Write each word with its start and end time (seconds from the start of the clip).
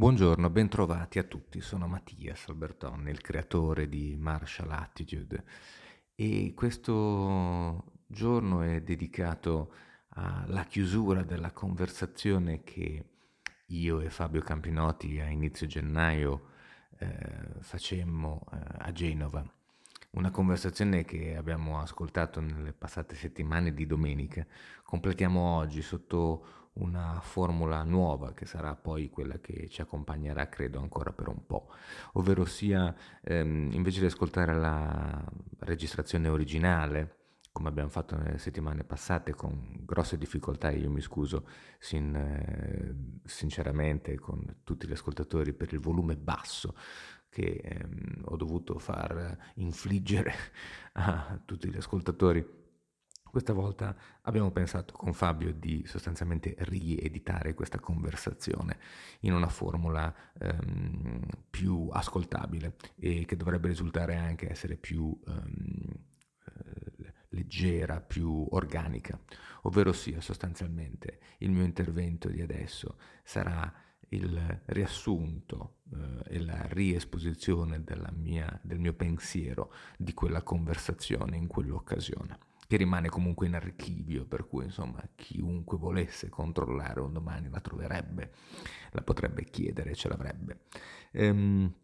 Buongiorno, 0.00 0.48
bentrovati 0.48 1.18
a 1.18 1.24
tutti. 1.24 1.60
Sono 1.60 1.86
Mattias 1.86 2.48
Albertoni, 2.48 3.10
il 3.10 3.20
creatore 3.20 3.86
di 3.86 4.16
Martial 4.18 4.70
Attitude 4.70 5.44
e 6.14 6.54
questo 6.56 7.84
giorno 8.06 8.62
è 8.62 8.80
dedicato 8.80 9.74
alla 10.14 10.64
chiusura 10.64 11.22
della 11.22 11.50
conversazione 11.50 12.62
che 12.64 13.04
io 13.66 14.00
e 14.00 14.08
Fabio 14.08 14.40
Campinotti 14.40 15.20
a 15.20 15.26
inizio 15.26 15.66
gennaio 15.66 16.46
eh, 16.96 17.56
facemmo 17.60 18.46
eh, 18.54 18.56
a 18.78 18.92
Genova. 18.92 19.44
Una 20.12 20.30
conversazione 20.30 21.04
che 21.04 21.36
abbiamo 21.36 21.78
ascoltato 21.78 22.40
nelle 22.40 22.72
passate 22.72 23.16
settimane 23.16 23.74
di 23.74 23.84
domenica. 23.84 24.46
Completiamo 24.82 25.56
oggi 25.56 25.82
sotto 25.82 26.59
una 26.74 27.18
formula 27.20 27.82
nuova 27.82 28.32
che 28.32 28.46
sarà 28.46 28.74
poi 28.76 29.10
quella 29.10 29.38
che 29.38 29.68
ci 29.68 29.80
accompagnerà 29.80 30.48
credo 30.48 30.78
ancora 30.78 31.12
per 31.12 31.28
un 31.28 31.44
po', 31.46 31.70
ovvero 32.12 32.44
sia 32.44 32.94
ehm, 33.22 33.70
invece 33.72 34.00
di 34.00 34.06
ascoltare 34.06 34.54
la 34.54 35.24
registrazione 35.60 36.28
originale 36.28 37.16
come 37.52 37.68
abbiamo 37.68 37.88
fatto 37.88 38.16
nelle 38.16 38.38
settimane 38.38 38.84
passate 38.84 39.34
con 39.34 39.82
grosse 39.84 40.16
difficoltà, 40.16 40.70
io 40.70 40.88
mi 40.88 41.00
scuso 41.00 41.48
sin, 41.78 42.14
eh, 42.14 42.94
sinceramente 43.24 44.18
con 44.18 44.60
tutti 44.62 44.86
gli 44.86 44.92
ascoltatori 44.92 45.52
per 45.52 45.72
il 45.72 45.80
volume 45.80 46.16
basso 46.16 46.74
che 47.28 47.60
ehm, 47.62 48.22
ho 48.26 48.36
dovuto 48.36 48.78
far 48.78 49.36
infliggere 49.54 50.32
a 50.94 51.40
tutti 51.44 51.68
gli 51.68 51.76
ascoltatori 51.76 52.59
questa 53.30 53.52
volta 53.52 53.96
abbiamo 54.22 54.50
pensato 54.50 54.92
con 54.92 55.12
Fabio 55.12 55.52
di 55.52 55.84
sostanzialmente 55.86 56.54
rieditare 56.58 57.54
questa 57.54 57.78
conversazione 57.78 58.78
in 59.20 59.32
una 59.32 59.48
formula 59.48 60.12
ehm, 60.38 61.24
più 61.48 61.88
ascoltabile 61.92 62.74
e 62.96 63.24
che 63.24 63.36
dovrebbe 63.36 63.68
risultare 63.68 64.16
anche 64.16 64.50
essere 64.50 64.76
più 64.76 65.18
ehm, 65.26 65.94
eh, 66.46 67.14
leggera, 67.30 68.00
più 68.00 68.46
organica, 68.50 69.18
ovvero 69.62 69.92
sia 69.92 70.20
sostanzialmente 70.20 71.20
il 71.38 71.50
mio 71.50 71.64
intervento 71.64 72.28
di 72.28 72.42
adesso 72.42 72.98
sarà 73.22 73.72
il 74.12 74.62
riassunto 74.66 75.76
eh, 75.92 76.34
e 76.34 76.40
la 76.40 76.66
riesposizione 76.66 77.84
mia, 78.16 78.58
del 78.62 78.80
mio 78.80 78.94
pensiero 78.94 79.72
di 79.96 80.12
quella 80.14 80.42
conversazione 80.42 81.36
in 81.36 81.46
quell'occasione 81.46 82.48
che 82.70 82.76
rimane 82.76 83.08
comunque 83.08 83.48
in 83.48 83.56
archivio, 83.56 84.26
per 84.26 84.46
cui 84.46 84.66
insomma 84.66 85.02
chiunque 85.16 85.76
volesse 85.76 86.28
controllare 86.28 87.00
un 87.00 87.12
domani 87.12 87.48
la 87.50 87.58
troverebbe, 87.58 88.30
la 88.92 89.02
potrebbe 89.02 89.42
chiedere, 89.42 89.92
ce 89.96 90.06
l'avrebbe. 90.06 90.60
Ehm, 91.10 91.74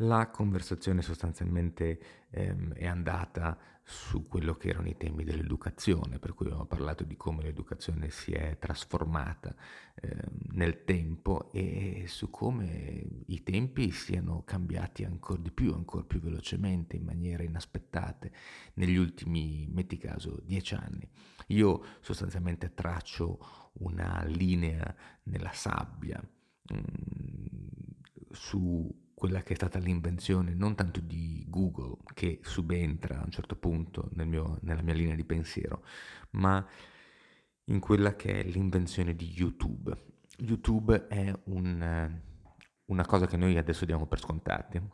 la 0.00 0.28
conversazione 0.30 1.02
sostanzialmente 1.02 2.26
ehm, 2.30 2.72
è 2.74 2.86
andata 2.86 3.58
su 3.82 4.28
quello 4.28 4.54
che 4.54 4.68
erano 4.68 4.88
i 4.88 4.96
temi 4.96 5.24
dell'educazione, 5.24 6.18
per 6.18 6.32
cui 6.34 6.46
abbiamo 6.46 6.64
parlato 6.64 7.02
di 7.02 7.16
come 7.16 7.42
l'educazione 7.42 8.08
si 8.10 8.30
è 8.30 8.56
trasformata 8.58 9.54
eh, 9.96 10.16
nel 10.52 10.84
tempo 10.84 11.50
e 11.50 12.04
su 12.06 12.30
come 12.30 13.04
i 13.26 13.42
tempi 13.42 13.90
siano 13.90 14.44
cambiati 14.44 15.04
ancora 15.04 15.40
di 15.40 15.50
più, 15.50 15.72
ancora 15.72 16.04
più 16.04 16.20
velocemente, 16.20 16.96
in 16.96 17.04
maniere 17.04 17.44
inaspettate 17.44 18.30
negli 18.74 18.96
ultimi, 18.96 19.66
metti 19.70 19.98
caso, 19.98 20.40
dieci 20.44 20.74
anni. 20.74 21.06
Io 21.48 21.84
sostanzialmente 22.00 22.72
traccio 22.74 23.70
una 23.80 24.22
linea 24.24 24.94
nella 25.24 25.52
sabbia 25.52 26.22
mh, 26.62 26.74
mm, 26.74 27.50
su 28.30 29.08
quella 29.20 29.42
che 29.42 29.52
è 29.52 29.56
stata 29.56 29.78
l'invenzione 29.78 30.54
non 30.54 30.74
tanto 30.74 30.98
di 30.98 31.44
Google, 31.46 31.98
che 32.14 32.38
subentra 32.42 33.20
a 33.20 33.24
un 33.24 33.30
certo 33.30 33.54
punto 33.54 34.08
nel 34.14 34.26
mio, 34.26 34.56
nella 34.62 34.80
mia 34.80 34.94
linea 34.94 35.14
di 35.14 35.24
pensiero, 35.24 35.84
ma 36.30 36.66
in 37.64 37.80
quella 37.80 38.16
che 38.16 38.40
è 38.40 38.44
l'invenzione 38.44 39.14
di 39.14 39.30
YouTube. 39.30 39.94
YouTube 40.38 41.06
è 41.08 41.30
un, 41.44 42.18
una 42.86 43.04
cosa 43.04 43.26
che 43.26 43.36
noi 43.36 43.58
adesso 43.58 43.84
diamo 43.84 44.06
per 44.06 44.20
scontate 44.20 44.88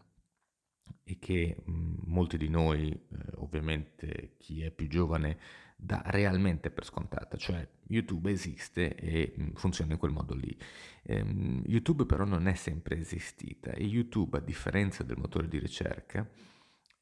e 1.04 1.18
che 1.20 1.62
mh, 1.64 1.94
molti 2.06 2.36
di 2.36 2.48
noi, 2.48 2.90
eh, 2.90 3.30
ovviamente 3.36 4.34
chi 4.38 4.64
è 4.64 4.72
più 4.72 4.88
giovane, 4.88 5.38
dà 5.76 6.02
realmente 6.06 6.70
per 6.70 6.84
scontata, 6.84 7.36
cioè 7.36 7.68
YouTube 7.88 8.30
esiste 8.30 8.94
e 8.94 9.34
mm, 9.38 9.52
funziona 9.54 9.92
in 9.92 9.98
quel 9.98 10.12
modo 10.12 10.34
lì. 10.34 10.56
Ehm, 11.02 11.62
YouTube 11.66 12.06
però 12.06 12.24
non 12.24 12.48
è 12.48 12.54
sempre 12.54 12.98
esistita 12.98 13.72
e 13.72 13.84
YouTube, 13.84 14.38
a 14.38 14.40
differenza 14.40 15.04
del 15.04 15.18
motore 15.18 15.48
di 15.48 15.58
ricerca, 15.58 16.28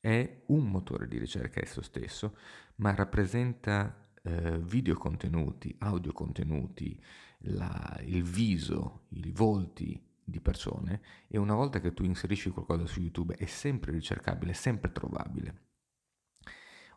è 0.00 0.42
un 0.46 0.68
motore 0.68 1.08
di 1.08 1.18
ricerca 1.18 1.60
esso 1.62 1.80
stesso, 1.80 2.36
ma 2.76 2.94
rappresenta 2.94 4.08
eh, 4.22 4.58
video 4.58 4.96
contenuti, 4.96 5.74
audio 5.78 6.12
contenuti, 6.12 7.00
la, 7.46 8.00
il 8.04 8.22
viso, 8.22 9.06
i 9.10 9.30
volti 9.30 10.00
di 10.24 10.40
persone 10.40 11.00
e 11.28 11.38
una 11.38 11.54
volta 11.54 11.80
che 11.80 11.92
tu 11.92 12.02
inserisci 12.04 12.50
qualcosa 12.50 12.86
su 12.86 13.00
YouTube 13.00 13.34
è 13.36 13.46
sempre 13.46 13.92
ricercabile, 13.92 14.52
è 14.52 14.54
sempre 14.54 14.90
trovabile. 14.92 15.63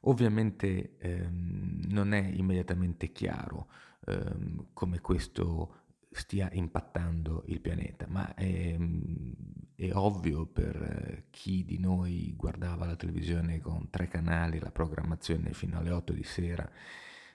Ovviamente 0.02 0.98
ehm, 1.00 1.82
non 1.90 2.14
è 2.14 2.22
immediatamente 2.22 3.12
chiaro 3.12 3.68
ehm, 4.06 4.68
come 4.74 5.00
questo 5.00 5.86
stia 6.12 6.50
impattando 6.52 7.44
il 7.48 7.62
pianeta, 7.62 8.08
ma 8.08 8.34
è, 8.34 8.78
è, 9.76 9.94
ovvio 9.94 10.46
per 10.46 11.26
chi 11.30 11.64
di 11.64 11.80
noi 11.80 12.34
guardava 12.36 12.86
la 12.86 12.96
televisione 12.96 13.60
con 13.60 13.90
tre 13.90 14.08
canali, 14.08 14.60
la 14.60 14.72
programmazione 14.72 15.54
fino 15.54 15.78
alle 15.78 15.92
8 15.92 16.14
di 16.14 16.24
sera, 16.24 16.70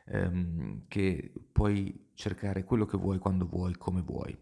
ehm, 0.06 0.84
che 0.88 1.32
puoi 1.52 2.10
cercare 2.14 2.64
quello 2.64 2.86
che 2.86 2.96
vuoi, 2.96 3.18
quando 3.18 3.46
vuoi, 3.46 3.76
come 3.76 4.02
vuoi. 4.02 4.36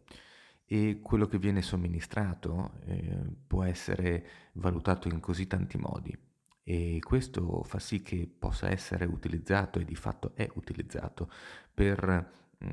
E 0.65 1.01
quello 1.03 1.27
che 1.27 1.39
viene 1.39 1.63
somministrato 1.63 2.75
eh, 2.85 3.25
può 3.47 3.65
essere 3.65 4.25
valutato 4.53 5.09
in 5.09 5.19
così 5.19 5.47
tanti 5.49 5.77
modi 5.79 6.17
e 6.71 7.01
questo 7.01 7.65
fa 7.65 7.81
sì 7.81 8.01
che 8.01 8.31
possa 8.39 8.71
essere 8.71 9.05
utilizzato 9.05 9.81
e 9.81 9.85
di 9.85 9.97
fatto 9.97 10.37
è 10.37 10.49
utilizzato 10.55 11.29
per 11.75 12.33
mh, 12.59 12.65
mm, 12.65 12.73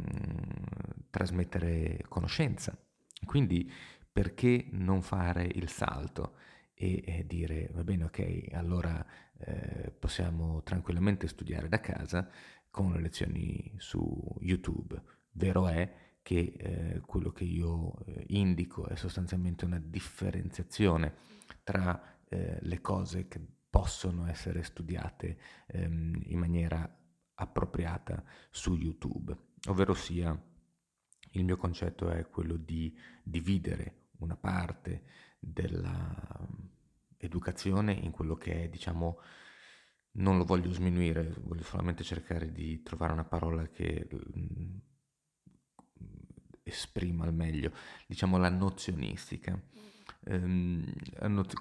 trasmettere 1.10 2.06
conoscenza. 2.08 2.78
Quindi 3.26 3.72
perché 4.12 4.68
non 4.70 5.02
fare 5.02 5.46
il 5.52 5.68
salto 5.70 6.36
e, 6.76 7.02
e 7.04 7.26
dire 7.26 7.72
va 7.74 7.84
bene 7.84 8.04
ok, 8.04 8.50
allora 8.52 9.04
eh, 9.40 9.92
possiamo 9.98 10.62
tranquillamente 10.62 11.28
studiare 11.28 11.68
da 11.68 11.80
casa 11.80 12.30
con 12.70 12.92
le 12.92 13.02
lezioni 13.02 13.74
su 13.78 14.36
YouTube. 14.42 15.02
Vero 15.32 15.68
è 15.68 15.92
che 16.22 16.54
eh, 16.56 17.02
quello 17.04 17.32
che 17.32 17.46
io 17.46 17.98
eh, 18.06 18.26
indico 18.28 18.86
è 18.86 18.96
sostanzialmente 18.96 19.66
una 19.66 19.80
differenziazione 19.80 21.16
tra 21.64 22.00
eh, 22.30 22.60
le 22.62 22.82
cose 22.82 23.28
che 23.28 23.57
possono 23.70 24.28
essere 24.28 24.64
studiate 24.64 25.38
ehm, 25.68 26.22
in 26.26 26.40
maniera 26.40 26.92
appropriata 27.36 28.24
su 28.50 28.76
YouTube, 28.76 29.38
ovvero 29.68 29.94
sia 29.94 30.36
il 31.32 31.44
mio 31.44 31.58
concetto 31.58 32.10
è 32.10 32.30
quello 32.30 32.56
di 32.56 32.98
dividere 33.22 34.06
una 34.20 34.36
parte 34.36 35.04
dell'educazione 35.40 37.94
in 37.94 38.10
quello 38.12 38.36
che 38.36 38.64
è, 38.64 38.70
diciamo, 38.70 39.20
non 40.14 40.38
lo 40.38 40.46
voglio 40.46 40.72
sminuire, 40.72 41.36
voglio 41.42 41.64
solamente 41.64 42.04
cercare 42.04 42.52
di 42.52 42.82
trovare 42.82 43.14
una 43.14 43.26
parola 43.26 43.68
che 43.68 44.08
mh, 44.10 44.78
esprima 46.64 47.26
al 47.26 47.36
meglio, 47.36 47.72
diciamo 48.08 48.38
la 48.38 48.50
nozionistica. 48.50 49.62
Um, 50.30 50.84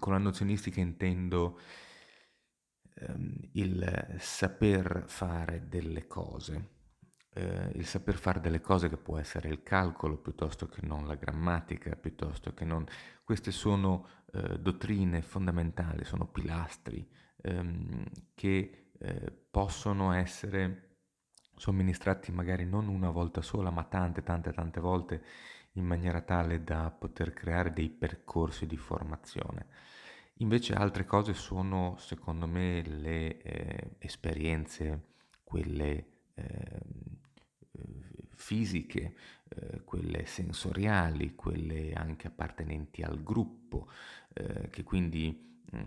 con 0.00 0.12
la 0.12 0.19
nozionistica 0.19 0.80
intendo 0.80 1.60
Ehm, 1.60 1.85
il 3.52 4.16
saper 4.19 5.04
fare 5.06 5.69
delle 5.69 6.06
cose, 6.06 6.70
eh, 7.34 7.70
il 7.75 7.87
saper 7.87 8.16
fare 8.16 8.40
delle 8.40 8.60
cose 8.60 8.88
che 8.88 8.96
può 8.96 9.19
essere 9.19 9.48
il 9.48 9.62
calcolo 9.62 10.16
piuttosto 10.16 10.66
che 10.66 10.81
non 10.87 11.06
la 11.06 11.14
grammatica, 11.14 11.94
piuttosto 11.96 12.54
che 12.54 12.64
non... 12.64 12.87
Queste 13.22 13.50
sono 13.50 14.06
eh, 14.32 14.58
dottrine 14.58 15.20
fondamentali, 15.20 16.04
sono 16.04 16.26
pilastri 16.26 17.06
ehm, 17.43 18.04
che 18.34 18.90
eh, 18.99 19.32
possono 19.50 20.12
essere 20.12 20.82
somministrati 21.56 22.32
magari 22.32 22.64
non 22.64 22.88
una 22.88 23.10
volta 23.10 23.42
sola, 23.42 23.70
ma 23.70 23.84
tante, 23.84 24.22
tante, 24.22 24.52
tante 24.52 24.81
volte 24.81 25.25
in 25.72 25.84
maniera 25.84 26.22
tale 26.22 26.64
da 26.64 26.90
poter 26.90 27.32
creare 27.32 27.72
dei 27.72 27.90
percorsi 27.90 28.66
di 28.66 28.76
formazione. 28.76 29.66
Invece 30.40 30.74
altre 30.74 31.06
cose 31.06 31.32
sono, 31.32 31.96
secondo 31.98 32.46
me, 32.46 32.82
le 32.82 33.40
eh, 33.40 33.96
esperienze, 33.98 35.14
quelle 35.42 36.06
eh, 36.34 36.80
fisiche, 38.34 39.14
eh, 39.48 39.82
quelle 39.84 40.26
sensoriali, 40.26 41.34
quelle 41.34 41.94
anche 41.94 42.26
appartenenti 42.26 43.00
al 43.02 43.22
gruppo, 43.22 43.88
eh, 44.34 44.68
che 44.68 44.82
quindi 44.82 45.62
mh, 45.70 45.78
mm, 45.78 45.84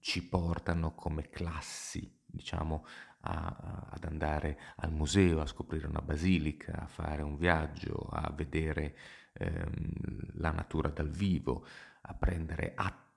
ci 0.00 0.26
portano 0.26 0.94
come 0.94 1.28
classi, 1.28 2.10
diciamo, 2.24 2.86
a, 3.20 3.88
ad 3.90 4.04
andare 4.04 4.58
al 4.76 4.92
museo, 4.92 5.40
a 5.42 5.46
scoprire 5.46 5.86
una 5.86 6.00
basilica, 6.00 6.80
a 6.80 6.86
fare 6.86 7.20
un 7.20 7.36
viaggio, 7.36 8.08
a 8.10 8.32
vedere 8.34 8.96
ehm, 9.34 10.30
la 10.36 10.50
natura 10.50 10.88
dal 10.88 11.10
vivo, 11.10 11.66
a 12.02 12.14
prendere 12.14 12.72
atto 12.74 13.07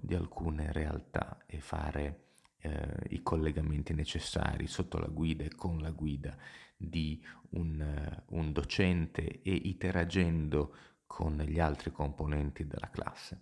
di 0.00 0.14
alcune 0.14 0.72
realtà 0.72 1.42
e 1.46 1.60
fare 1.60 2.26
eh, 2.58 3.06
i 3.10 3.22
collegamenti 3.22 3.94
necessari 3.94 4.66
sotto 4.66 4.98
la 4.98 5.08
guida 5.08 5.44
e 5.44 5.54
con 5.54 5.78
la 5.78 5.90
guida 5.90 6.36
di 6.76 7.20
un, 7.50 8.22
un 8.26 8.52
docente 8.52 9.42
e 9.42 9.60
interagendo 9.64 10.74
con 11.06 11.36
gli 11.38 11.58
altri 11.58 11.90
componenti 11.90 12.66
della 12.66 12.90
classe. 12.90 13.40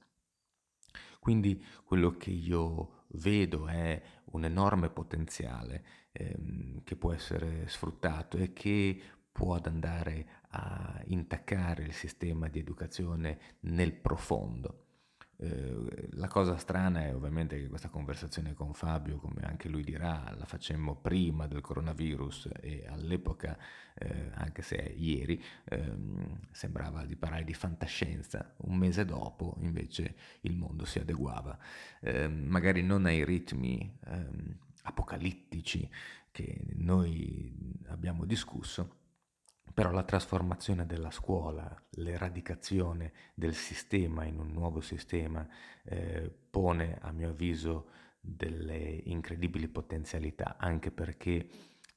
Quindi 1.18 1.62
quello 1.84 2.16
che 2.16 2.30
io 2.30 3.04
vedo 3.14 3.66
è 3.66 4.02
un 4.32 4.44
enorme 4.44 4.90
potenziale 4.90 5.84
ehm, 6.12 6.82
che 6.84 6.96
può 6.96 7.12
essere 7.12 7.66
sfruttato 7.68 8.36
e 8.36 8.52
che 8.52 9.00
può 9.32 9.58
andare 9.62 10.42
a 10.50 11.02
intaccare 11.06 11.82
il 11.82 11.92
sistema 11.92 12.48
di 12.48 12.60
educazione 12.60 13.56
nel 13.60 13.92
profondo. 13.92 14.83
Eh, 15.44 16.08
la 16.12 16.28
cosa 16.28 16.56
strana 16.56 17.04
è 17.04 17.14
ovviamente 17.14 17.60
che 17.60 17.68
questa 17.68 17.88
conversazione 17.88 18.54
con 18.54 18.72
Fabio, 18.72 19.18
come 19.18 19.42
anche 19.42 19.68
lui 19.68 19.82
dirà, 19.82 20.32
la 20.36 20.46
facemmo 20.46 20.96
prima 20.96 21.46
del 21.46 21.60
coronavirus 21.60 22.48
e 22.60 22.86
all'epoca, 22.88 23.58
eh, 23.94 24.30
anche 24.34 24.62
se 24.62 24.76
ieri, 24.76 25.42
ehm, 25.64 26.48
sembrava 26.50 27.04
di 27.04 27.16
parlare 27.16 27.44
di 27.44 27.52
fantascienza. 27.52 28.54
Un 28.58 28.76
mese 28.76 29.04
dopo 29.04 29.56
invece 29.60 30.14
il 30.42 30.56
mondo 30.56 30.86
si 30.86 30.98
adeguava, 30.98 31.58
eh, 32.00 32.26
magari 32.28 32.82
non 32.82 33.04
ai 33.04 33.22
ritmi 33.24 33.98
ehm, 34.06 34.56
apocalittici 34.84 35.88
che 36.30 36.58
noi 36.76 37.54
abbiamo 37.88 38.24
discusso, 38.24 39.02
però 39.74 39.90
la 39.90 40.04
trasformazione 40.04 40.86
della 40.86 41.10
scuola, 41.10 41.68
l'eradicazione 41.96 43.12
del 43.34 43.54
sistema 43.54 44.24
in 44.24 44.38
un 44.38 44.52
nuovo 44.52 44.80
sistema 44.80 45.44
eh, 45.82 46.32
pone 46.48 46.96
a 47.00 47.10
mio 47.10 47.30
avviso 47.30 47.88
delle 48.20 49.02
incredibili 49.04 49.66
potenzialità, 49.66 50.56
anche 50.58 50.92
perché 50.92 51.48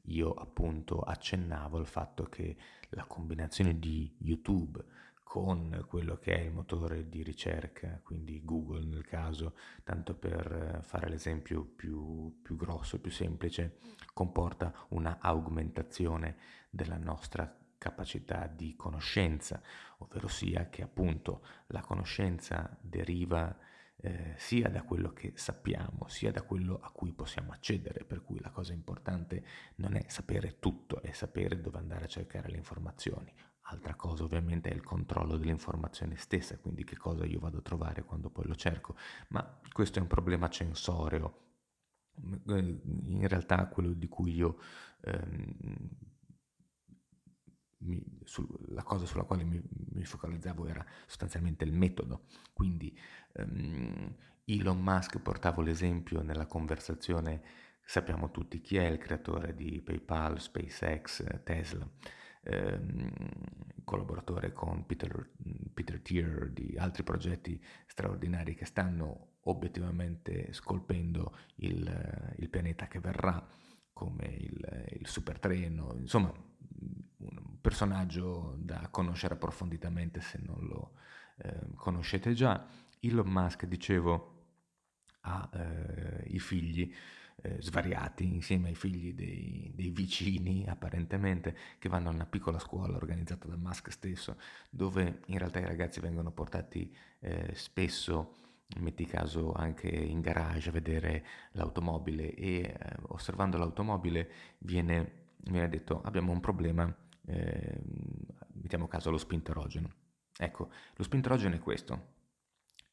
io 0.07 0.33
appunto 0.33 1.01
accennavo 1.01 1.77
al 1.77 1.85
fatto 1.85 2.24
che 2.24 2.57
la 2.89 3.06
combinazione 3.06 3.77
di 3.77 4.12
YouTube 4.21 4.83
con 5.21 5.85
quello 5.88 6.18
che 6.18 6.35
è 6.35 6.41
il 6.41 6.53
motore 6.53 7.09
di 7.09 7.21
ricerca, 7.21 8.00
quindi 8.03 8.41
Google 8.44 8.85
nel 8.85 9.06
caso, 9.06 9.53
tanto 9.83 10.15
per 10.15 10.80
fare 10.81 11.09
l'esempio 11.09 11.63
più, 11.63 12.39
più 12.41 12.56
grosso, 12.56 13.00
più 13.00 13.12
semplice, 13.12 13.77
comporta 14.13 14.73
una 14.89 15.19
augmentazione 15.19 16.38
della 16.69 16.97
nostra 16.97 17.53
capacità 17.77 18.47
di 18.47 18.75
conoscenza, 18.75 19.62
ovvero 20.00 20.27
sia 20.27 20.69
che 20.69 20.81
appunto 20.81 21.45
la 21.68 21.81
conoscenza 21.81 22.77
deriva 22.81 23.56
eh, 24.00 24.35
sia 24.38 24.69
da 24.69 24.83
quello 24.83 25.12
che 25.12 25.33
sappiamo, 25.35 26.07
sia 26.07 26.31
da 26.31 26.44
quello 26.44 26.79
a 26.81 26.91
cui 26.91 27.13
possiamo 27.13 27.51
accedere, 27.51 28.03
per 28.03 28.21
cui 28.24 28.39
la 28.39 28.51
cosa 28.51 28.74
importante 28.74 29.44
non 29.75 29.95
è 29.95 30.06
sapere 30.07 30.59
tutto, 30.59 31.01
è 31.01 31.12
sapere 31.12 31.59
dove 31.59 31.77
andare 31.77 32.06
a 32.06 32.07
cercare 32.07 32.50
le 32.50 32.57
informazioni. 32.57 33.33
Altra 33.69 33.95
cosa 33.95 34.23
ovviamente 34.23 34.69
è 34.69 34.73
il 34.73 34.83
controllo 34.83 35.35
dell'informazione 35.38 36.15
stessa, 36.15 36.57
quindi 36.57 36.83
che 36.83 36.95
cosa 36.95 37.25
io 37.25 37.39
vado 37.39 37.57
a 37.57 37.62
trovare 37.62 38.03
quando 38.03 38.30
poi 38.30 38.45
lo 38.45 38.56
cerco, 38.56 38.95
ma 39.30 39.59
questo 39.71 40.00
è 40.00 40.01
un 40.01 40.07
problema 40.07 40.47
censoreo. 40.47 41.45
In 42.19 43.27
realtà 43.27 43.68
quello 43.68 43.94
di 43.94 44.07
cui 44.07 44.33
io 44.33 44.59
ehm, 45.01 45.88
mi, 47.79 48.03
su, 48.24 48.47
la 48.69 48.83
cosa 48.83 49.06
sulla 49.06 49.24
quale 49.24 49.44
mi, 49.44 49.62
mi, 49.94 50.03
focalizzavo 50.03 50.65
era 50.68 50.85
sostanzialmente 51.06 51.63
il 51.63 51.74
metodo. 51.74 52.25
Quindi 52.53 52.97
um, 53.33 54.15
Elon 54.45 54.81
Musk 54.81 55.19
portavo 55.19 55.62
l'esempio 55.62 56.21
nella 56.21 56.45
conversazione, 56.45 57.41
sappiamo 57.83 58.31
tutti 58.31 58.62
chi 58.62 58.77
è 58.77 58.85
il 58.85 58.97
creatore 58.97 59.53
di 59.53 59.81
PayPal, 59.81 60.39
SpaceX, 60.39 61.44
Tesla, 61.44 61.88
um, 62.44 63.12
collaboratore 63.83 64.53
con 64.53 64.85
Peter, 64.85 65.31
Peter 65.73 66.00
Thier 66.01 66.50
di 66.51 66.75
altri 66.77 67.03
progetti 67.03 67.62
straordinari 67.85 68.56
che 68.56 68.65
stanno 68.65 69.35
obiettivamente 69.44 70.51
scolpendo 70.51 71.33
il, 71.57 72.33
il 72.38 72.50
pianeta 72.50 72.88
che 72.88 73.00
verrà 73.00 73.45
come 73.94 74.25
il, 74.25 74.85
il 75.00 75.07
supertreno, 75.07 75.95
insomma 75.97 76.31
un 77.18 77.60
personaggio 77.62 78.56
da 78.60 78.88
conoscere 78.90 79.36
approfonditamente 79.36 80.22
se 80.22 80.40
non 80.44 80.66
lo 80.66 80.92
eh, 81.38 81.74
conoscete 81.75 82.34
già. 82.34 82.66
Elon 83.00 83.28
Musk, 83.28 83.66
dicevo, 83.66 84.36
ha 85.22 85.50
eh, 85.54 86.24
i 86.28 86.40
figli 86.40 86.94
eh, 87.42 87.62
svariati 87.62 88.34
insieme 88.34 88.69
ai 88.69 88.75
figli 88.75 89.14
dei, 89.14 89.72
dei, 89.75 89.92
vicini 89.92 90.66
apparentemente 90.68 91.56
che 91.78 91.90
vanno 91.90 92.10
a 92.10 92.14
una 92.14 92.25
piccola 92.25 92.58
scuola 92.58 92.96
organizzata 92.96 93.48
da 93.48 93.56
Musk 93.56 93.92
stesso 93.92 94.38
dove 94.72 95.22
in 95.28 95.38
realtà 95.38 95.60
i 95.60 95.66
ragazzi 95.66 96.00
vengono 96.00 96.31
portati 96.31 96.92
eh, 97.19 97.52
spesso 97.54 98.34
metti 98.80 99.06
caso 99.06 99.54
anche 99.54 99.88
in 99.88 100.19
garage 100.19 100.69
a 100.69 100.72
vedere 100.72 101.25
l'automobile 101.52 102.34
e 102.34 102.62
eh, 102.62 102.75
osservando 103.10 103.58
l'automobile 103.58 104.31
viene, 104.60 105.36
viene 105.38 105.69
detto 105.69 106.02
abbiamo 106.02 106.31
un 106.31 106.40
problema 106.40 106.92
eh, 107.27 107.79
mettiamo 108.53 108.88
caso 108.88 109.09
allo 109.09 109.18
spinterogeno. 109.18 109.89
Ecco, 110.38 110.69
lo 110.95 111.03
spinterogeno 111.03 111.56
è 111.56 111.59
questo. 111.59 112.15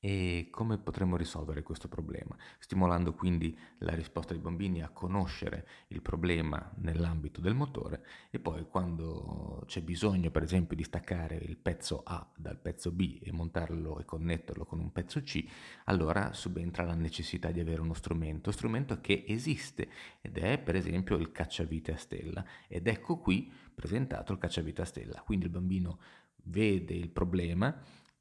E 0.07 0.49
come 0.51 0.77
potremmo 0.77 1.17
risolvere 1.17 1.63
questo 1.63 1.89
problema? 1.89 2.37
Stimolando 2.59 3.15
quindi 3.15 3.59
la 3.79 3.95
risposta 3.95 4.35
dei 4.35 4.43
bambini 4.43 4.83
a 4.83 4.91
conoscere 4.91 5.67
il 5.89 6.03
problema 6.03 6.71
nell'ambito 6.81 7.41
del 7.41 7.55
motore 7.55 8.05
e 8.29 8.39
poi 8.39 8.67
quando 8.69 9.63
c'è 9.65 9.81
bisogno 9.81 10.31
per 10.31 10.43
esempio 10.43 10.77
di 10.77 10.83
staccare 10.83 11.37
il 11.37 11.57
pezzo 11.57 12.03
A 12.05 12.31
dal 12.37 12.59
pezzo 12.59 12.93
B 12.93 13.19
e 13.23 13.33
montarlo 13.33 13.99
e 13.99 14.05
connetterlo 14.05 14.67
con 14.67 14.79
un 14.79 14.93
pezzo 14.93 15.23
C, 15.23 15.43
allora 15.85 16.35
subentra 16.35 16.85
la 16.85 16.95
necessità 16.95 17.51
di 17.51 17.61
avere 17.61 17.81
uno 17.81 17.95
strumento, 17.95 18.51
strumento 18.51 19.01
che 19.01 19.25
esiste 19.27 19.89
ed 20.21 20.37
è 20.37 20.59
per 20.59 20.77
esempio 20.77 21.17
il 21.17 21.33
cacciavite 21.33 21.93
a 21.93 21.97
stella 21.97 22.45
ed 22.69 22.89
ecco 22.89 23.17
qui 23.17 23.51
presentato 23.75 24.35
il 24.35 24.39
cacciavite 24.39 24.83
a 24.83 24.85
stella. 24.85 25.23
Quindi 25.23 25.47
il 25.47 25.51
bambino 25.51 25.99
vede 26.43 26.93
il 26.93 27.09
problema, 27.09 27.75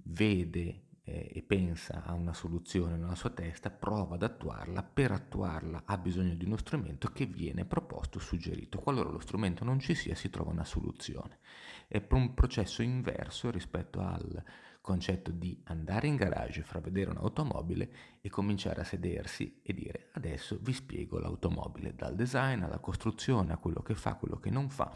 vede 0.04 0.84
eh, 1.04 1.32
e 1.34 1.42
pensa 1.42 2.04
a 2.04 2.14
una 2.14 2.34
soluzione 2.34 2.96
nella 2.96 3.16
sua 3.16 3.30
testa, 3.30 3.70
prova 3.70 4.16
ad 4.16 4.24
attuarla, 4.24 4.84
per 4.84 5.12
attuarla 5.12 5.84
ha 5.86 5.98
bisogno 5.98 6.34
di 6.36 6.46
uno 6.46 6.58
strumento 6.58 7.10
che 7.10 7.26
viene 7.26 7.66
proposto, 7.66 8.20
suggerito. 8.20 8.80
Qualora 8.80 9.10
lo 9.10 9.20
strumento 9.20 9.64
non 9.64 9.80
ci 9.80 9.96
sia, 9.96 10.16
si 10.16 10.30
trova 10.30 10.52
una 10.52 10.66
soluzione. 10.66 11.40
È 11.88 12.02
un 12.12 12.34
processo 12.34 12.82
inverso 12.82 13.52
rispetto 13.52 14.00
al 14.00 14.44
concetto 14.84 15.32
di 15.32 15.58
andare 15.66 16.08
in 16.08 16.18
garage, 16.18 16.62
far 16.62 16.82
vedere 16.82 17.12
un'automobile 17.12 17.90
e 18.20 18.30
cominciare 18.30 18.82
a 18.82 18.84
sedersi 18.84 19.62
e 19.64 19.74
dire 19.74 20.10
adesso 20.12 20.58
vi 20.62 20.74
spiego 20.74 21.20
l'automobile, 21.20 21.96
dal 21.96 22.16
design 22.16 22.64
alla 22.64 22.80
costruzione, 22.80 23.54
a 23.54 23.58
quello 23.58 23.82
che 23.82 23.96
fa, 23.96 24.16
quello 24.16 24.38
che 24.40 24.50
non 24.50 24.70
fa, 24.70 24.94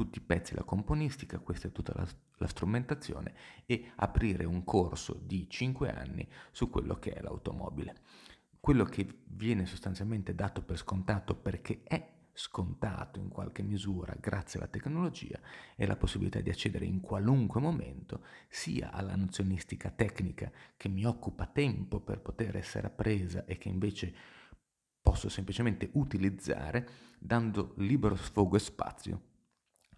tutti 0.00 0.16
i 0.16 0.22
pezzi, 0.22 0.54
la 0.54 0.62
componistica, 0.62 1.38
questa 1.40 1.68
è 1.68 1.72
tutta 1.72 1.92
la, 1.94 2.08
la 2.38 2.46
strumentazione 2.46 3.34
e 3.66 3.92
aprire 3.96 4.46
un 4.46 4.64
corso 4.64 5.20
di 5.22 5.46
5 5.46 5.90
anni 5.90 6.26
su 6.50 6.70
quello 6.70 6.94
che 6.94 7.12
è 7.12 7.20
l'automobile. 7.20 8.00
Quello 8.58 8.84
che 8.84 9.06
viene 9.26 9.66
sostanzialmente 9.66 10.34
dato 10.34 10.62
per 10.62 10.78
scontato 10.78 11.34
perché 11.34 11.82
è 11.84 12.12
scontato 12.32 13.18
in 13.18 13.28
qualche 13.28 13.62
misura 13.62 14.16
grazie 14.18 14.58
alla 14.58 14.68
tecnologia 14.68 15.38
è 15.76 15.84
la 15.84 15.96
possibilità 15.96 16.40
di 16.40 16.48
accedere 16.48 16.86
in 16.86 17.00
qualunque 17.00 17.60
momento 17.60 18.24
sia 18.48 18.92
alla 18.92 19.16
nozionistica 19.16 19.90
tecnica 19.90 20.50
che 20.78 20.88
mi 20.88 21.04
occupa 21.04 21.44
tempo 21.44 22.00
per 22.00 22.20
poter 22.20 22.56
essere 22.56 22.86
appresa 22.86 23.44
e 23.44 23.58
che 23.58 23.68
invece 23.68 24.14
posso 25.02 25.28
semplicemente 25.28 25.90
utilizzare 25.94 26.88
dando 27.18 27.74
libero 27.76 28.16
sfogo 28.16 28.56
e 28.56 28.60
spazio 28.60 29.28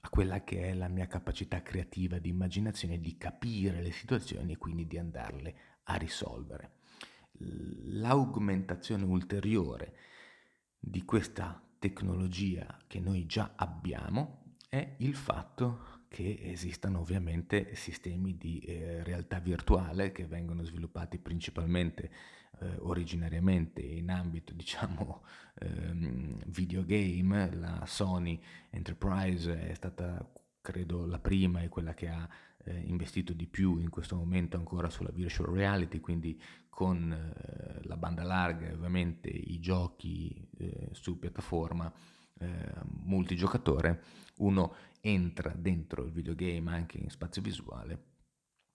a 0.04 0.08
quella 0.08 0.42
che 0.42 0.62
è 0.62 0.74
la 0.74 0.88
mia 0.88 1.06
capacità 1.06 1.62
creativa 1.62 2.18
di 2.18 2.28
immaginazione 2.28 2.98
di 3.00 3.16
capire 3.16 3.80
le 3.80 3.92
situazioni 3.92 4.52
e 4.52 4.58
quindi 4.58 4.86
di 4.86 4.98
andarle 4.98 5.54
a 5.84 5.94
risolvere. 5.94 6.72
L'augmentazione 7.38 9.04
ulteriore 9.04 9.94
di 10.78 11.04
questa 11.04 11.62
tecnologia 11.78 12.78
che 12.88 12.98
noi 12.98 13.26
già 13.26 13.52
abbiamo 13.54 14.56
è 14.68 14.96
il 14.98 15.14
fatto 15.14 16.00
che 16.08 16.38
esistano 16.42 17.00
ovviamente 17.00 17.74
sistemi 17.74 18.36
di 18.36 18.58
eh, 18.58 19.02
realtà 19.04 19.38
virtuale 19.38 20.12
che 20.12 20.26
vengono 20.26 20.64
sviluppati 20.64 21.18
principalmente 21.18 22.10
eh, 22.60 22.76
originariamente 22.80 23.80
in 23.80 24.10
ambito 24.10 24.52
diciamo 24.54 25.24
ehm, 25.60 26.38
videogame, 26.46 27.54
la 27.54 27.84
Sony 27.86 28.40
Enterprise 28.70 29.68
è 29.68 29.74
stata 29.74 30.26
credo 30.60 31.06
la 31.06 31.18
prima 31.18 31.60
e 31.60 31.68
quella 31.68 31.92
che 31.92 32.08
ha 32.08 32.28
eh, 32.64 32.78
investito 32.86 33.32
di 33.32 33.46
più 33.46 33.78
in 33.78 33.90
questo 33.90 34.16
momento 34.16 34.56
ancora 34.56 34.88
sulla 34.88 35.10
virtual 35.10 35.52
reality, 35.52 36.00
quindi 36.00 36.40
con 36.68 37.12
eh, 37.12 37.80
la 37.82 37.96
banda 37.96 38.22
larga 38.22 38.68
e 38.68 38.72
ovviamente 38.72 39.28
i 39.28 39.58
giochi 39.58 40.48
eh, 40.56 40.88
su 40.92 41.18
piattaforma 41.18 41.92
eh, 42.38 42.72
multigiocatore, 43.04 44.02
uno 44.36 44.74
entra 45.00 45.52
dentro 45.54 46.04
il 46.04 46.12
videogame 46.12 46.72
anche 46.72 46.98
in 46.98 47.10
spazio 47.10 47.42
visuale, 47.42 48.04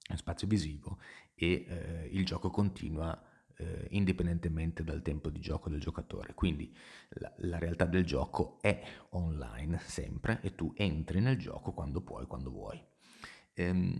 in 0.09 0.17
spazio 0.17 0.47
visivo 0.47 0.99
e 1.33 1.65
eh, 1.67 2.09
il 2.11 2.25
gioco 2.25 2.49
continua 2.49 3.19
eh, 3.57 3.87
indipendentemente 3.91 4.83
dal 4.83 5.01
tempo 5.01 5.29
di 5.29 5.39
gioco 5.39 5.69
del 5.69 5.79
giocatore. 5.79 6.33
Quindi 6.33 6.75
la, 7.09 7.33
la, 7.37 7.57
realtà 7.57 7.85
del 7.85 8.05
gioco 8.05 8.59
è 8.61 8.81
online 9.09 9.79
sempre 9.79 10.39
e 10.41 10.55
tu 10.55 10.73
entri 10.75 11.19
nel 11.19 11.37
gioco 11.37 11.73
quando 11.73 12.01
puoi, 12.01 12.25
quando 12.25 12.51
vuoi. 12.51 12.81
Ehm, 13.53 13.97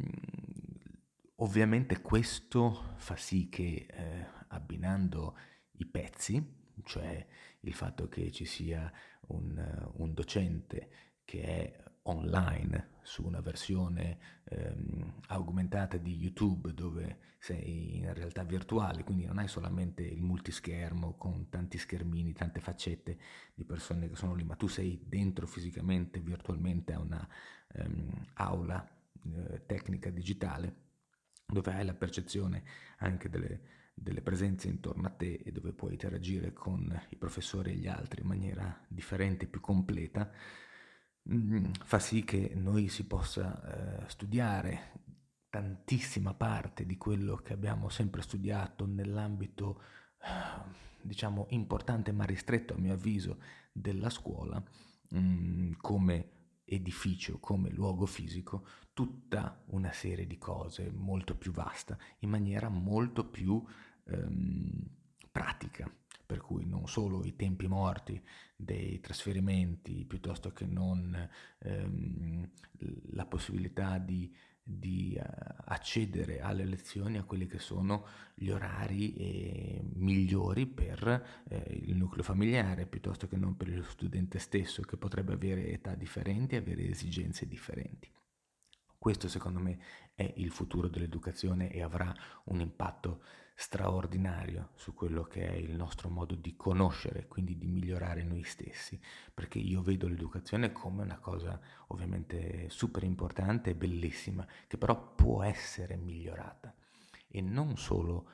ovviamente 1.38 2.02
questo 2.02 2.94
fa 2.98 3.16
sì 3.16 3.50
che 3.50 3.88
eh, 3.90 4.26
abbinando 4.50 5.36
i 5.74 5.86
pezzi, 5.86 6.56
cioè 6.84 7.26
il 7.62 7.74
fatto 7.74 8.08
che 8.08 8.32
ci 8.32 8.46
sia 8.46 8.92
un, 9.28 9.92
un 9.96 10.14
docente 10.14 10.90
che 11.26 11.42
è 11.42 11.84
online 12.10 12.96
su 13.02 13.26
una 13.26 13.40
versione 13.40 14.18
ehm, 14.46 15.22
augmentata 15.28 15.98
di 15.98 16.16
YouTube 16.16 16.74
dove 16.74 17.36
sei 17.40 17.98
in 17.98 18.14
realtà 18.14 18.44
virtuale, 18.44 19.04
quindi 19.04 19.26
non 19.26 19.38
hai 19.38 19.48
solamente 19.48 20.04
il 20.04 20.22
multischermo 20.22 21.16
con 21.16 21.50
tanti 21.50 21.78
schermini, 21.78 22.34
tante 22.34 22.60
faccette 22.60 23.18
di 23.54 23.64
persone 23.64 24.10
che 24.10 24.16
sono 24.16 24.34
lì, 24.34 24.44
ma 24.44 24.56
tu 24.56 24.68
sei 24.68 25.02
dentro 25.06 25.48
fisicamente, 25.48 26.20
virtualmente 26.20 26.94
a 26.94 27.00
una 27.00 27.28
ehm, 27.74 28.28
aula 28.34 28.86
eh, 29.36 29.66
tecnica 29.66 30.10
digitale 30.10 30.86
dove 31.46 31.74
hai 31.74 31.86
la 31.86 31.94
percezione 31.94 32.64
anche 32.98 33.30
delle, 33.30 33.62
delle 33.94 34.22
presenze 34.22 34.68
intorno 34.68 35.08
a 35.08 35.12
te 35.12 35.42
e 35.44 35.52
dove 35.52 35.72
puoi 35.72 35.94
interagire 35.94 36.52
con 36.52 37.02
i 37.10 37.16
professori 37.16 37.72
e 37.72 37.76
gli 37.76 37.88
altri 37.88 38.22
in 38.22 38.28
maniera 38.28 38.86
differente, 38.88 39.48
più 39.48 39.62
completa, 39.62 40.30
Mm, 41.30 41.72
fa 41.84 42.00
sì 42.00 42.24
che 42.24 42.54
noi 42.56 42.88
si 42.88 43.06
possa 43.06 44.04
eh, 44.06 44.10
studiare 44.10 44.94
tantissima 45.50 46.34
parte 46.34 46.86
di 46.86 46.98
quello 46.98 47.36
che 47.38 47.54
abbiamo 47.54 47.90
sempre 47.90 48.22
studiato 48.22 48.86
nell'ambito, 48.86 49.82
diciamo, 51.02 51.48
importante 51.50 52.12
ma 52.12 52.24
ristretto 52.24 52.74
a 52.74 52.78
mio 52.78 52.94
avviso 52.94 53.42
della 53.72 54.10
scuola, 54.10 54.62
mh, 55.10 55.20
mm, 55.20 55.72
come 55.82 56.32
edificio, 56.64 57.40
come 57.40 57.72
luogo 57.72 58.06
fisico, 58.06 58.66
tutta 58.94 59.64
una 59.68 59.92
serie 59.92 60.28
di 60.28 60.38
cose 60.38 60.90
molto 60.92 61.36
più 61.36 61.52
vasta, 61.52 61.98
in 62.20 62.30
maniera 62.30 62.70
molto 62.70 63.26
più 63.30 63.62
ehm, 64.06 64.86
pratica 65.32 65.90
per 66.28 66.42
cui 66.42 66.66
non 66.66 66.88
solo 66.88 67.24
i 67.24 67.38
tempi 67.38 67.68
morti 67.68 68.22
dei 68.56 69.00
trasferimenti 69.00 70.04
piuttosto 70.04 70.52
che 70.52 70.66
non 70.66 71.28
ehm, 71.60 72.50
la 73.12 73.26
possibilità 73.26 73.98
di, 73.98 74.36
di 74.62 75.18
uh, 75.18 75.24
accedere 75.66 76.42
alle 76.42 76.66
lezioni 76.66 77.18
a 77.18 77.24
quelli 77.24 77.48
che 77.48 77.60
sono 77.60 78.06
gli 78.36 78.50
orari 78.50 79.16
eh, 79.16 79.82
migliori 79.94 80.68
per 80.68 81.44
eh, 81.48 81.82
il 81.86 81.96
nucleo 81.96 82.24
familiare 82.24 82.86
piuttosto 82.86 83.28
che 83.28 83.38
non 83.38 83.56
per 83.56 83.70
lo 83.70 83.84
studente 83.84 84.38
stesso 84.38 84.82
che 84.82 84.98
potrebbe 84.98 85.34
avere 85.34 85.70
età 85.70 85.96
differenti 85.96 86.56
e 86.56 86.58
avere 86.58 86.90
esigenze 86.90 87.48
differenti. 87.48 88.12
Questo 88.98 89.30
secondo 89.30 89.60
me 89.60 89.80
è 90.14 90.34
il 90.36 90.52
futuro 90.52 90.90
dell'educazione 90.90 91.72
e 91.72 91.82
avrà 91.82 92.14
un 92.46 92.60
impatto 92.60 93.22
straordinario 93.60 94.70
su 94.76 94.94
quello 94.94 95.24
che 95.24 95.48
è 95.48 95.56
il 95.56 95.76
nostro 95.76 96.10
modo 96.10 96.36
di 96.36 96.56
conoscere, 96.56 97.28
quindi 97.28 97.58
di 97.58 97.66
migliorare 97.66 98.24
noi 98.24 98.44
stessi, 98.44 99.02
perché 99.34 99.58
io 99.58 99.82
vedo 99.82 100.08
l'educazione 100.08 100.72
come 100.72 101.02
una 101.02 101.18
cosa 101.18 101.60
ovviamente 101.88 102.70
super 102.70 103.02
importante 103.02 103.72
e 103.72 103.76
bellissima, 103.76 104.46
che 104.68 104.78
però 104.78 105.16
può 105.16 105.42
essere 105.42 105.98
migliorata 105.98 106.72
e 107.28 107.42
non 107.42 107.78
solo 107.78 108.30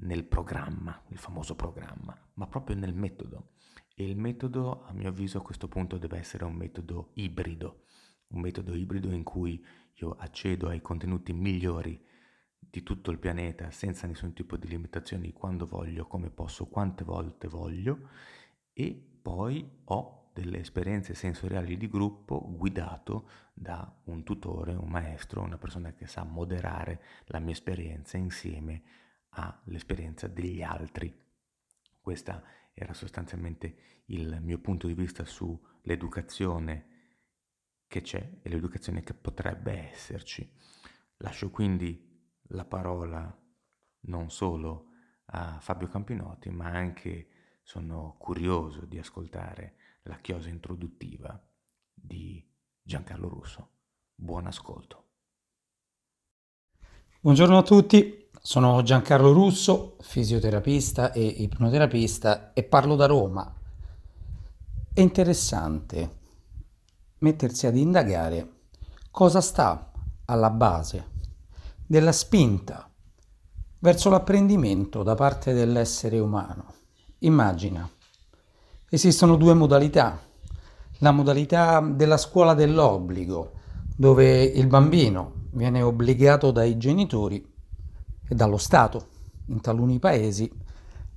nel 0.00 0.24
programma, 0.24 1.02
il 1.08 1.16
famoso 1.16 1.56
programma, 1.56 2.14
ma 2.34 2.46
proprio 2.46 2.76
nel 2.76 2.94
metodo. 2.94 3.52
E 3.94 4.06
il 4.06 4.18
metodo, 4.18 4.84
a 4.84 4.92
mio 4.92 5.08
avviso, 5.08 5.38
a 5.38 5.42
questo 5.42 5.68
punto 5.68 5.96
deve 5.96 6.18
essere 6.18 6.44
un 6.44 6.54
metodo 6.54 7.12
ibrido, 7.14 7.84
un 8.28 8.40
metodo 8.42 8.74
ibrido 8.74 9.10
in 9.10 9.22
cui 9.22 9.64
io 9.94 10.10
accedo 10.18 10.68
ai 10.68 10.82
contenuti 10.82 11.32
migliori 11.32 11.98
di 12.70 12.82
tutto 12.82 13.10
il 13.10 13.18
pianeta 13.18 13.70
senza 13.70 14.06
nessun 14.06 14.32
tipo 14.32 14.56
di 14.56 14.68
limitazioni 14.68 15.32
quando 15.32 15.66
voglio, 15.66 16.06
come 16.06 16.30
posso, 16.30 16.66
quante 16.66 17.04
volte 17.04 17.48
voglio 17.48 18.08
e 18.72 18.94
poi 19.22 19.68
ho 19.84 20.30
delle 20.32 20.58
esperienze 20.58 21.14
sensoriali 21.14 21.78
di 21.78 21.88
gruppo 21.88 22.46
guidato 22.46 23.28
da 23.54 23.90
un 24.04 24.22
tutore, 24.22 24.74
un 24.74 24.90
maestro, 24.90 25.40
una 25.40 25.56
persona 25.56 25.94
che 25.94 26.06
sa 26.06 26.24
moderare 26.24 27.02
la 27.26 27.38
mia 27.38 27.52
esperienza 27.52 28.18
insieme 28.18 28.82
all'esperienza 29.30 30.28
degli 30.28 30.62
altri. 30.62 31.14
Questo 31.98 32.42
era 32.74 32.92
sostanzialmente 32.92 34.02
il 34.06 34.38
mio 34.42 34.58
punto 34.58 34.86
di 34.86 34.94
vista 34.94 35.24
sull'educazione 35.24 36.94
che 37.86 38.02
c'è 38.02 38.38
e 38.42 38.48
l'educazione 38.50 39.02
che 39.02 39.14
potrebbe 39.14 39.90
esserci. 39.90 40.48
Lascio 41.18 41.50
quindi 41.50 42.15
la 42.48 42.64
parola 42.64 43.34
non 44.06 44.30
solo 44.30 44.86
a 45.26 45.58
Fabio 45.60 45.88
Campinotti, 45.88 46.50
ma 46.50 46.66
anche 46.66 47.28
sono 47.62 48.16
curioso 48.18 48.84
di 48.84 48.98
ascoltare 48.98 49.74
la 50.02 50.16
chiosa 50.16 50.48
introduttiva 50.48 51.40
di 51.92 52.44
Giancarlo 52.80 53.28
Russo. 53.28 53.70
Buon 54.14 54.46
ascolto. 54.46 55.04
Buongiorno 57.20 57.58
a 57.58 57.62
tutti, 57.62 58.30
sono 58.40 58.82
Giancarlo 58.82 59.32
Russo, 59.32 59.96
fisioterapista 60.00 61.10
e 61.12 61.24
ipnoterapista 61.24 62.52
e 62.52 62.62
parlo 62.62 62.94
da 62.94 63.06
Roma. 63.06 63.52
È 64.92 65.00
interessante 65.00 66.18
mettersi 67.18 67.66
ad 67.66 67.76
indagare 67.76 68.68
cosa 69.10 69.40
sta 69.40 69.90
alla 70.26 70.50
base 70.50 71.14
della 71.86 72.12
spinta 72.12 72.90
verso 73.78 74.10
l'apprendimento 74.10 75.04
da 75.04 75.14
parte 75.14 75.52
dell'essere 75.52 76.18
umano. 76.18 76.72
Immagina, 77.20 77.88
esistono 78.88 79.36
due 79.36 79.54
modalità. 79.54 80.20
La 80.98 81.12
modalità 81.12 81.80
della 81.80 82.16
scuola 82.16 82.54
dell'obbligo, 82.54 83.52
dove 83.94 84.42
il 84.42 84.66
bambino 84.66 85.44
viene 85.52 85.82
obbligato 85.82 86.50
dai 86.50 86.76
genitori 86.76 87.54
e 88.28 88.34
dallo 88.34 88.56
Stato, 88.56 89.06
in 89.46 89.60
taluni 89.60 90.00
paesi, 90.00 90.50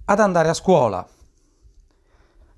ad 0.06 0.20
andare 0.20 0.50
a 0.50 0.54
scuola. 0.54 1.08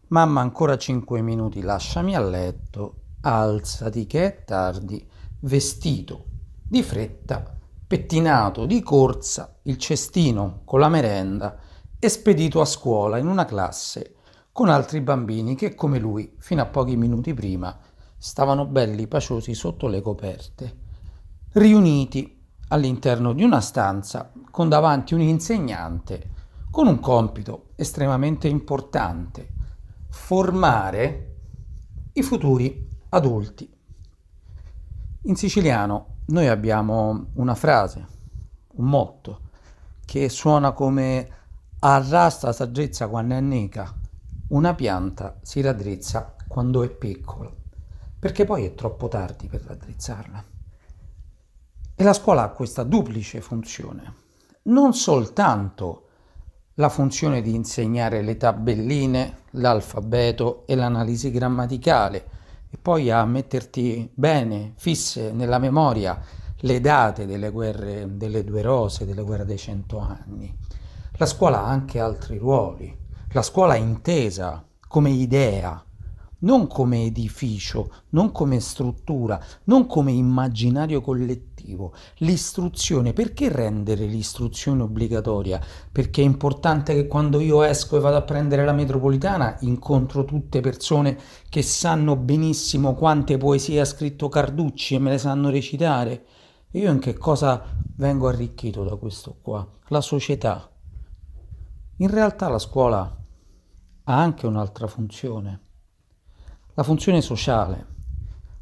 Mamma 0.08 0.42
ancora 0.42 0.78
5 0.78 1.22
minuti, 1.22 1.62
lasciami 1.62 2.16
a 2.16 2.20
letto, 2.20 2.96
alzati 3.22 4.06
che 4.06 4.26
è 4.26 4.44
tardi, 4.44 5.08
vestito, 5.40 6.26
di 6.68 6.84
fretta 6.84 7.60
pettinato 7.92 8.66
di 8.66 8.82
corsa 8.82 9.58
il 9.64 9.76
cestino 9.76 10.62
con 10.64 10.80
la 10.80 10.88
merenda 10.88 11.58
e 12.00 12.08
spedito 12.08 12.62
a 12.62 12.66
scuola 12.66 13.18
in 13.18 13.28
una 13.28 13.44
classe 13.44 14.16
con 14.54 14.70
altri 14.70 15.02
bambini 15.02 15.56
che 15.56 15.76
come 15.76 16.00
lui 16.00 16.34
fino 16.38 16.62
a 16.62 16.68
pochi 16.68 16.96
minuti 16.96 17.34
prima 17.34 17.78
stavano 18.18 18.66
belli 18.66 19.08
paciosi 19.08 19.54
sotto 19.54 19.88
le 19.88 20.00
coperte, 20.00 20.78
riuniti 21.52 22.42
all'interno 22.70 23.34
di 23.34 23.44
una 23.44 23.60
stanza 23.60 24.32
con 24.50 24.70
davanti 24.70 25.14
un 25.14 25.20
insegnante 25.20 26.30
con 26.72 26.88
un 26.88 27.02
compito 27.02 27.72
estremamente 27.76 28.48
importante, 28.48 29.50
formare 30.08 31.36
i 32.14 32.24
futuri 32.24 32.88
adulti. 33.10 33.70
In 35.24 35.36
siciliano 35.36 36.20
noi 36.32 36.48
abbiamo 36.48 37.28
una 37.34 37.56
frase, 37.56 38.08
un 38.76 38.86
motto, 38.86 39.50
che 40.06 40.30
suona 40.30 40.72
come 40.72 41.30
arrasta 41.80 42.54
saggezza 42.54 43.08
quando 43.08 43.36
è 43.36 43.40
nica, 43.40 43.94
una 44.50 44.74
pianta 44.74 45.38
si 45.42 45.62
raddrizza 45.62 46.36
quando 46.48 46.84
è 46.84 46.90
piccola. 46.90 47.52
perché 48.22 48.46
poi 48.46 48.66
è 48.66 48.76
troppo 48.76 49.08
tardi 49.08 49.48
per 49.48 49.64
raddrizzarla. 49.64 50.44
E 51.96 52.04
la 52.04 52.14
scuola 52.14 52.44
ha 52.44 52.50
questa 52.50 52.84
duplice 52.84 53.42
funzione, 53.42 54.14
non 54.64 54.94
soltanto 54.94 56.08
la 56.76 56.90
funzione 56.90 57.42
di 57.42 57.56
insegnare 57.56 58.22
le 58.22 58.38
tabelline, 58.38 59.38
l'alfabeto 59.52 60.68
e 60.68 60.76
l'analisi 60.76 61.32
grammaticale 61.32 62.31
e 62.74 62.78
poi 62.82 63.12
a 63.12 63.26
metterti 63.26 64.10
bene, 64.14 64.72
fisse 64.78 65.34
nella 65.34 65.60
memoria 65.60 66.20
le 66.64 66.80
date 66.80 67.26
delle 67.26 67.50
guerre 67.50 68.16
delle 68.16 68.46
due 68.46 68.62
rose, 68.62 69.06
delle 69.06 69.24
guerre 69.24 69.46
dei 69.46 69.58
cento 69.58 70.00
anni. 70.00 70.58
La 71.18 71.26
scuola 71.26 71.64
ha 71.64 71.68
anche 71.68 72.00
altri 72.00 72.38
ruoli. 72.38 72.98
La 73.34 73.42
scuola 73.42 73.74
è 73.74 73.78
intesa 73.78 74.66
come 74.88 75.10
idea, 75.10 75.84
non 76.42 76.68
come 76.68 77.04
edificio, 77.04 77.92
non 78.10 78.32
come 78.32 78.60
struttura, 78.60 79.44
non 79.66 79.86
come 79.88 80.12
immaginario 80.12 81.02
collettivo. 81.02 81.94
L'istruzione, 82.18 83.14
perché 83.14 83.50
rendere 83.50 84.06
l'istruzione 84.06 84.84
obbligatoria? 84.84 85.62
Perché 85.92 86.22
è 86.22 86.26
importante 86.26 86.94
che 86.94 87.08
quando 87.08 87.40
io 87.40 87.64
esco 87.64 87.98
e 87.98 88.00
vado 88.00 88.18
a 88.18 88.24
prendere 88.24 88.66
la 88.66 88.74
metropolitana 88.74 89.58
incontro 89.62 90.26
tutte 90.26 90.62
persone 90.62 91.18
che 91.50 91.62
sanno 91.62 92.16
benissimo 92.16 92.96
quante 92.96 93.38
poesie 93.38 93.80
ha 93.80 93.86
scritto 93.86 94.30
Carducci 94.30 94.96
e 94.96 95.00
me 95.00 95.12
le 95.12 95.18
sanno 95.18 95.50
recitare. 95.50 96.26
E 96.72 96.80
io 96.80 96.92
in 96.92 97.00
che 97.00 97.18
cosa 97.18 97.64
vengo 97.98 98.28
arricchito 98.28 98.84
da 98.84 98.96
questo 98.96 99.38
qua? 99.42 99.68
La 99.88 100.02
società. 100.02 100.70
In 101.98 102.10
realtà 102.10 102.48
la 102.48 102.58
scuola 102.58 103.00
ha 104.04 104.20
anche 104.20 104.48
un'altra 104.48 104.88
funzione 104.88 105.70
la 106.74 106.84
funzione 106.84 107.22
sociale, 107.22 107.86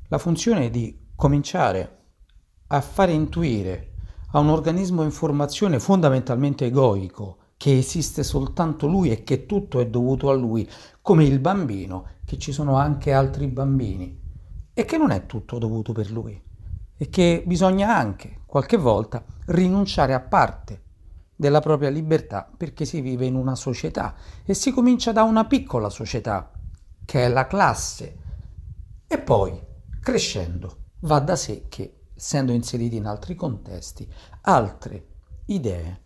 la 0.07 0.17
funzione 0.17 0.71
di 0.71 0.97
cominciare 1.15 1.97
a 2.67 2.81
fare 2.81 3.11
intuire 3.11 3.91
a 4.31 4.39
un 4.39 4.49
organismo 4.49 5.03
in 5.03 5.11
formazione 5.11 5.79
fondamentalmente 5.79 6.65
egoico 6.65 7.37
che 7.55 7.77
esiste 7.77 8.23
soltanto 8.23 8.87
lui 8.87 9.11
e 9.11 9.23
che 9.23 9.45
tutto 9.45 9.79
è 9.79 9.87
dovuto 9.87 10.29
a 10.29 10.33
lui, 10.33 10.67
come 11.01 11.25
il 11.25 11.39
bambino, 11.39 12.05
che 12.25 12.37
ci 12.37 12.51
sono 12.51 12.77
anche 12.77 13.11
altri 13.11 13.47
bambini 13.47 14.19
e 14.73 14.85
che 14.85 14.97
non 14.97 15.11
è 15.11 15.25
tutto 15.25 15.59
dovuto 15.59 15.91
per 15.93 16.09
lui 16.09 16.41
e 16.97 17.09
che 17.09 17.43
bisogna 17.45 17.95
anche 17.95 18.41
qualche 18.45 18.77
volta 18.77 19.23
rinunciare 19.47 20.13
a 20.13 20.19
parte 20.19 20.81
della 21.35 21.59
propria 21.59 21.89
libertà 21.89 22.49
perché 22.55 22.85
si 22.85 23.01
vive 23.01 23.25
in 23.25 23.35
una 23.35 23.55
società 23.55 24.15
e 24.43 24.53
si 24.53 24.71
comincia 24.71 25.11
da 25.11 25.23
una 25.23 25.45
piccola 25.45 25.89
società 25.89 26.51
che 27.09 27.25
è 27.25 27.27
la 27.27 27.47
classe. 27.47 28.17
E 29.07 29.17
poi, 29.17 29.59
crescendo, 29.99 30.89
va 30.99 31.17
da 31.17 31.35
sé 31.35 31.65
che, 31.67 32.01
essendo 32.15 32.51
inseriti 32.51 32.97
in 32.97 33.07
altri 33.07 33.33
contesti, 33.33 34.07
altre 34.41 35.07
idee 35.45 36.01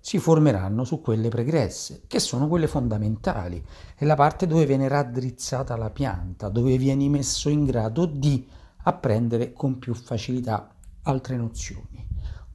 si 0.00 0.18
formeranno 0.18 0.84
su 0.84 1.02
quelle 1.02 1.28
pregresse, 1.28 2.04
che 2.06 2.20
sono 2.20 2.48
quelle 2.48 2.68
fondamentali. 2.68 3.62
È 3.94 4.06
la 4.06 4.14
parte 4.14 4.46
dove 4.46 4.64
viene 4.64 4.88
raddrizzata 4.88 5.76
la 5.76 5.90
pianta, 5.90 6.48
dove 6.48 6.78
vieni 6.78 7.10
messo 7.10 7.50
in 7.50 7.66
grado 7.66 8.06
di 8.06 8.48
apprendere 8.84 9.52
con 9.52 9.78
più 9.78 9.92
facilità 9.92 10.74
altre 11.02 11.36
nozioni. 11.36 12.08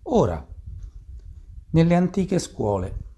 Ora, 0.06 0.44
nelle 1.70 1.94
antiche 1.94 2.40
scuole 2.40 3.11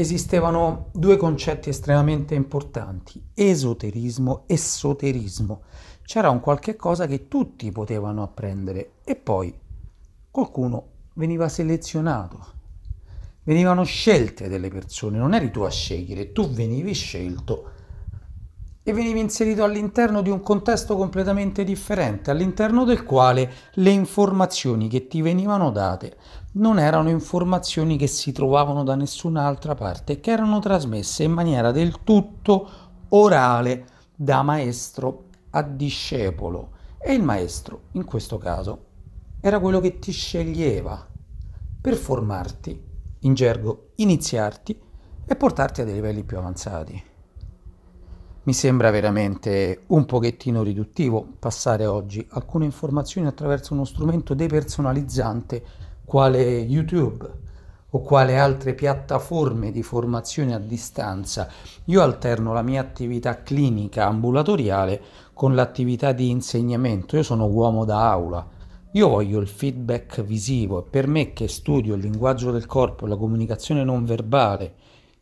esistevano 0.00 0.90
due 0.92 1.16
concetti 1.16 1.70
estremamente 1.70 2.36
importanti, 2.36 3.20
esoterismo 3.34 4.44
e 4.46 4.56
soterismo. 4.56 5.62
C'era 6.02 6.30
un 6.30 6.38
qualche 6.38 6.76
cosa 6.76 7.08
che 7.08 7.26
tutti 7.26 7.72
potevano 7.72 8.22
apprendere 8.22 8.92
e 9.02 9.16
poi 9.16 9.52
qualcuno 10.30 10.86
veniva 11.14 11.48
selezionato. 11.48 12.56
Venivano 13.42 13.82
scelte 13.82 14.48
delle 14.48 14.68
persone, 14.68 15.18
non 15.18 15.34
eri 15.34 15.50
tu 15.50 15.62
a 15.62 15.70
scegliere, 15.70 16.30
tu 16.30 16.48
venivi 16.48 16.94
scelto 16.94 17.72
e 18.88 18.94
venivi 18.94 19.20
inserito 19.20 19.64
all'interno 19.64 20.22
di 20.22 20.30
un 20.30 20.40
contesto 20.40 20.96
completamente 20.96 21.62
differente, 21.62 22.30
all'interno 22.30 22.84
del 22.84 23.04
quale 23.04 23.52
le 23.74 23.90
informazioni 23.90 24.88
che 24.88 25.06
ti 25.06 25.20
venivano 25.20 25.70
date 25.70 26.16
non 26.52 26.78
erano 26.78 27.10
informazioni 27.10 27.98
che 27.98 28.06
si 28.06 28.32
trovavano 28.32 28.84
da 28.84 28.94
nessun'altra 28.94 29.74
parte, 29.74 30.20
che 30.20 30.30
erano 30.30 30.58
trasmesse 30.60 31.22
in 31.22 31.32
maniera 31.32 31.70
del 31.70 32.02
tutto 32.02 32.70
orale 33.10 33.84
da 34.16 34.40
maestro 34.40 35.24
a 35.50 35.60
discepolo. 35.60 36.70
E 36.98 37.12
il 37.12 37.22
maestro, 37.22 37.82
in 37.92 38.06
questo 38.06 38.38
caso, 38.38 38.86
era 39.42 39.60
quello 39.60 39.80
che 39.80 39.98
ti 39.98 40.12
sceglieva 40.12 41.06
per 41.78 41.94
formarti, 41.94 42.82
in 43.20 43.34
gergo 43.34 43.90
iniziarti 43.96 44.80
e 45.26 45.36
portarti 45.36 45.82
a 45.82 45.84
dei 45.84 45.92
livelli 45.92 46.24
più 46.24 46.38
avanzati. 46.38 47.07
Mi 48.48 48.54
sembra 48.54 48.90
veramente 48.90 49.82
un 49.88 50.06
pochettino 50.06 50.62
riduttivo 50.62 51.34
passare 51.38 51.84
oggi 51.84 52.26
alcune 52.30 52.64
informazioni 52.64 53.26
attraverso 53.26 53.74
uno 53.74 53.84
strumento 53.84 54.32
depersonalizzante 54.32 55.62
quale 56.02 56.40
YouTube 56.60 57.30
o 57.90 58.00
quale 58.00 58.38
altre 58.38 58.72
piattaforme 58.72 59.70
di 59.70 59.82
formazione 59.82 60.54
a 60.54 60.58
distanza. 60.58 61.46
Io 61.84 62.00
alterno 62.00 62.54
la 62.54 62.62
mia 62.62 62.80
attività 62.80 63.42
clinica 63.42 64.06
ambulatoriale 64.06 65.02
con 65.34 65.54
l'attività 65.54 66.12
di 66.12 66.30
insegnamento. 66.30 67.16
Io 67.16 67.22
sono 67.22 67.44
uomo 67.44 67.84
da 67.84 68.10
aula. 68.10 68.48
Io 68.92 69.08
voglio 69.08 69.40
il 69.40 69.48
feedback 69.48 70.22
visivo 70.22 70.78
e 70.78 70.88
per 70.88 71.06
me 71.06 71.34
che 71.34 71.48
studio 71.48 71.94
il 71.94 72.00
linguaggio 72.00 72.50
del 72.50 72.64
corpo 72.64 73.04
e 73.04 73.08
la 73.10 73.16
comunicazione 73.16 73.84
non 73.84 74.06
verbale 74.06 74.72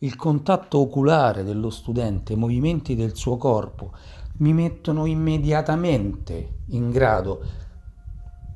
il 0.01 0.17
contatto 0.17 0.79
oculare 0.79 1.43
dello 1.43 1.71
studente, 1.71 2.35
i 2.35 2.37
movimenti 2.37 2.95
del 2.95 3.17
suo 3.17 3.37
corpo, 3.37 3.93
mi 4.39 4.53
mettono 4.53 5.07
immediatamente 5.07 6.59
in 6.69 6.91
grado 6.91 7.43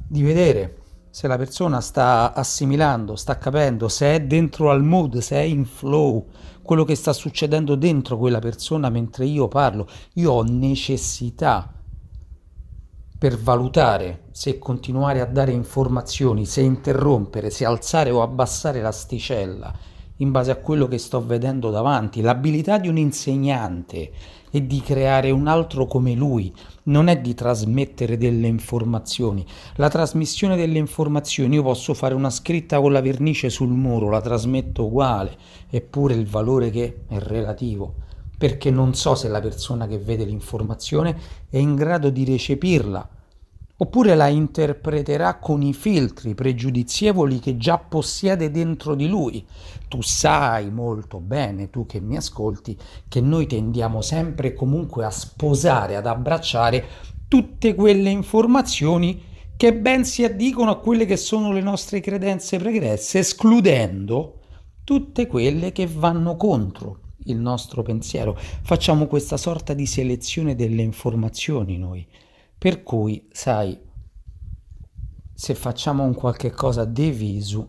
di 0.07 0.23
vedere 0.23 0.77
se 1.11 1.27
la 1.27 1.37
persona 1.37 1.81
sta 1.81 2.35
assimilando, 2.35 3.17
sta 3.17 3.39
capendo, 3.39 3.89
se 3.89 4.15
è 4.15 4.21
dentro 4.21 4.71
al 4.71 4.85
mood, 4.85 5.19
se 5.19 5.37
è 5.37 5.41
in 5.41 5.65
flow, 5.65 6.27
quello 6.63 6.85
che 6.85 6.95
sta 6.95 7.13
succedendo 7.13 7.75
dentro 7.75 8.17
quella 8.17 8.39
persona 8.39 8.91
mentre 8.91 9.25
io 9.25 9.49
parlo. 9.49 9.89
Io 10.15 10.31
ho 10.33 10.43
necessità 10.43 11.73
per 13.19 13.37
valutare 13.39 14.29
se 14.31 14.59
continuare 14.59 15.21
a 15.21 15.27
dare 15.27 15.51
informazioni, 15.51 16.47
se 16.47 16.61
interrompere, 16.61 17.51
se 17.51 17.65
alzare 17.65 18.11
o 18.11 18.23
abbassare 18.23 18.81
l'asticella 18.81 19.75
in 20.21 20.31
base 20.31 20.51
a 20.51 20.57
quello 20.57 20.89
che 20.89 20.99
sto 20.99 21.25
vedendo 21.25 21.71
davanti. 21.71 22.21
L'abilità 22.21 22.79
di 22.79 22.89
un 22.89 22.97
insegnante 22.97 24.11
è 24.51 24.61
di 24.61 24.81
creare 24.81 25.31
un 25.31 25.47
altro 25.47 25.87
come 25.87 26.15
lui, 26.15 26.53
non 26.85 27.09
è 27.09 27.21
di 27.21 27.35
trasmettere 27.35 28.17
delle 28.17 28.47
informazioni. 28.47 29.45
La 29.77 29.89
trasmissione 29.89 30.57
delle 30.57 30.79
informazioni, 30.79 31.55
io 31.55 31.63
posso 31.63 31.95
fare 31.95 32.15
una 32.15 32.31
scritta 32.31 32.81
con 32.81 32.93
la 32.93 33.01
vernice 33.01 33.49
sul 33.49 33.71
muro, 33.71 34.11
la 34.11 34.21
trasmetto 34.21 34.87
uguale, 34.87 35.37
eppure 35.69 36.15
il 36.15 36.27
valore 36.27 36.71
che 36.71 37.03
è 37.07 37.19
relativo, 37.19 37.95
perché 38.37 38.71
non 38.71 38.95
so 38.95 39.15
se 39.15 39.29
la 39.29 39.41
persona 39.41 39.87
che 39.87 39.99
vede 39.99 40.25
l'informazione 40.25 41.17
è 41.49 41.59
in 41.59 41.75
grado 41.75 42.11
di 42.11 42.25
recepirla 42.25 43.09
oppure 43.83 44.15
la 44.15 44.29
interpreterà 44.29 45.39
con 45.39 45.63
i 45.63 45.73
filtri 45.73 46.35
pregiudizievoli 46.35 47.39
che 47.39 47.57
già 47.57 47.79
possiede 47.79 48.51
dentro 48.51 48.95
di 48.95 49.09
lui. 49.09 49.45
Tu 49.89 50.03
sai 50.03 50.71
molto 50.71 51.19
bene, 51.19 51.71
tu 51.71 51.87
che 51.87 51.99
mi 52.01 52.17
ascolti, 52.17 52.77
che 53.09 53.21
noi 53.23 53.47
tendiamo 53.47 54.03
sempre 54.03 54.53
comunque 54.53 55.05
a 55.05 55.11
sposare, 55.11 55.97
ad 55.97 56.07
abbracciare 56.07 56.85
tutte 57.27 57.75
quelle 57.75 58.11
informazioni 58.11 59.23
che 59.57 59.75
ben 59.75 60.05
si 60.05 60.25
addicono 60.25 60.73
a 60.73 60.79
quelle 60.79 61.07
che 61.07 61.17
sono 61.17 61.51
le 61.51 61.63
nostre 61.63 62.01
credenze 62.01 62.59
pregresse, 62.59 63.21
escludendo 63.21 64.41
tutte 64.85 65.27
quelle 65.27 65.73
che 65.73 65.87
vanno 65.87 66.37
contro 66.37 67.01
il 67.25 67.37
nostro 67.37 67.83
pensiero. 67.83 68.37
Facciamo 68.63 69.07
questa 69.07 69.39
sorta 69.39 69.73
di 69.73 69.87
selezione 69.87 70.55
delle 70.55 70.83
informazioni 70.83 71.79
noi. 71.79 72.07
Per 72.61 72.83
cui, 72.83 73.27
sai, 73.33 73.81
se 75.33 75.55
facciamo 75.55 76.03
un 76.03 76.13
qualche 76.13 76.51
cosa 76.51 76.85
de 76.85 77.11
visu, 77.11 77.67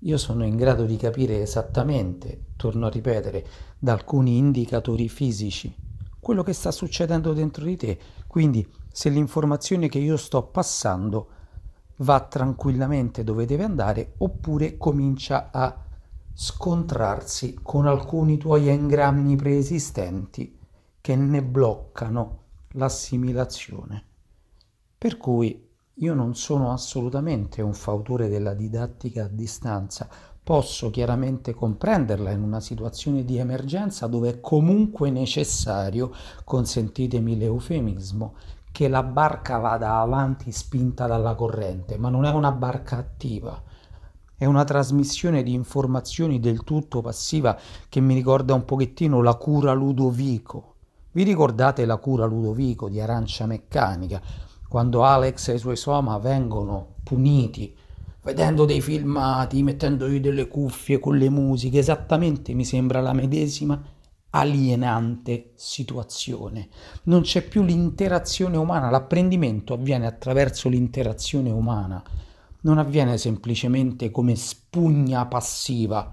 io 0.00 0.18
sono 0.18 0.44
in 0.44 0.56
grado 0.56 0.84
di 0.84 0.98
capire 0.98 1.40
esattamente, 1.40 2.48
torno 2.54 2.84
a 2.84 2.90
ripetere, 2.90 3.46
da 3.78 3.92
alcuni 3.92 4.36
indicatori 4.36 5.08
fisici, 5.08 5.74
quello 6.20 6.42
che 6.42 6.52
sta 6.52 6.70
succedendo 6.72 7.32
dentro 7.32 7.64
di 7.64 7.76
te. 7.78 7.98
Quindi, 8.26 8.70
se 8.92 9.08
l'informazione 9.08 9.88
che 9.88 9.98
io 9.98 10.18
sto 10.18 10.42
passando 10.42 11.28
va 11.96 12.20
tranquillamente 12.20 13.24
dove 13.24 13.46
deve 13.46 13.64
andare, 13.64 14.12
oppure 14.18 14.76
comincia 14.76 15.48
a 15.50 15.74
scontrarsi 16.34 17.60
con 17.62 17.86
alcuni 17.86 18.36
tuoi 18.36 18.68
engrammi 18.68 19.36
preesistenti 19.36 20.58
che 21.00 21.16
ne 21.16 21.42
bloccano 21.42 22.40
l'assimilazione. 22.72 24.08
Per 25.04 25.18
cui 25.18 25.68
io 25.96 26.14
non 26.14 26.34
sono 26.34 26.72
assolutamente 26.72 27.60
un 27.60 27.74
fautore 27.74 28.30
della 28.30 28.54
didattica 28.54 29.24
a 29.24 29.28
distanza, 29.28 30.08
posso 30.42 30.88
chiaramente 30.88 31.52
comprenderla 31.52 32.30
in 32.30 32.40
una 32.40 32.58
situazione 32.60 33.22
di 33.22 33.36
emergenza 33.36 34.06
dove 34.06 34.30
è 34.30 34.40
comunque 34.40 35.10
necessario, 35.10 36.10
consentitemi 36.42 37.36
l'eufemismo, 37.36 38.36
che 38.72 38.88
la 38.88 39.02
barca 39.02 39.58
vada 39.58 39.98
avanti 39.98 40.50
spinta 40.52 41.06
dalla 41.06 41.34
corrente, 41.34 41.98
ma 41.98 42.08
non 42.08 42.24
è 42.24 42.30
una 42.30 42.52
barca 42.52 42.96
attiva. 42.96 43.62
È 44.34 44.46
una 44.46 44.64
trasmissione 44.64 45.42
di 45.42 45.52
informazioni 45.52 46.40
del 46.40 46.64
tutto 46.64 47.02
passiva 47.02 47.58
che 47.90 48.00
mi 48.00 48.14
ricorda 48.14 48.54
un 48.54 48.64
pochettino 48.64 49.20
la 49.20 49.34
cura 49.34 49.74
Ludovico. 49.74 50.76
Vi 51.12 51.24
ricordate 51.24 51.84
la 51.84 51.98
cura 51.98 52.24
Ludovico 52.24 52.88
di 52.88 53.02
Arancia 53.02 53.44
Meccanica, 53.44 54.52
quando 54.74 55.04
Alex 55.04 55.50
e 55.50 55.54
i 55.54 55.58
suoi 55.58 55.76
soma 55.76 56.18
vengono 56.18 56.96
puniti 57.04 57.72
vedendo 58.24 58.64
dei 58.64 58.80
filmati, 58.80 59.62
mettendogli 59.62 60.18
delle 60.18 60.48
cuffie 60.48 60.98
con 60.98 61.16
le 61.16 61.30
musiche, 61.30 61.78
esattamente 61.78 62.54
mi 62.54 62.64
sembra 62.64 63.00
la 63.00 63.12
medesima 63.12 63.80
alienante 64.30 65.52
situazione. 65.54 66.70
Non 67.04 67.20
c'è 67.20 67.46
più 67.46 67.62
l'interazione 67.62 68.56
umana, 68.56 68.90
l'apprendimento 68.90 69.74
avviene 69.74 70.08
attraverso 70.08 70.68
l'interazione 70.68 71.52
umana, 71.52 72.02
non 72.62 72.78
avviene 72.78 73.16
semplicemente 73.16 74.10
come 74.10 74.34
spugna 74.34 75.24
passiva 75.26 76.10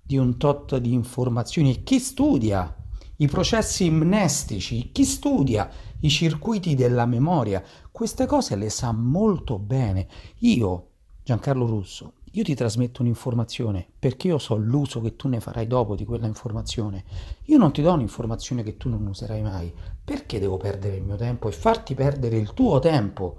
di 0.00 0.16
un 0.16 0.36
tot 0.36 0.76
di 0.76 0.92
informazioni. 0.92 1.82
Chi 1.82 1.98
studia 1.98 2.72
i 3.16 3.28
processi 3.28 3.90
mnestici, 3.90 4.90
chi 4.90 5.04
studia 5.04 5.70
i 6.04 6.10
circuiti 6.10 6.74
della 6.74 7.06
memoria, 7.06 7.62
queste 7.90 8.26
cose 8.26 8.56
le 8.56 8.68
sa 8.68 8.92
molto 8.92 9.58
bene. 9.58 10.06
Io 10.40 10.88
Giancarlo 11.22 11.64
Russo, 11.64 12.14
io 12.32 12.42
ti 12.42 12.54
trasmetto 12.54 13.00
un'informazione 13.00 13.86
perché 13.98 14.28
io 14.28 14.36
so 14.36 14.56
l'uso 14.56 15.00
che 15.00 15.16
tu 15.16 15.28
ne 15.28 15.40
farai 15.40 15.66
dopo 15.66 15.96
di 15.96 16.04
quella 16.04 16.26
informazione. 16.26 17.04
Io 17.44 17.56
non 17.56 17.72
ti 17.72 17.80
do 17.80 17.92
un'informazione 17.94 18.62
che 18.62 18.76
tu 18.76 18.90
non 18.90 19.06
userai 19.06 19.40
mai. 19.40 19.72
Perché 20.04 20.38
devo 20.38 20.58
perdere 20.58 20.96
il 20.96 21.02
mio 21.02 21.16
tempo 21.16 21.48
e 21.48 21.52
farti 21.52 21.94
perdere 21.94 22.36
il 22.36 22.52
tuo 22.52 22.78
tempo? 22.78 23.38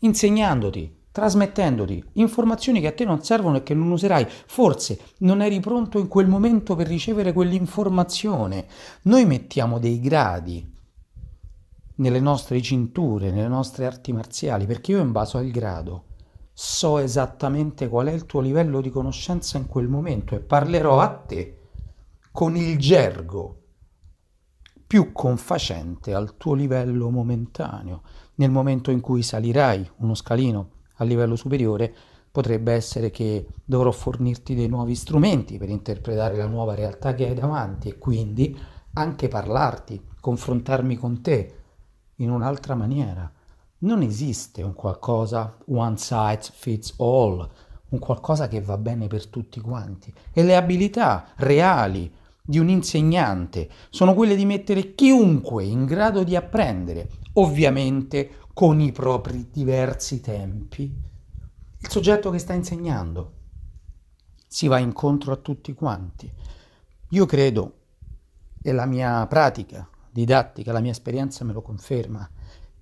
Insegnandoti, 0.00 0.94
trasmettendoti 1.10 2.04
informazioni 2.14 2.82
che 2.82 2.88
a 2.88 2.92
te 2.92 3.06
non 3.06 3.22
servono 3.22 3.56
e 3.56 3.62
che 3.62 3.72
non 3.72 3.90
userai. 3.90 4.26
Forse 4.28 5.00
non 5.20 5.40
eri 5.40 5.60
pronto 5.60 5.98
in 5.98 6.08
quel 6.08 6.28
momento 6.28 6.76
per 6.76 6.86
ricevere 6.86 7.32
quell'informazione. 7.32 8.66
Noi 9.04 9.24
mettiamo 9.24 9.78
dei 9.78 10.00
gradi 10.00 10.78
nelle 12.00 12.20
nostre 12.20 12.60
cinture, 12.60 13.30
nelle 13.30 13.48
nostre 13.48 13.86
arti 13.86 14.12
marziali, 14.12 14.66
perché 14.66 14.92
io 14.92 15.00
in 15.00 15.12
base 15.12 15.36
al 15.36 15.50
grado 15.50 16.04
so 16.52 16.98
esattamente 16.98 17.88
qual 17.88 18.08
è 18.08 18.12
il 18.12 18.26
tuo 18.26 18.40
livello 18.40 18.80
di 18.80 18.90
conoscenza 18.90 19.56
in 19.56 19.66
quel 19.66 19.88
momento 19.88 20.34
e 20.34 20.40
parlerò 20.40 21.00
a 21.00 21.08
te 21.08 21.58
con 22.32 22.56
il 22.56 22.78
gergo 22.78 23.56
più 24.86 25.12
confacente 25.12 26.12
al 26.14 26.36
tuo 26.36 26.54
livello 26.54 27.10
momentaneo. 27.10 28.02
Nel 28.36 28.50
momento 28.50 28.90
in 28.90 29.00
cui 29.00 29.22
salirai 29.22 29.88
uno 29.98 30.14
scalino 30.14 30.70
a 30.96 31.04
livello 31.04 31.36
superiore, 31.36 31.94
potrebbe 32.30 32.72
essere 32.72 33.10
che 33.10 33.46
dovrò 33.64 33.90
fornirti 33.90 34.54
dei 34.54 34.68
nuovi 34.68 34.94
strumenti 34.94 35.58
per 35.58 35.68
interpretare 35.68 36.36
la 36.36 36.46
nuova 36.46 36.74
realtà 36.74 37.14
che 37.14 37.26
hai 37.26 37.34
davanti 37.34 37.88
e 37.88 37.98
quindi 37.98 38.58
anche 38.94 39.28
parlarti, 39.28 40.02
confrontarmi 40.20 40.96
con 40.96 41.20
te 41.20 41.59
in 42.22 42.30
un'altra 42.30 42.74
maniera 42.74 43.30
non 43.78 44.02
esiste 44.02 44.62
un 44.62 44.74
qualcosa 44.74 45.56
one 45.66 45.96
size 45.96 46.50
fits 46.52 46.94
all, 46.98 47.48
un 47.90 47.98
qualcosa 47.98 48.46
che 48.48 48.60
va 48.60 48.76
bene 48.76 49.06
per 49.06 49.26
tutti 49.26 49.60
quanti. 49.60 50.12
E 50.32 50.42
le 50.42 50.56
abilità 50.56 51.32
reali 51.36 52.12
di 52.42 52.58
un 52.58 52.68
insegnante 52.68 53.70
sono 53.90 54.14
quelle 54.14 54.36
di 54.36 54.44
mettere 54.44 54.94
chiunque 54.94 55.64
in 55.64 55.86
grado 55.86 56.24
di 56.24 56.36
apprendere, 56.36 57.08
ovviamente 57.34 58.38
con 58.52 58.80
i 58.80 58.92
propri 58.92 59.48
diversi 59.50 60.20
tempi, 60.20 60.94
il 61.78 61.90
soggetto 61.90 62.30
che 62.30 62.38
sta 62.38 62.52
insegnando. 62.52 63.32
Si 64.46 64.66
va 64.66 64.78
incontro 64.78 65.32
a 65.32 65.36
tutti 65.36 65.72
quanti. 65.72 66.30
Io 67.10 67.24
credo, 67.24 67.76
e 68.62 68.72
la 68.72 68.84
mia 68.84 69.26
pratica 69.26 69.88
didattica, 70.10 70.72
la 70.72 70.80
mia 70.80 70.90
esperienza 70.90 71.44
me 71.44 71.52
lo 71.52 71.62
conferma, 71.62 72.28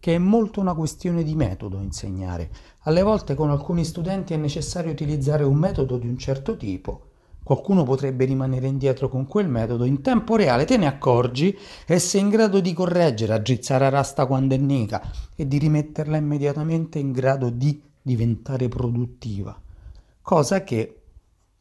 che 0.00 0.14
è 0.14 0.18
molto 0.18 0.60
una 0.60 0.74
questione 0.74 1.22
di 1.22 1.34
metodo 1.34 1.78
insegnare. 1.80 2.50
Alle 2.82 3.02
volte 3.02 3.34
con 3.34 3.50
alcuni 3.50 3.84
studenti 3.84 4.32
è 4.32 4.36
necessario 4.36 4.92
utilizzare 4.92 5.44
un 5.44 5.56
metodo 5.56 5.98
di 5.98 6.08
un 6.08 6.16
certo 6.16 6.56
tipo. 6.56 7.02
Qualcuno 7.42 7.82
potrebbe 7.82 8.26
rimanere 8.26 8.66
indietro 8.66 9.08
con 9.08 9.26
quel 9.26 9.48
metodo, 9.48 9.84
in 9.84 10.02
tempo 10.02 10.36
reale 10.36 10.66
te 10.66 10.76
ne 10.76 10.86
accorgi 10.86 11.56
e 11.86 11.98
sei 11.98 12.20
in 12.20 12.28
grado 12.28 12.60
di 12.60 12.74
correggere, 12.74 13.32
addrizzare 13.32 13.86
a 13.86 13.88
rasta 13.88 14.26
quando 14.26 14.54
è 14.54 14.58
nica 14.58 15.02
e 15.34 15.48
di 15.48 15.56
rimetterla 15.56 16.18
immediatamente 16.18 16.98
in 16.98 17.10
grado 17.10 17.48
di 17.48 17.80
diventare 18.02 18.68
produttiva. 18.68 19.58
Cosa 20.20 20.62
che, 20.62 21.00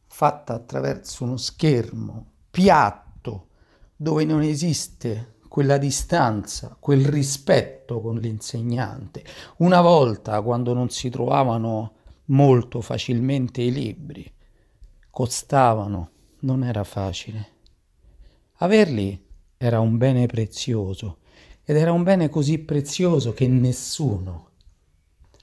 fatta 0.06 0.54
attraverso 0.54 1.24
uno 1.24 1.38
schermo 1.38 2.26
piatto, 2.50 3.46
dove 3.96 4.24
non 4.26 4.42
esiste 4.42 5.36
quella 5.48 5.78
distanza, 5.78 6.76
quel 6.78 7.04
rispetto 7.06 8.00
con 8.00 8.16
l'insegnante. 8.16 9.24
Una 9.58 9.80
volta, 9.80 10.40
quando 10.42 10.74
non 10.74 10.90
si 10.90 11.10
trovavano 11.10 11.94
molto 12.26 12.80
facilmente 12.80 13.62
i 13.62 13.72
libri, 13.72 14.30
costavano, 15.10 16.10
non 16.40 16.62
era 16.62 16.84
facile. 16.84 17.56
Averli 18.58 19.26
era 19.56 19.80
un 19.80 19.96
bene 19.96 20.26
prezioso 20.26 21.18
ed 21.64 21.76
era 21.76 21.92
un 21.92 22.02
bene 22.02 22.28
così 22.28 22.58
prezioso 22.58 23.32
che 23.32 23.48
nessuno 23.48 24.50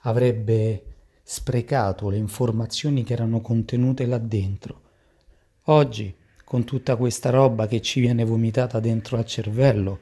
avrebbe 0.02 0.96
sprecato 1.24 2.10
le 2.10 2.18
informazioni 2.18 3.04
che 3.04 3.14
erano 3.14 3.42
contenute 3.42 4.06
là 4.06 4.18
dentro. 4.18 4.82
Oggi 5.64 6.16
con 6.46 6.64
tutta 6.64 6.96
questa 6.96 7.32
roba 7.32 7.68
che 7.68 7.82
ci 7.82 8.00
viene 8.00 8.24
vomitata 8.24 8.80
dentro 8.80 9.18
al 9.18 9.26
cervello. 9.26 10.00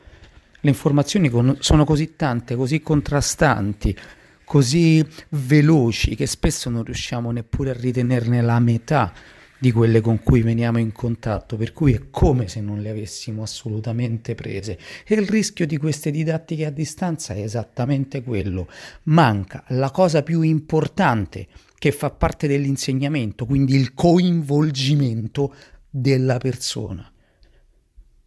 Le 0.59 0.69
informazioni 0.69 1.29
con- 1.29 1.57
sono 1.59 1.85
così 1.85 2.15
tante, 2.15 2.55
così 2.55 2.81
contrastanti, 2.81 3.97
così 4.45 5.03
veloci 5.29 6.15
che 6.15 6.27
spesso 6.27 6.69
non 6.69 6.83
riusciamo 6.83 7.31
neppure 7.31 7.71
a 7.71 7.73
ritenerne 7.73 8.41
la 8.41 8.59
metà 8.59 9.11
di 9.57 9.71
quelle 9.71 10.01
con 10.01 10.21
cui 10.21 10.41
veniamo 10.41 10.77
in 10.77 10.91
contatto, 10.91 11.55
per 11.55 11.71
cui 11.71 11.93
è 11.93 12.09
come 12.09 12.49
se 12.49 12.59
non 12.59 12.81
le 12.81 12.89
avessimo 12.89 13.43
assolutamente 13.43 14.35
prese. 14.35 14.77
E 15.07 15.15
il 15.15 15.25
rischio 15.25 15.65
di 15.65 15.77
queste 15.77 16.11
didattiche 16.11 16.65
a 16.65 16.69
distanza 16.69 17.33
è 17.33 17.41
esattamente 17.41 18.23
quello. 18.23 18.67
Manca 19.03 19.63
la 19.69 19.89
cosa 19.89 20.21
più 20.21 20.41
importante 20.41 21.47
che 21.79 21.93
fa 21.93 22.09
parte 22.09 22.47
dell'insegnamento, 22.47 23.45
quindi 23.45 23.75
il 23.75 23.93
coinvolgimento 23.93 25.53
della 25.95 26.37
persona. 26.37 27.07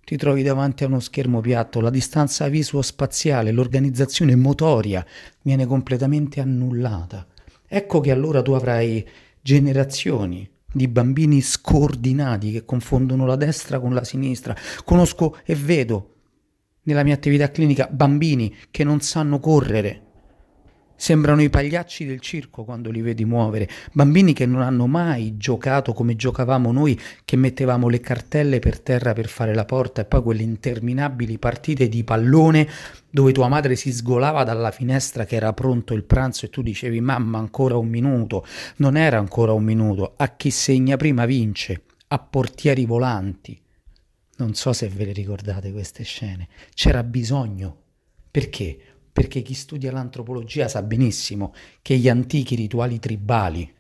Ti 0.05 0.17
trovi 0.17 0.45
davanti 0.45 0.85
a 0.85 0.87
uno 0.87 1.01
schermo 1.01 1.41
piatto, 1.41 1.81
la 1.81 1.91
distanza 1.91 2.47
visuo-spaziale, 2.47 3.51
l'organizzazione 3.51 4.37
motoria 4.37 5.05
viene 5.43 5.67
completamente 5.67 6.41
annullata. 6.41 7.27
Ecco 7.67 7.99
che 7.99 8.13
allora 8.13 8.41
tu 8.41 8.53
avrai 8.53 9.05
generazioni 9.43 10.49
di 10.73 10.87
bambini 10.87 11.41
scordinati 11.41 12.53
che 12.53 12.65
confondono 12.65 13.27
la 13.27 13.35
destra 13.35 13.81
con 13.81 13.95
la 13.95 14.05
sinistra. 14.05 14.55
Conosco 14.85 15.39
e 15.45 15.57
vedo 15.57 16.15
nella 16.83 17.03
mia 17.03 17.15
attività 17.15 17.51
clinica 17.51 17.89
bambini 17.91 18.55
che 18.71 18.85
non 18.85 19.01
sanno 19.01 19.41
correre, 19.41 20.06
Sembrano 20.97 21.43
i 21.43 21.51
pagliacci 21.51 22.07
del 22.07 22.21
circo 22.21 22.65
quando 22.65 22.91
li 22.91 23.03
vedi 23.03 23.25
muovere, 23.25 23.69
bambini 23.93 24.33
che 24.33 24.47
non 24.47 24.63
hanno 24.63 24.87
mai 24.87 25.37
giocato 25.37 25.93
come 25.93 26.17
giocavamo 26.17 26.73
noi, 26.73 26.99
che 27.25 27.37
mettevamo 27.37 27.89
le 27.89 28.01
cartelle 28.01 28.59
per 28.59 28.81
terra 28.81 29.13
per 29.13 29.29
fare 29.29 29.55
la 29.55 29.65
porta 29.65 30.01
e 30.01 30.05
poi 30.07 30.23
quelle 30.23 30.43
interminabili 30.43 31.39
partite 31.39 31.89
di 31.89 32.03
pallone 32.03 32.69
dove 33.11 33.33
tua 33.33 33.49
madre 33.49 33.77
si 33.77 33.93
sgolava 33.93 34.45
dalla 34.45 34.71
finestra 34.71 35.25
che 35.25 35.37
era 35.37 35.53
pronto 35.53 35.95
il 35.95 36.05
pranzo 36.05 36.47
e 36.47 36.51
tu 36.51 36.63
dicevi 36.63 37.01
mamma 37.01 37.39
ancora 37.39 37.77
un 37.77 37.89
minuto. 37.89 38.45
Non 38.77 38.97
era 38.97 39.19
ancora 39.19 39.53
un 39.53 39.65
minuto, 39.65 40.15
a 40.17 40.35
chi 40.35 40.51
segna 40.51 40.97
prima 40.97 41.25
vince, 41.25 41.83
a 42.09 42.19
portieri 42.19 42.85
volanti. 42.85 43.61
Non 44.39 44.55
so 44.55 44.73
se 44.73 44.89
ve 44.89 45.07
le 45.07 45.13
ricordate 45.13 45.73
queste 45.73 46.05
scene. 46.05 46.49
C'era 46.75 47.03
bisogno. 47.03 47.85
Perché? 48.31 48.96
Perché 49.17 49.41
chi 49.41 49.55
studia 49.55 49.91
l'antropologia 49.91 50.69
sa 50.69 50.83
benissimo 50.83 51.55
che 51.81 51.97
gli 51.97 52.07
antichi 52.07 52.55
rituali 52.55 52.99
tribali 52.99 53.75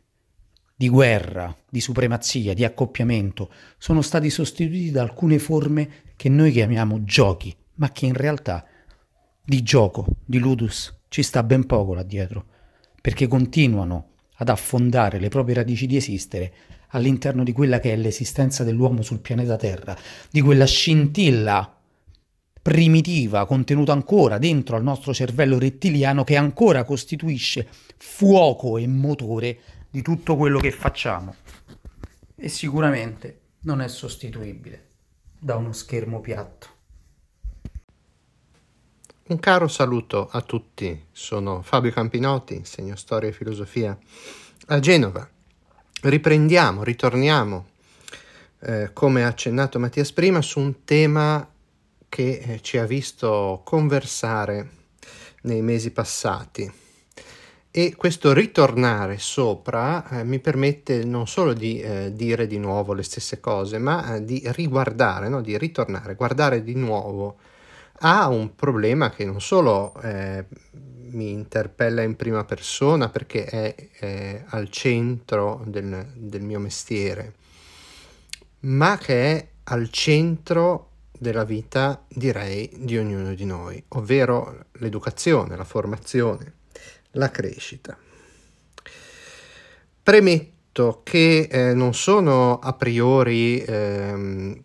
di 0.75 0.89
guerra, 0.89 1.55
di 1.69 1.79
supremazia, 1.79 2.55
di 2.55 2.65
accoppiamento 2.65 3.53
sono 3.77 4.01
stati 4.01 4.31
sostituiti 4.31 4.91
da 4.91 5.03
alcune 5.03 5.39
forme 5.39 5.91
che 6.17 6.31
noi 6.31 6.53
chiamiamo 6.53 7.05
giochi, 7.05 7.55
ma 7.75 7.93
che 7.93 8.07
in 8.07 8.15
realtà 8.15 8.65
di 9.45 9.63
gioco, 9.63 10.07
di 10.25 10.39
ludus 10.39 11.01
ci 11.09 11.23
sta 11.23 11.43
ben 11.43 11.67
poco 11.67 11.93
là 11.93 12.03
dietro, 12.03 12.47
perché 13.03 13.27
continuano 13.27 14.13
ad 14.37 14.49
affondare 14.49 15.19
le 15.19 15.29
proprie 15.29 15.57
radici 15.57 15.87
di 15.87 15.97
esistere 15.97 16.53
all'interno 16.93 17.45
di 17.45 17.53
quella 17.53 17.79
che 17.79 17.93
è 17.93 17.97
l'esistenza 17.97 18.65
dell'uomo 18.65 19.03
sul 19.03 19.21
pianeta 19.21 19.57
Terra, 19.57 19.95
di 20.31 20.41
quella 20.41 20.65
scintilla 20.65 21.76
primitiva 22.67 23.47
contenuta 23.47 23.93
ancora 23.93 24.39
dentro 24.39 24.75
al 24.75 24.83
nostro 24.83 25.15
cervello 25.15 25.57
rettiliano 25.57 26.25
che 26.25 26.35
ancora 26.37 26.83
costituisce 26.83 27.69
fuoco 27.97 28.77
e 28.77 28.89
motore 28.89 29.61
di 29.89 30.03
tutto 30.03 30.35
quello 30.35 30.59
che 30.59 30.73
facciamo. 30.73 31.37
E 32.35 32.49
sicuramente 32.49 33.39
non 33.61 33.81
è 33.81 33.87
sostituibile 33.87 34.85
da 35.39 35.55
uno 35.55 35.73
schermo 35.73 36.19
piatto. 36.21 36.67
Un 39.29 39.39
caro 39.39 39.69
saluto 39.69 40.29
a 40.29 40.41
tutti, 40.41 41.05
sono 41.13 41.63
Fabio 41.63 41.93
Campinotti, 41.93 42.57
insegno 42.57 42.97
storia 42.97 43.29
e 43.29 43.33
filosofia 43.33 43.97
a 44.67 44.81
Genova. 44.81 45.29
Riprendiamo, 46.03 46.83
ritorniamo, 46.83 47.67
eh, 48.63 48.91
come 48.93 49.23
ha 49.23 49.29
accennato 49.29 49.79
Mattias 49.79 50.11
prima, 50.11 50.43
su 50.43 50.59
un 50.59 50.83
tema 50.83 51.49
che 52.09 52.39
eh, 52.39 52.61
ci 52.63 52.79
ha 52.79 52.87
visto 52.87 53.63
conversare 53.65 54.71
nei 55.43 55.63
mesi 55.63 55.91
passati. 55.91 56.71
E 57.71 57.95
questo 57.95 58.33
ritornare 58.33 59.19
sopra 59.19 60.09
eh, 60.09 60.25
mi 60.25 60.39
permette 60.39 61.05
non 61.05 61.27
solo 61.27 61.53
di 61.53 61.81
eh, 61.81 62.13
dire 62.15 62.47
di 62.47 62.59
nuovo 62.59 62.95
le 62.95 63.03
stesse 63.03 63.39
cose, 63.39 63.79
ma 63.79 64.15
eh, 64.17 64.25
di 64.25 64.43
riguardare, 64.47 65.29
no? 65.29 65.43
di 65.43 65.59
ritornare, 65.59 66.15
guardare 66.15 66.63
di 66.63 66.75
nuovo 66.75 67.37
ha 68.01 68.29
un 68.29 68.55
problema 68.55 69.11
che 69.11 69.25
non 69.25 69.41
solo 69.41 69.95
eh, 70.03 70.45
mi 71.11 71.31
interpella 71.31 72.03
in 72.03 72.17
prima 72.17 72.45
persona 72.45 73.09
perché 73.09 73.45
è, 73.45 73.75
è 73.99 74.45
al 74.49 74.69
centro 74.71 75.63
del, 75.67 76.13
del, 76.15 76.43
mio 76.43 76.59
mestiere, 76.59 77.35
ma 78.61 78.99
che 78.99 79.37
è 79.37 79.49
al 79.65 79.89
centro 79.91 80.91
della 81.19 81.45
vita, 81.45 82.05
direi, 82.09 82.71
di 82.77 82.97
ognuno 82.99 83.35
di 83.35 83.45
noi, 83.45 83.83
ovvero 83.89 84.67
l'educazione, 84.73 85.57
la 85.57 85.65
formazione, 85.65 86.55
la 87.13 87.31
crescita. 87.31 87.97
Premetto 90.03 91.01
che 91.03 91.49
eh, 91.51 91.75
non 91.75 91.95
sono 91.95 92.59
a 92.59 92.73
priori 92.75 93.61
eh, 93.63 94.61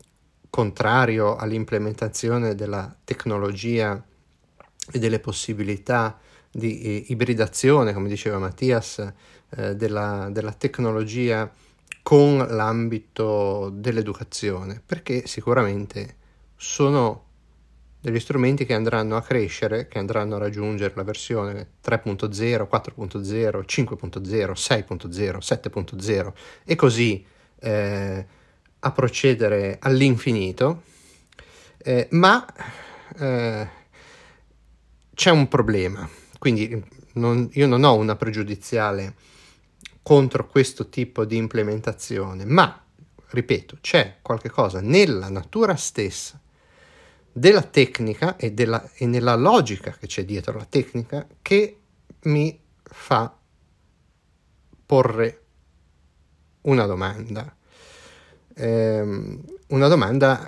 contrario 0.49 1.35
all'implementazione 1.35 2.53
della 2.53 2.95
tecnologia 3.03 4.03
e 4.91 4.99
delle 4.99 5.19
possibilità 5.19 6.19
di 6.51 6.81
eh, 6.81 7.05
ibridazione, 7.07 7.93
come 7.93 8.09
diceva 8.09 8.37
Mattias, 8.37 9.13
eh, 9.49 9.75
della, 9.75 10.29
della 10.31 10.53
tecnologia 10.53 11.49
con 12.03 12.37
l'ambito 12.37 13.69
dell'educazione, 13.73 14.81
perché 14.85 15.27
sicuramente 15.27 16.17
sono 16.62 17.26
degli 18.00 18.19
strumenti 18.19 18.65
che 18.65 18.76
andranno 18.76 19.15
a 19.15 19.24
crescere, 19.24 19.88
che 19.88 19.97
andranno 19.97 20.36
a 20.36 20.39
raggiungere 20.39 20.93
la 20.95 21.04
versione 21.04 21.71
3.0, 21.84 22.67
4.0, 22.71 23.63
5.0, 23.65 24.52
6.0, 24.52 25.38
7.0 25.39 26.34
e 26.63 26.76
così 26.76 27.26
eh, 27.60 28.26
a 28.78 28.91
procedere 28.91 29.78
all'infinito, 29.82 30.84
eh, 31.80 32.08
ma 32.12 32.45
eh, 33.17 33.67
c'è 35.15 35.32
un 35.32 35.47
problema, 35.47 36.08
quindi 36.38 36.84
non, 37.13 37.50
io 37.54 37.65
non 37.65 37.84
ho 37.84 37.95
una 37.95 38.15
pregiudiziale 38.15 39.15
contro 40.04 40.47
questo 40.47 40.89
tipo 40.89 41.26
di 41.26 41.38
implementazione, 41.38 42.45
ma, 42.45 42.84
ripeto, 43.30 43.80
c'è 43.82 44.17
qualcosa 44.21 44.80
nella 44.80 45.30
natura 45.30 45.76
stessa 45.76 46.39
della 47.31 47.63
tecnica 47.63 48.35
e, 48.35 48.51
della, 48.51 48.89
e 48.93 49.05
nella 49.05 49.35
logica 49.35 49.91
che 49.91 50.07
c'è 50.07 50.25
dietro 50.25 50.57
la 50.57 50.65
tecnica 50.65 51.27
che 51.41 51.77
mi 52.23 52.59
fa 52.83 53.35
porre 54.85 55.41
una 56.61 56.85
domanda 56.85 57.55
ehm, 58.55 59.41
una 59.67 59.87
domanda 59.87 60.47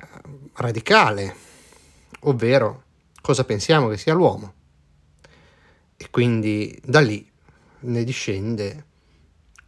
radicale, 0.55 1.35
ovvero 2.21 2.83
cosa 3.21 3.43
pensiamo 3.43 3.87
che 3.87 3.97
sia 3.97 4.13
l'uomo. 4.13 4.53
E 5.95 6.09
quindi 6.09 6.77
da 6.83 6.99
lì 6.99 7.29
ne 7.81 8.03
discende 8.03 8.85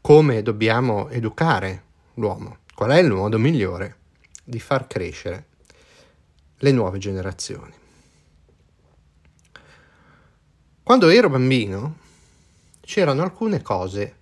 come 0.02 0.42
dobbiamo 0.42 1.10
educare 1.10 1.84
l'uomo, 2.16 2.60
qual 2.74 2.92
è 2.92 3.00
il 3.00 3.12
modo 3.12 3.40
migliore 3.40 3.98
di 4.44 4.60
far 4.60 4.88
crescere 4.88 5.48
le 6.58 6.72
nuove 6.72 6.98
generazioni. 6.98 7.74
Quando 10.82 11.10
ero 11.10 11.30
bambino 11.30 11.98
c'erano 12.82 13.24
alcune 13.24 13.62
cose 13.62 14.16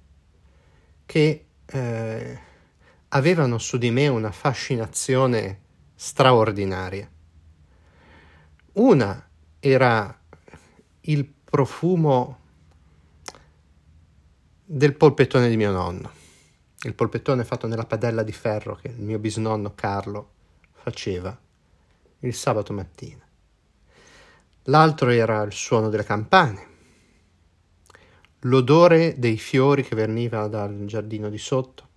che 1.05 1.45
eh, 1.65 2.39
avevano 3.09 3.57
su 3.57 3.77
di 3.77 3.91
me 3.91 4.07
una 4.07 4.31
fascinazione 4.31 5.61
straordinaria. 5.95 7.09
Una 8.73 9.29
era 9.59 10.19
il 11.01 11.25
profumo 11.25 12.39
del 14.65 14.95
polpettone 14.95 15.49
di 15.49 15.57
mio 15.57 15.71
nonno, 15.71 16.11
il 16.83 16.93
polpettone 16.95 17.43
fatto 17.43 17.67
nella 17.67 17.85
padella 17.85 18.23
di 18.23 18.31
ferro 18.31 18.75
che 18.75 18.87
il 18.87 19.01
mio 19.01 19.19
bisnonno 19.19 19.75
Carlo 19.75 20.31
faceva 20.71 21.37
il 22.27 22.33
sabato 22.33 22.73
mattina. 22.73 23.25
L'altro 24.63 25.09
era 25.09 25.41
il 25.43 25.51
suono 25.51 25.89
delle 25.89 26.03
campane, 26.03 26.67
l'odore 28.41 29.17
dei 29.17 29.37
fiori 29.37 29.83
che 29.83 29.95
veniva 29.95 30.47
dal 30.47 30.85
giardino 30.85 31.29
di 31.29 31.37
sotto, 31.37 31.89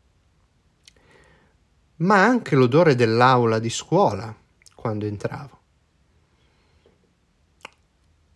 ma 1.97 2.23
anche 2.25 2.57
l'odore 2.57 2.95
dell'aula 2.95 3.59
di 3.59 3.71
scuola 3.71 4.35
quando 4.75 5.07
entravo. 5.07 5.61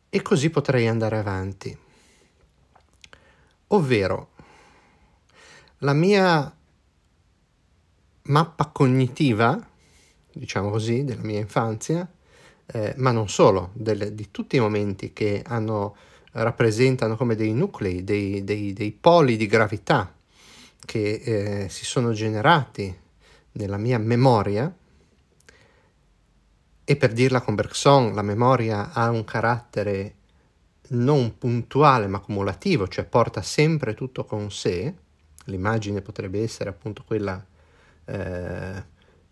E 0.09 0.23
così 0.23 0.51
potrei 0.51 0.89
andare 0.89 1.19
avanti. 1.19 1.79
Ovvero, 3.69 4.31
la 5.79 5.93
mia 5.93 6.53
mappa 8.23 8.67
cognitiva, 8.67 9.70
diciamo 10.33 10.71
così, 10.71 11.05
della 11.05 11.23
mia 11.23 11.39
infanzia, 11.39 12.09
eh, 12.67 12.95
ma 12.97 13.11
non 13.11 13.29
solo, 13.29 13.71
delle, 13.75 14.15
di 14.15 14.31
tutti 14.31 14.57
i 14.57 14.61
momenti 14.61 15.13
che 15.13 15.43
hanno, 15.47 15.97
rappresentano 16.33 17.17
come 17.17 17.35
dei 17.35 17.53
nuclei, 17.53 18.05
dei, 18.05 18.45
dei, 18.45 18.73
dei 18.73 18.93
poli 18.93 19.37
di 19.37 19.47
gravità 19.47 20.15
che 20.85 21.13
eh, 21.65 21.69
si 21.69 21.85
sono 21.85 22.13
generati 22.13 22.97
nella 23.53 23.77
mia 23.77 23.99
memoria, 23.99 24.73
e 26.85 26.97
per 26.97 27.13
dirla 27.13 27.41
con 27.41 27.55
Bergson, 27.55 28.15
la 28.15 28.23
memoria 28.23 28.93
ha 28.93 29.11
un 29.11 29.23
carattere 29.23 30.15
non 30.89 31.39
puntuale 31.39 32.09
ma 32.09 32.19
cumulativo, 32.19 32.89
cioè 32.89 33.05
porta 33.05 33.43
sempre 33.43 33.95
tutto 33.95 34.25
con 34.25 34.51
sé, 34.51 34.93
l'immagine 35.45 36.01
potrebbe 36.01 36.43
essere 36.43 36.71
appunto 36.71 37.05
quella 37.07 37.45
eh, 38.07 38.85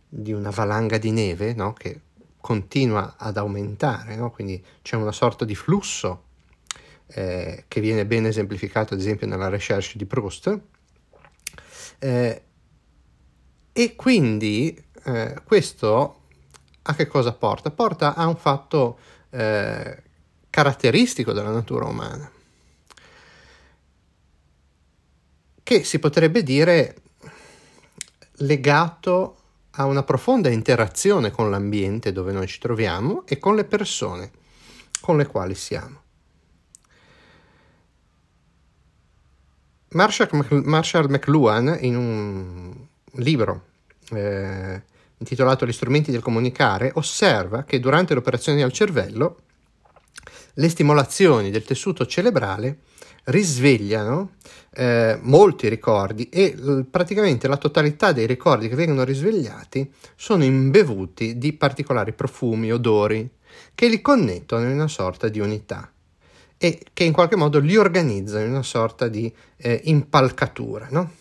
di 0.08 0.32
una 0.32 0.50
valanga 0.50 0.98
di 0.98 1.10
neve 1.10 1.52
no? 1.54 1.72
che 1.72 2.00
continua 2.40 3.16
ad 3.18 3.36
aumentare, 3.36 4.16
no? 4.16 4.30
quindi 4.30 4.64
c'è 4.82 4.96
una 4.96 5.12
sorta 5.12 5.44
di 5.44 5.54
flusso 5.54 6.24
eh, 7.08 7.64
che 7.68 7.80
viene 7.80 8.06
ben 8.06 8.26
esemplificato 8.26 8.94
ad 8.94 9.00
esempio 9.00 9.26
nella 9.26 9.48
recherche 9.48 9.98
di 9.98 10.06
Proust, 10.06 10.60
eh, 11.98 12.42
e 13.72 13.96
quindi 13.96 14.82
eh, 15.04 15.40
questo 15.44 16.22
a 16.82 16.94
che 16.94 17.06
cosa 17.06 17.32
porta? 17.32 17.70
Porta 17.70 18.14
a 18.14 18.26
un 18.26 18.36
fatto 18.36 18.98
eh, 19.30 20.02
caratteristico 20.48 21.32
della 21.32 21.50
natura 21.50 21.86
umana, 21.86 22.30
che 25.62 25.84
si 25.84 25.98
potrebbe 25.98 26.42
dire 26.42 26.96
legato 28.38 29.37
a 29.80 29.86
una 29.86 30.02
profonda 30.02 30.48
interazione 30.48 31.30
con 31.30 31.50
l'ambiente 31.50 32.12
dove 32.12 32.32
noi 32.32 32.46
ci 32.46 32.58
troviamo 32.58 33.24
e 33.26 33.38
con 33.38 33.54
le 33.54 33.64
persone 33.64 34.30
con 35.00 35.16
le 35.16 35.26
quali 35.26 35.54
siamo. 35.54 36.02
Marshall, 39.90 41.08
McLuhan 41.08 41.78
in 41.80 41.96
un 41.96 42.76
libro 43.12 43.66
eh, 44.10 44.82
intitolato 45.16 45.64
Gli 45.64 45.72
strumenti 45.72 46.10
del 46.10 46.22
comunicare, 46.22 46.90
osserva 46.94 47.64
che 47.64 47.80
durante 47.80 48.12
le 48.12 48.20
operazioni 48.20 48.62
al 48.62 48.72
cervello 48.72 49.42
le 50.58 50.68
stimolazioni 50.68 51.50
del 51.50 51.64
tessuto 51.64 52.04
cerebrale 52.06 52.78
risvegliano 53.24 54.32
eh, 54.74 55.18
molti 55.22 55.68
ricordi 55.68 56.28
e 56.28 56.54
l- 56.56 56.84
praticamente 56.90 57.46
la 57.46 57.56
totalità 57.56 58.12
dei 58.12 58.26
ricordi 58.26 58.68
che 58.68 58.74
vengono 58.74 59.04
risvegliati 59.04 59.90
sono 60.16 60.44
imbevuti 60.44 61.38
di 61.38 61.52
particolari 61.52 62.12
profumi, 62.12 62.72
odori 62.72 63.28
che 63.74 63.88
li 63.88 64.00
connettono 64.00 64.64
in 64.64 64.72
una 64.72 64.88
sorta 64.88 65.28
di 65.28 65.40
unità 65.40 65.92
e 66.56 66.80
che 66.92 67.04
in 67.04 67.12
qualche 67.12 67.36
modo 67.36 67.60
li 67.60 67.76
organizzano 67.76 68.44
in 68.44 68.50
una 68.50 68.62
sorta 68.62 69.06
di 69.06 69.32
eh, 69.58 69.80
impalcatura. 69.84 70.88
No? 70.90 71.12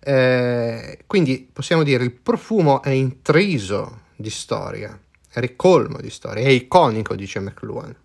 Eh, 0.00 0.98
quindi 1.06 1.48
possiamo 1.50 1.82
dire 1.82 2.04
il 2.04 2.12
profumo 2.12 2.82
è 2.82 2.90
intriso 2.90 4.02
di 4.16 4.30
storia, 4.30 4.98
è 5.30 5.40
ricolmo 5.40 5.98
di 5.98 6.10
storia, 6.10 6.44
è 6.44 6.50
iconico, 6.50 7.14
dice 7.14 7.40
McLuhan 7.40 7.96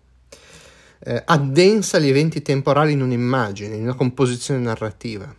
eh, 1.04 1.22
addensa 1.24 1.98
gli 1.98 2.08
eventi 2.08 2.42
temporali 2.42 2.92
in 2.92 3.02
un'immagine, 3.02 3.74
in 3.74 3.82
una 3.82 3.94
composizione 3.94 4.60
narrativa. 4.60 5.34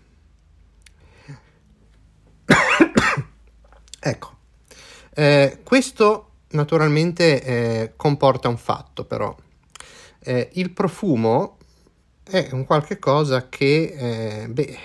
ecco, 3.99 4.38
eh, 5.13 5.60
questo 5.63 6.32
naturalmente 6.49 7.43
eh, 7.43 7.93
comporta 7.95 8.49
un 8.49 8.58
fatto 8.58 9.06
però. 9.06 9.36
Eh, 10.19 10.49
il 10.54 10.71
profumo 10.71 11.58
è 12.23 12.49
un 12.52 12.65
qualche 12.65 12.99
cosa 12.99 13.47
che 13.49 14.43
eh, 14.43 14.47
beh, 14.47 14.78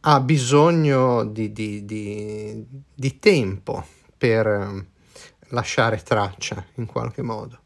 ha 0.00 0.20
bisogno 0.20 1.24
di, 1.24 1.52
di, 1.52 1.84
di, 1.84 2.64
di 2.92 3.18
tempo 3.18 3.84
per 4.16 4.46
eh, 4.46 4.86
lasciare 5.48 6.02
traccia 6.02 6.64
in 6.74 6.86
qualche 6.86 7.22
modo. 7.22 7.60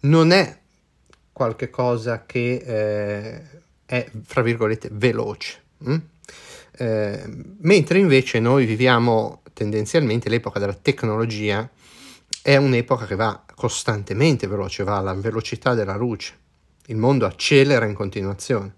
Non 0.00 0.32
è 0.32 0.59
qualche 1.40 1.70
cosa 1.70 2.26
che 2.26 2.56
eh, 2.62 3.42
è, 3.86 4.10
fra 4.24 4.42
virgolette, 4.42 4.90
veloce. 4.92 5.62
Hm? 5.78 5.96
Eh, 6.72 7.24
mentre 7.60 7.98
invece 7.98 8.40
noi 8.40 8.66
viviamo 8.66 9.40
tendenzialmente 9.54 10.28
l'epoca 10.28 10.58
della 10.58 10.74
tecnologia, 10.74 11.66
è 12.42 12.56
un'epoca 12.56 13.06
che 13.06 13.14
va 13.14 13.42
costantemente 13.54 14.48
veloce, 14.48 14.84
va 14.84 14.98
alla 14.98 15.14
velocità 15.14 15.72
della 15.72 15.96
luce. 15.96 16.34
Il 16.88 16.98
mondo 16.98 17.24
accelera 17.24 17.86
in 17.86 17.94
continuazione, 17.94 18.74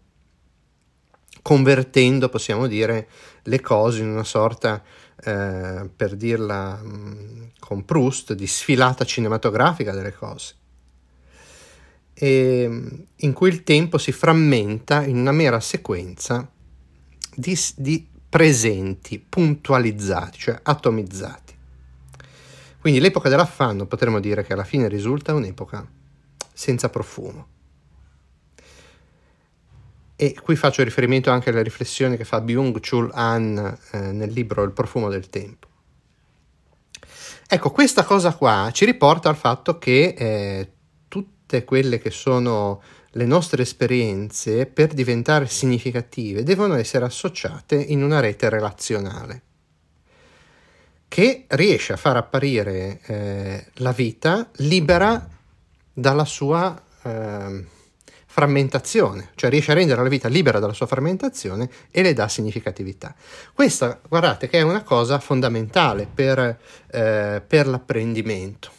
convertendo, 1.42 2.28
possiamo 2.28 2.68
dire, 2.68 3.08
le 3.42 3.60
cose 3.60 4.02
in 4.02 4.08
una 4.08 4.22
sorta, 4.22 4.80
eh, 5.16 5.90
per 5.96 6.14
dirla 6.14 6.76
mh, 6.76 6.86
mm, 6.86 7.42
con 7.58 7.84
Proust, 7.84 8.34
di 8.34 8.46
sfilata 8.46 9.04
cinematografica 9.04 9.90
delle 9.90 10.12
cose 10.12 10.60
in 12.14 13.32
cui 13.32 13.48
il 13.48 13.62
tempo 13.62 13.98
si 13.98 14.12
frammenta 14.12 15.04
in 15.04 15.16
una 15.16 15.32
mera 15.32 15.60
sequenza 15.60 16.48
di, 17.34 17.58
di 17.76 18.08
presenti 18.28 19.18
puntualizzati, 19.18 20.38
cioè 20.38 20.60
atomizzati. 20.62 21.54
Quindi 22.80 23.00
l'epoca 23.00 23.28
dell'affanno 23.28 23.86
potremmo 23.86 24.20
dire 24.20 24.44
che 24.44 24.52
alla 24.52 24.64
fine 24.64 24.88
risulta 24.88 25.34
un'epoca 25.34 25.86
senza 26.52 26.88
profumo. 26.88 27.46
E 30.16 30.36
qui 30.40 30.56
faccio 30.56 30.82
riferimento 30.82 31.30
anche 31.30 31.50
alle 31.50 31.62
riflessioni 31.62 32.16
che 32.16 32.24
fa 32.24 32.40
Byung-Chul 32.40 33.10
Han 33.12 33.78
eh, 33.90 33.98
nel 34.12 34.30
libro 34.30 34.62
Il 34.62 34.72
profumo 34.72 35.08
del 35.08 35.28
tempo. 35.28 35.68
Ecco, 37.48 37.70
questa 37.70 38.04
cosa 38.04 38.34
qua 38.34 38.70
ci 38.72 38.84
riporta 38.84 39.28
al 39.28 39.36
fatto 39.36 39.78
che 39.78 40.14
eh, 40.16 40.72
tutte 41.52 41.64
quelle 41.64 41.98
che 41.98 42.10
sono 42.10 42.82
le 43.10 43.26
nostre 43.26 43.62
esperienze, 43.62 44.64
per 44.64 44.94
diventare 44.94 45.46
significative, 45.46 46.42
devono 46.42 46.76
essere 46.76 47.04
associate 47.04 47.74
in 47.76 48.02
una 48.02 48.20
rete 48.20 48.48
relazionale 48.48 49.42
che 51.08 51.44
riesce 51.48 51.92
a 51.92 51.98
far 51.98 52.16
apparire 52.16 53.00
eh, 53.04 53.66
la 53.74 53.92
vita 53.92 54.48
libera 54.56 55.28
dalla 55.92 56.24
sua 56.24 56.82
eh, 57.02 57.66
frammentazione, 58.24 59.28
cioè 59.34 59.50
riesce 59.50 59.72
a 59.72 59.74
rendere 59.74 60.02
la 60.02 60.08
vita 60.08 60.28
libera 60.28 60.58
dalla 60.58 60.72
sua 60.72 60.86
frammentazione 60.86 61.68
e 61.90 62.00
le 62.00 62.14
dà 62.14 62.28
significatività. 62.28 63.14
Questa, 63.52 64.00
guardate, 64.08 64.48
che 64.48 64.60
è 64.60 64.62
una 64.62 64.82
cosa 64.82 65.18
fondamentale 65.18 66.08
per, 66.12 66.58
eh, 66.90 67.42
per 67.46 67.66
l'apprendimento. 67.66 68.70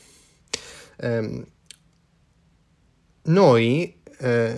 Um, 0.95 1.45
noi 3.23 4.01
eh, 4.19 4.55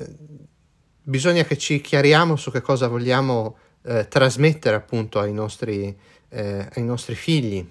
bisogna 1.01 1.43
che 1.43 1.57
ci 1.57 1.81
chiariamo 1.81 2.35
su 2.35 2.51
che 2.51 2.61
cosa 2.61 2.87
vogliamo 2.87 3.57
eh, 3.83 4.07
trasmettere 4.07 4.75
appunto 4.75 5.19
ai 5.19 5.33
nostri, 5.33 5.95
eh, 6.29 6.67
ai 6.73 6.83
nostri 6.83 7.15
figli, 7.15 7.65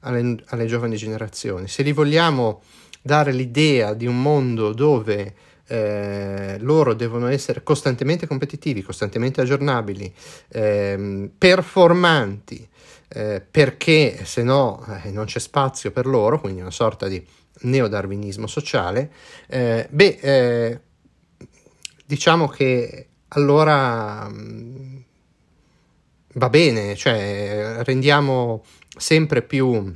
alle, 0.00 0.42
alle, 0.46 0.66
giovani 0.66 0.96
generazioni. 0.96 1.68
Se 1.68 1.82
li 1.82 1.92
vogliamo 1.92 2.62
dare 3.02 3.32
l'idea 3.32 3.94
di 3.94 4.06
un 4.06 4.22
mondo 4.22 4.72
dove 4.72 5.34
eh, 5.66 6.56
loro 6.60 6.94
devono 6.94 7.26
essere 7.26 7.62
costantemente 7.62 8.26
competitivi, 8.26 8.82
costantemente 8.82 9.40
aggiornabili, 9.40 10.12
ehm, 10.48 11.30
performanti, 11.36 12.68
eh, 13.08 13.42
perché 13.48 14.24
se 14.24 14.42
no 14.42 14.84
eh, 15.02 15.10
non 15.10 15.24
c'è 15.24 15.38
spazio 15.38 15.90
per 15.90 16.06
loro, 16.06 16.40
quindi 16.40 16.60
una 16.60 16.70
sorta 16.70 17.08
di 17.08 17.24
neodarwinismo 17.60 18.46
sociale, 18.46 19.12
eh, 19.46 19.86
beh, 19.90 20.18
eh, 20.20 20.80
diciamo 22.04 22.48
che 22.48 23.08
allora 23.28 24.28
mh, 24.28 24.34
mm, 24.34 24.96
va 26.34 26.48
bene, 26.48 26.96
cioè 26.96 27.76
rendiamo 27.84 28.64
sempre 28.96 29.42
più 29.42 29.94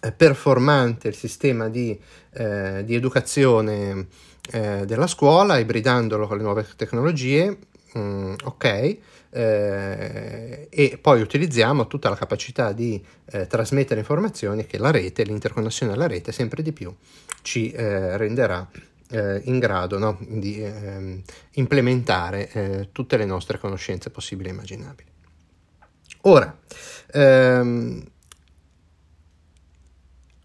eh, 0.00 0.12
performante 0.12 1.08
il 1.08 1.14
sistema 1.14 1.68
di, 1.68 1.98
eh, 2.32 2.82
di 2.84 2.94
educazione 2.94 4.06
eh, 4.52 4.84
della 4.86 5.06
scuola, 5.06 5.58
ibridandolo 5.58 6.26
con 6.26 6.36
le 6.36 6.42
nuove 6.42 6.66
tecnologie, 6.76 7.58
mm, 7.96 8.34
ok, 8.44 8.98
eh, 9.30 10.66
e 10.68 10.98
poi 11.00 11.20
utilizziamo 11.20 11.86
tutta 11.86 12.08
la 12.08 12.16
capacità 12.16 12.72
di 12.72 13.02
eh, 13.26 13.46
trasmettere 13.46 14.00
informazioni 14.00 14.66
che 14.66 14.78
la 14.78 14.90
rete, 14.90 15.22
l'interconnessione 15.22 15.92
alla 15.92 16.06
rete 16.06 16.32
sempre 16.32 16.62
di 16.62 16.72
più 16.72 16.94
ci 17.42 17.70
eh, 17.70 18.16
renderà 18.16 18.68
eh, 19.10 19.40
in 19.44 19.58
grado 19.58 19.98
no, 19.98 20.18
di 20.20 20.62
ehm, 20.62 21.22
implementare 21.52 22.50
eh, 22.50 22.88
tutte 22.92 23.16
le 23.16 23.24
nostre 23.24 23.58
conoscenze 23.58 24.10
possibili 24.10 24.48
e 24.48 24.52
immaginabili. 24.52 25.08
Ora, 26.22 26.58
ehm, 27.12 28.04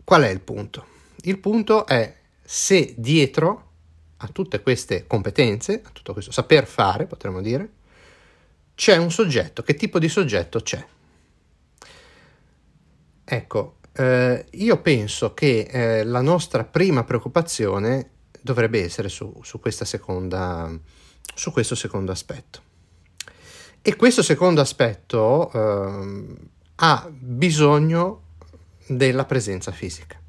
qual 0.04 0.22
è 0.24 0.30
il 0.30 0.42
punto? 0.42 0.86
Il 1.24 1.40
punto 1.40 1.86
è 1.86 2.16
se 2.44 2.94
dietro 2.98 3.64
a 4.18 4.28
tutte 4.28 4.62
queste 4.62 5.06
competenze, 5.08 5.82
a 5.84 5.90
tutto 5.92 6.14
questo 6.14 6.32
saper 6.32 6.66
fare, 6.66 7.06
potremmo 7.06 7.42
dire, 7.42 7.70
c'è 8.76 8.98
un 8.98 9.10
soggetto. 9.10 9.64
Che 9.64 9.74
tipo 9.74 9.98
di 10.00 10.10
soggetto 10.10 10.60
c'è? 10.60 10.86
Ecco, 13.24 13.78
eh, 13.94 14.46
io 14.52 14.82
penso 14.82 15.34
che 15.34 15.68
eh, 15.72 16.04
la 16.04 16.22
nostra 16.22 16.64
prima 16.66 17.04
preoccupazione 17.04 18.12
dovrebbe 18.42 18.84
essere 18.84 19.10
su, 19.10 19.40
su, 19.42 19.60
seconda, 19.64 20.70
su 21.34 21.52
questo 21.52 21.74
secondo 21.74 22.12
aspetto. 22.12 22.62
E 23.82 23.96
questo 23.96 24.22
secondo 24.22 24.62
aspetto 24.62 25.52
eh, 25.52 26.36
ha 26.76 27.10
bisogno 27.10 28.22
della 28.86 29.26
presenza 29.26 29.72
fisica. 29.72 30.20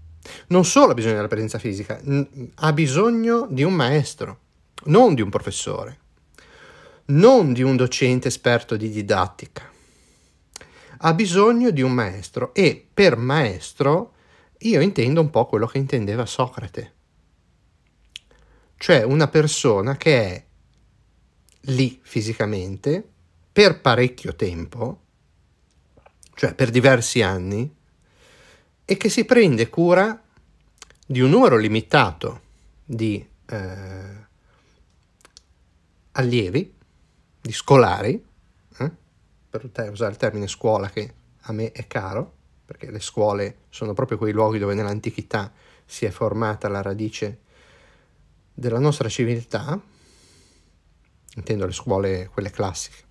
Non 0.49 0.65
solo 0.65 0.93
ha 0.93 0.95
bisogno 0.95 1.15
della 1.15 1.29
presenza 1.29 1.59
fisica, 1.59 2.01
ha 2.55 2.73
bisogno 2.73 3.47
di 3.51 3.63
un 3.63 3.75
maestro, 3.75 4.39
non 4.85 5.15
di 5.15 5.23
un 5.23 5.31
professore 5.31 5.99
non 7.07 7.53
di 7.53 7.63
un 7.63 7.77
docente 7.77 8.29
esperto 8.29 8.77
di 8.77 8.91
didattica. 8.91 9.71
Ha 10.99 11.15
bisogno 11.15 11.71
di 11.71 11.83
un 11.83 11.93
maestro 11.93 12.55
e 12.55 12.87
per 12.93 13.17
maestro 13.17 14.15
io 14.59 14.81
intendo 14.81 15.21
un 15.21 15.31
po' 15.31 15.47
quello 15.47 15.67
che 15.67 15.79
intendeva 15.79 16.25
Socrate, 16.25 16.95
cioè 18.77 19.03
una 19.03 19.29
persona 19.29 19.97
che 19.97 20.23
è 20.23 20.45
lì 21.69 22.01
fisicamente 22.03 23.07
per 23.53 23.81
parecchio 23.81 24.35
tempo, 24.35 25.03
cioè 26.35 26.55
per 26.55 26.71
diversi 26.71 27.23
anni, 27.23 27.75
e 28.85 28.97
che 28.97 29.09
si 29.09 29.25
prende 29.25 29.69
cura 29.69 30.23
di 31.07 31.21
un 31.21 31.31
numero 31.31 31.57
limitato 31.57 32.41
di 32.85 33.27
eh, 33.47 34.27
allievi 36.13 36.76
di 37.47 37.53
scolari, 37.53 38.23
eh? 38.79 38.91
per 39.49 39.71
usare 39.91 40.11
il 40.11 40.19
termine 40.19 40.49
scuola 40.49 40.91
che 40.91 41.15
a 41.41 41.53
me 41.53 41.73
è 41.73 41.87
caro, 41.87 42.35
perché 42.67 42.91
le 42.91 43.01
scuole 43.01 43.59
sono 43.71 43.95
proprio 43.95 44.19
quei 44.19 44.33
luoghi 44.33 44.59
dove 44.59 44.75
nell'antichità 44.75 45.53
si 45.85 46.05
è 46.05 46.11
formata 46.11 46.69
la 46.69 46.83
radice 46.83 47.39
della 48.53 48.81
nostra 48.81 49.09
civiltà, 49.09 49.81
intendo 51.37 51.67
le 51.67 51.73
scuole, 51.73 52.29
quelle 52.33 52.51
classiche, 52.51 53.05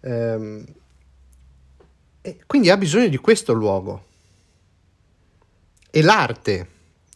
ehm, 0.00 0.64
e 2.22 2.38
quindi 2.46 2.68
ha 2.68 2.76
bisogno 2.76 3.08
di 3.08 3.16
questo 3.16 3.54
luogo. 3.54 4.08
E 5.90 6.02
l'arte 6.02 6.68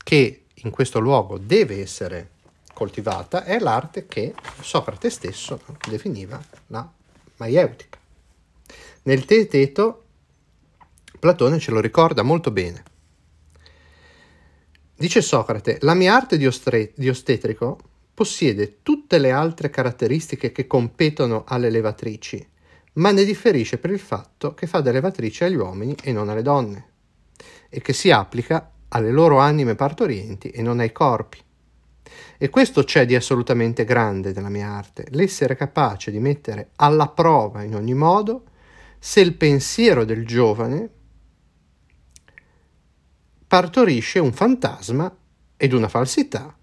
che 0.02 0.46
in 0.54 0.70
questo 0.70 0.98
luogo 0.98 1.36
deve 1.38 1.80
essere 1.80 2.30
coltivata 2.74 3.44
è 3.44 3.58
l'arte 3.58 4.06
che 4.06 4.34
Socrate 4.60 5.08
stesso 5.08 5.60
definiva 5.88 6.38
la 6.66 6.86
maieutica. 7.36 7.98
Nel 9.04 9.24
Teeteto 9.24 10.04
Platone 11.18 11.58
ce 11.58 11.70
lo 11.70 11.80
ricorda 11.80 12.22
molto 12.22 12.50
bene. 12.50 12.82
Dice 14.94 15.22
Socrate, 15.22 15.78
la 15.80 15.94
mia 15.94 16.14
arte 16.14 16.36
di, 16.36 16.46
ostre- 16.46 16.92
di 16.94 17.08
ostetrico 17.08 17.78
possiede 18.12 18.80
tutte 18.82 19.18
le 19.18 19.30
altre 19.30 19.70
caratteristiche 19.70 20.52
che 20.52 20.66
competono 20.66 21.44
alle 21.46 21.70
levatrici, 21.70 22.46
ma 22.94 23.10
ne 23.10 23.24
differisce 23.24 23.78
per 23.78 23.90
il 23.90 23.98
fatto 23.98 24.52
che 24.54 24.66
fa 24.66 24.80
da 24.80 24.92
levatrice 24.92 25.46
agli 25.46 25.56
uomini 25.56 25.96
e 26.02 26.12
non 26.12 26.28
alle 26.28 26.42
donne, 26.42 26.88
e 27.70 27.80
che 27.80 27.92
si 27.92 28.10
applica 28.10 28.70
alle 28.88 29.10
loro 29.10 29.38
anime 29.38 29.74
partorienti 29.74 30.50
e 30.50 30.62
non 30.62 30.78
ai 30.78 30.92
corpi. 30.92 31.42
E 32.36 32.50
questo 32.50 32.84
c'è 32.84 33.06
di 33.06 33.14
assolutamente 33.14 33.84
grande 33.84 34.32
nella 34.32 34.48
mia 34.48 34.68
arte, 34.68 35.06
l'essere 35.10 35.56
capace 35.56 36.10
di 36.10 36.18
mettere 36.18 36.70
alla 36.76 37.08
prova 37.08 37.62
in 37.62 37.74
ogni 37.74 37.94
modo 37.94 38.44
se 38.98 39.20
il 39.20 39.34
pensiero 39.34 40.04
del 40.04 40.26
giovane 40.26 40.90
partorisce 43.46 44.18
un 44.18 44.32
fantasma 44.32 45.14
ed 45.56 45.72
una 45.72 45.88
falsità, 45.88 46.56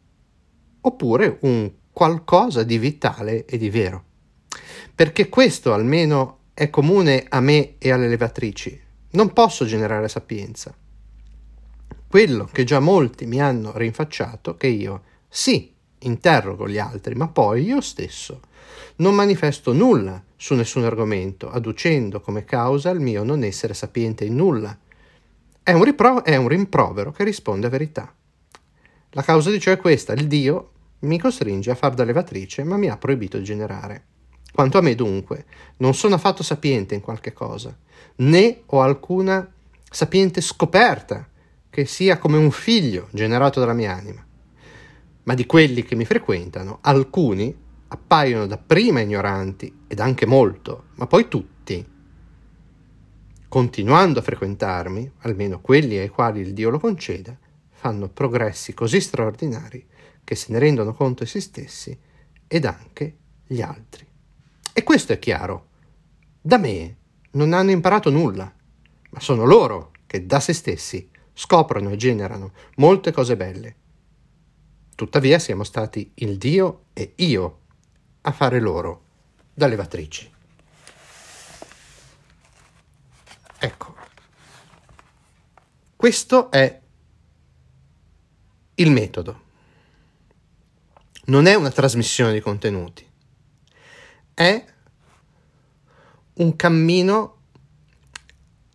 oppure 0.82 1.38
un 1.42 1.72
qualcosa 1.92 2.64
di 2.64 2.78
vitale 2.78 3.46
e 3.46 3.58
di 3.58 3.70
vero. 3.70 4.04
Perché 4.94 5.30
questo 5.30 5.74
almeno 5.74 6.39
è 6.54 6.70
comune 6.70 7.26
a 7.30 7.39
me 7.39 7.76
e 7.78 7.92
alle 7.92 8.08
levatrici. 8.08 8.80
Non 9.12 9.34
posso 9.34 9.66
generare 9.66 10.08
sapienza. 10.10 10.76
Quello 12.08 12.50
che 12.52 12.64
già 12.64 12.80
molti 12.80 13.26
mi 13.26 13.39
hanno 13.39 13.78
rinfacciato, 13.78 14.58
che 14.58 14.68
io 14.68 15.04
sì, 15.34 15.74
interrogo 16.00 16.68
gli 16.68 16.78
altri, 16.78 17.16
ma 17.16 17.30
poi 17.30 17.64
io 17.64 17.80
stesso 17.80 18.42
non 18.98 19.16
manifesto 19.16 19.72
nulla 19.72 20.22
su 20.36 20.56
nessun 20.56 20.84
argomento, 20.84 21.50
adducendo 21.50 22.20
come 22.20 22.44
causa 22.44 22.90
il 22.90 23.00
mio 23.00 23.24
non 23.24 23.46
essere 23.46 23.74
sapiente 23.74 24.26
in 24.26 24.36
nulla. 24.36 24.78
È 25.64 25.72
un, 25.72 25.86
ripro- 25.86 26.26
è 26.26 26.36
un 26.36 26.50
rimprovero 26.50 27.14
che 27.14 27.24
risponde 27.24 27.68
a 27.68 27.70
verità. 27.70 28.14
La 29.12 29.22
causa 29.22 29.50
di 29.50 29.60
ciò 29.62 29.72
è 29.72 29.78
questa, 29.78 30.12
il 30.12 30.28
Dio 30.28 30.72
mi 31.00 31.18
costringe 31.18 31.72
a 31.72 31.76
far 31.76 31.94
da 31.94 32.04
levatrice, 32.04 32.66
ma 32.66 32.76
mi 32.76 32.90
ha 32.90 32.98
proibito 32.98 33.38
di 33.38 33.46
generare. 33.46 34.04
Quanto 34.52 34.80
a 34.80 34.82
me 34.82 34.96
dunque, 34.96 35.46
non 35.78 35.94
sono 35.94 36.16
affatto 36.16 36.44
sapiente 36.44 36.94
in 36.94 37.00
qualche 37.00 37.32
cosa, 37.32 37.74
né 38.18 38.64
ho 38.66 38.82
alcuna 38.82 39.50
sapiente 39.90 40.42
scoperta 40.42 41.26
che 41.70 41.86
sia 41.86 42.18
come 42.18 42.36
un 42.36 42.52
figlio 42.52 43.08
generato 43.12 43.62
dalla 43.62 43.72
mia 43.72 43.94
anima 43.94 44.26
ma 45.24 45.34
di 45.34 45.46
quelli 45.46 45.84
che 45.84 45.96
mi 45.96 46.06
frequentano, 46.06 46.80
alcuni 46.82 47.56
appaiono 47.88 48.48
dapprima 48.48 49.02
ignoranti 49.02 49.84
ed 49.88 50.00
anche 50.00 50.26
molto, 50.26 50.86
ma 50.96 51.08
poi 51.08 51.28
tutti, 51.28 51.86
continuando 53.48 54.20
a 54.20 54.24
frequentarmi, 54.24 55.12
almeno 55.20 55.60
quelli 55.60 55.98
ai 55.98 56.10
quali 56.10 56.40
il 56.40 56.54
Dio 56.54 56.70
lo 56.70 56.80
conceda, 56.80 57.38
fanno 57.70 58.08
progressi 58.10 58.74
così 58.74 59.02
straordinari 59.02 59.86
che 60.24 60.36
se 60.36 60.52
ne 60.52 60.60
rendono 60.60 60.94
conto 60.94 61.24
essi 61.24 61.42
stessi 61.42 61.98
ed 62.48 62.66
anche 62.66 63.18
gli 63.46 63.62
altri. 63.62 64.08
E 64.74 64.84
questo 64.84 65.14
è 65.14 65.20
chiaro. 65.20 65.68
Da 66.42 66.58
me 66.58 66.96
non 67.32 67.54
hanno 67.54 67.72
imparato 67.72 68.10
nulla, 68.10 68.54
ma 69.10 69.20
sono 69.20 69.44
loro 69.46 69.92
che 70.08 70.26
da 70.26 70.40
se 70.40 70.54
stessi 70.54 71.10
scoprono 71.34 71.90
e 71.90 71.98
generano 71.98 72.54
molte 72.76 73.12
cose 73.12 73.36
belle 73.36 73.76
Tuttavia 75.02 75.39
siamo 75.39 75.64
stati 75.64 76.12
il 76.14 76.38
Dio 76.38 76.84
e 76.93 77.14
io 77.16 77.62
a 78.22 78.32
fare 78.32 78.60
loro 78.60 79.06
da 79.52 79.66
levatrici. 79.66 80.32
Ecco, 83.58 83.95
questo 85.95 86.52
è 86.52 86.82
il 88.76 88.91
metodo. 88.91 89.41
Non 91.26 91.47
è 91.47 91.56
una 91.56 91.72
trasmissione 91.72 92.34
di 92.34 92.39
contenuti, 92.39 93.10
è 94.36 94.66
un 96.34 96.56
cammino 96.56 97.41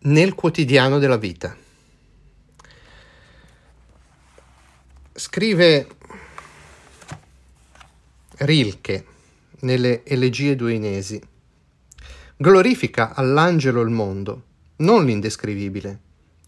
nel 0.00 0.34
quotidiano 0.34 0.98
della 0.98 1.18
vita. 1.18 1.56
Scrive 5.14 5.95
Rilke 8.38 9.06
nelle 9.60 10.04
Elegie 10.04 10.56
duinesi. 10.56 11.18
Glorifica 12.36 13.14
all'angelo 13.14 13.80
il 13.80 13.88
mondo, 13.88 14.42
non 14.76 15.06
l'indescrivibile. 15.06 16.00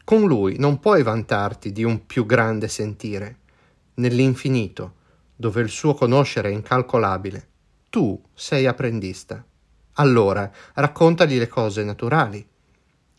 Con 0.05 0.26
lui 0.26 0.59
non 0.59 0.80
puoi 0.80 1.03
vantarti 1.03 1.72
di 1.72 1.84
un 1.84 2.05
più 2.05 2.26
grande 2.26 2.68
sentire, 2.68 3.39
nell'infinito, 3.95 4.97
dove 5.34 5.62
il 5.62 5.70
suo 5.70 5.95
conoscere 5.95 6.51
è 6.51 6.53
incalcolabile. 6.53 7.49
Tu 7.89 8.22
sei 8.34 8.66
apprendista. 8.66 9.43
Allora 9.95 10.51
raccontagli 10.74 11.39
le 11.39 11.49
cose 11.49 11.84
naturali, 11.84 12.47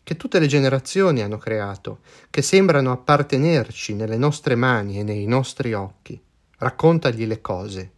che 0.04 0.16
tutte 0.16 0.38
le 0.38 0.46
generazioni 0.46 1.22
hanno 1.22 1.38
creato, 1.38 2.02
che 2.30 2.40
sembrano 2.40 2.92
appartenerci 2.92 3.94
nelle 3.94 4.16
nostre 4.16 4.54
mani 4.54 5.00
e 5.00 5.02
nei 5.02 5.26
nostri 5.26 5.72
occhi. 5.72 6.22
Raccontagli 6.56 7.26
le 7.26 7.40
cose 7.40 7.92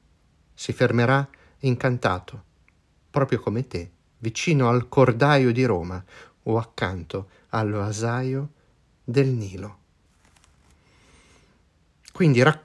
si 0.62 0.72
fermerà 0.72 1.28
incantato, 1.62 2.44
proprio 3.10 3.40
come 3.40 3.66
te, 3.66 3.90
vicino 4.18 4.68
al 4.68 4.88
cordaio 4.88 5.50
di 5.50 5.64
Roma 5.64 6.00
o 6.44 6.56
accanto 6.56 7.30
all'oasaio 7.48 8.48
del 9.02 9.26
Nilo. 9.26 9.78
Quindi 12.12 12.42
ra- 12.42 12.62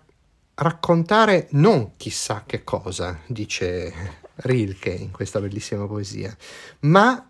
raccontare 0.53 1.47
non 1.53 1.97
chissà 1.97 2.43
che 2.45 2.63
cosa, 2.63 3.19
dice 3.25 3.91
Rilke 4.35 4.91
in 4.91 5.09
questa 5.09 5.39
bellissima 5.41 5.87
poesia, 5.87 6.37
ma 6.81 7.27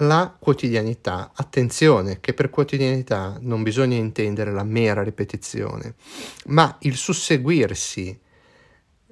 la 0.00 0.36
quotidianità. 0.38 1.32
Attenzione 1.34 2.20
che 2.20 2.34
per 2.34 2.50
quotidianità 2.50 3.38
non 3.40 3.62
bisogna 3.62 3.96
intendere 3.96 4.52
la 4.52 4.62
mera 4.62 5.02
ripetizione, 5.02 5.94
ma 6.48 6.76
il 6.80 6.96
susseguirsi 6.96 8.24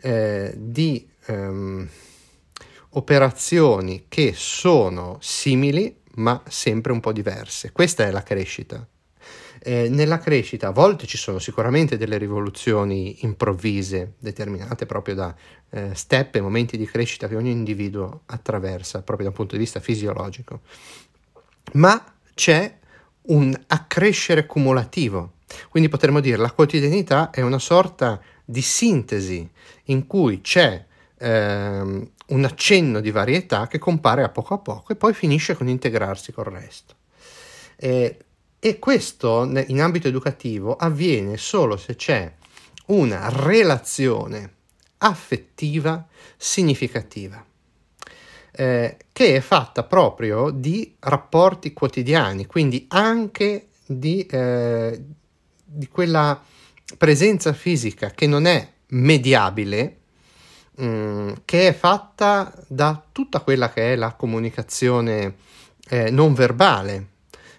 eh, 0.05 0.53
di 0.55 1.09
ehm, 1.27 1.89
operazioni 2.91 4.05
che 4.07 4.35
sono 4.37 5.17
simili 5.21 6.03
ma 6.17 6.43
sempre 6.47 6.93
un 6.93 7.01
po' 7.01 7.11
diverse. 7.11 7.73
Questa 7.73 8.05
è 8.05 8.11
la 8.11 8.23
crescita. 8.23 8.87
Eh, 9.67 9.89
nella 9.89 10.19
crescita 10.19 10.69
a 10.69 10.73
volte 10.73 11.07
ci 11.07 11.17
sono 11.17 11.39
sicuramente 11.39 11.97
delle 11.97 12.19
rivoluzioni 12.19 13.25
improvvise, 13.25 14.13
determinate 14.19 14.85
proprio 14.85 15.15
da 15.15 15.35
eh, 15.71 15.95
step 15.95 16.35
e 16.35 16.43
momenti 16.43 16.77
di 16.77 16.85
crescita 16.85 17.27
che 17.27 17.35
ogni 17.35 17.51
individuo 17.51 18.23
attraversa, 18.27 19.03
proprio 19.03 19.27
da 19.27 19.31
un 19.31 19.37
punto 19.39 19.55
di 19.55 19.63
vista 19.63 19.81
fisiologico, 19.81 20.61
ma 21.73 22.15
c'è 22.35 22.79
un 23.23 23.59
accrescere 23.69 24.45
cumulativo. 24.45 25.33
Quindi 25.71 25.89
potremmo 25.89 26.21
dire 26.21 26.37
la 26.37 26.51
quotidianità 26.51 27.31
è 27.31 27.41
una 27.41 27.59
sorta 27.59 28.21
di 28.21 28.34
sintesi 28.61 29.49
in 29.85 30.07
cui 30.07 30.41
c'è 30.41 30.85
ehm, 31.19 32.11
un 32.27 32.45
accenno 32.45 33.01
di 33.01 33.11
varietà 33.11 33.67
che 33.67 33.79
compare 33.79 34.23
a 34.23 34.29
poco 34.29 34.55
a 34.55 34.59
poco 34.59 34.93
e 34.93 34.97
poi 34.97 35.15
finisce 35.15 35.55
con 35.55 35.69
integrarsi 35.69 36.33
col 36.33 36.47
resto. 36.47 36.95
Eh, 37.77 38.19
e 38.59 38.79
questo 38.79 39.45
in 39.67 39.83
ambito 39.83 40.09
educativo 40.09 40.75
avviene 40.75 41.37
solo 41.37 41.77
se 41.77 41.97
c'è 41.97 42.33
una 42.87 43.29
relazione 43.29 44.53
affettiva 44.99 46.07
significativa. 46.37 47.45
Eh, 48.57 48.97
che 49.13 49.37
è 49.37 49.41
fatta 49.41 49.83
proprio 49.83 50.51
di 50.51 50.95
rapporti 51.01 51.73
quotidiani, 51.73 52.47
quindi 52.47 52.87
anche 52.89 53.67
di, 53.85 54.25
eh, 54.27 55.03
di 55.65 55.89
quella 55.89 56.41
presenza 56.97 57.53
fisica 57.53 58.11
che 58.11 58.27
non 58.27 58.47
è 58.47 58.69
mediabile, 58.89 59.97
mh, 60.77 60.87
mm, 60.87 61.33
che 61.45 61.69
è 61.69 61.75
fatta 61.75 62.53
da 62.67 63.03
tutta 63.13 63.41
quella 63.41 63.71
che 63.71 63.93
è 63.93 63.97
la 63.97 64.13
comunicazione 64.13 65.35
eh, 65.89 66.11
non 66.11 66.35
verbale, 66.35 67.07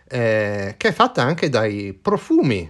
eh, 0.07 0.75
che 0.77 0.87
è 0.87 0.93
fatta 0.93 1.23
anche 1.23 1.49
dai 1.49 1.93
profumi 1.93 2.69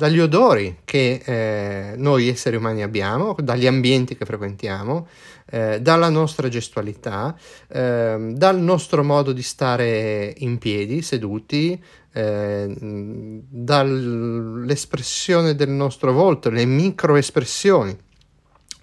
dagli 0.00 0.18
odori 0.18 0.78
che 0.82 1.20
eh, 1.22 1.92
noi 1.98 2.28
esseri 2.28 2.56
umani 2.56 2.82
abbiamo, 2.82 3.36
dagli 3.38 3.66
ambienti 3.66 4.16
che 4.16 4.24
frequentiamo, 4.24 5.06
eh, 5.50 5.82
dalla 5.82 6.08
nostra 6.08 6.48
gestualità, 6.48 7.36
eh, 7.68 8.30
dal 8.32 8.58
nostro 8.58 9.04
modo 9.04 9.32
di 9.32 9.42
stare 9.42 10.32
in 10.38 10.56
piedi, 10.56 11.02
seduti, 11.02 11.78
eh, 12.14 12.74
dall'espressione 13.46 15.54
del 15.54 15.68
nostro 15.68 16.14
volto, 16.14 16.48
le 16.48 16.64
microespressioni, 16.64 17.94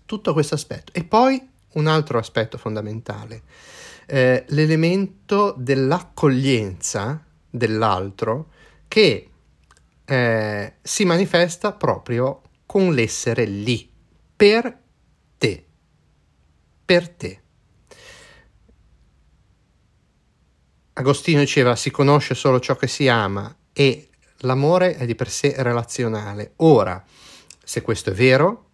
tutto 0.06 0.34
questo 0.34 0.54
aspetto. 0.54 0.92
E 0.94 1.04
poi 1.04 1.42
un 1.74 1.88
altro 1.88 2.20
aspetto 2.20 2.60
fondamentale, 2.60 3.42
eh, 4.06 4.46
l'elemento 4.50 5.56
dell'accoglienza 5.58 7.24
dell'altro 7.50 8.50
che 8.88 9.30
eh, 10.10 10.76
si 10.82 11.04
manifesta 11.04 11.74
proprio 11.74 12.42
con 12.66 12.94
l'essere 12.94 13.44
lì, 13.44 13.92
per 14.36 14.78
te, 15.38 15.66
per 16.86 17.10
te. 17.10 17.42
Agostino 20.94 21.42
diceva 21.42 21.76
si 21.76 21.92
conosce 21.92 22.36
solo 22.36 22.60
ciò 22.60 22.76
che 22.76 22.88
si 22.88 23.08
ama 23.10 23.54
e 23.74 24.10
l'amore 24.38 24.96
è 24.96 25.06
di 25.06 25.14
per 25.14 25.30
sé 25.30 25.54
relazionale. 25.58 26.54
Ora, 26.58 27.04
se 27.64 27.82
questo 27.82 28.12
è 28.12 28.14
vero, 28.14 28.70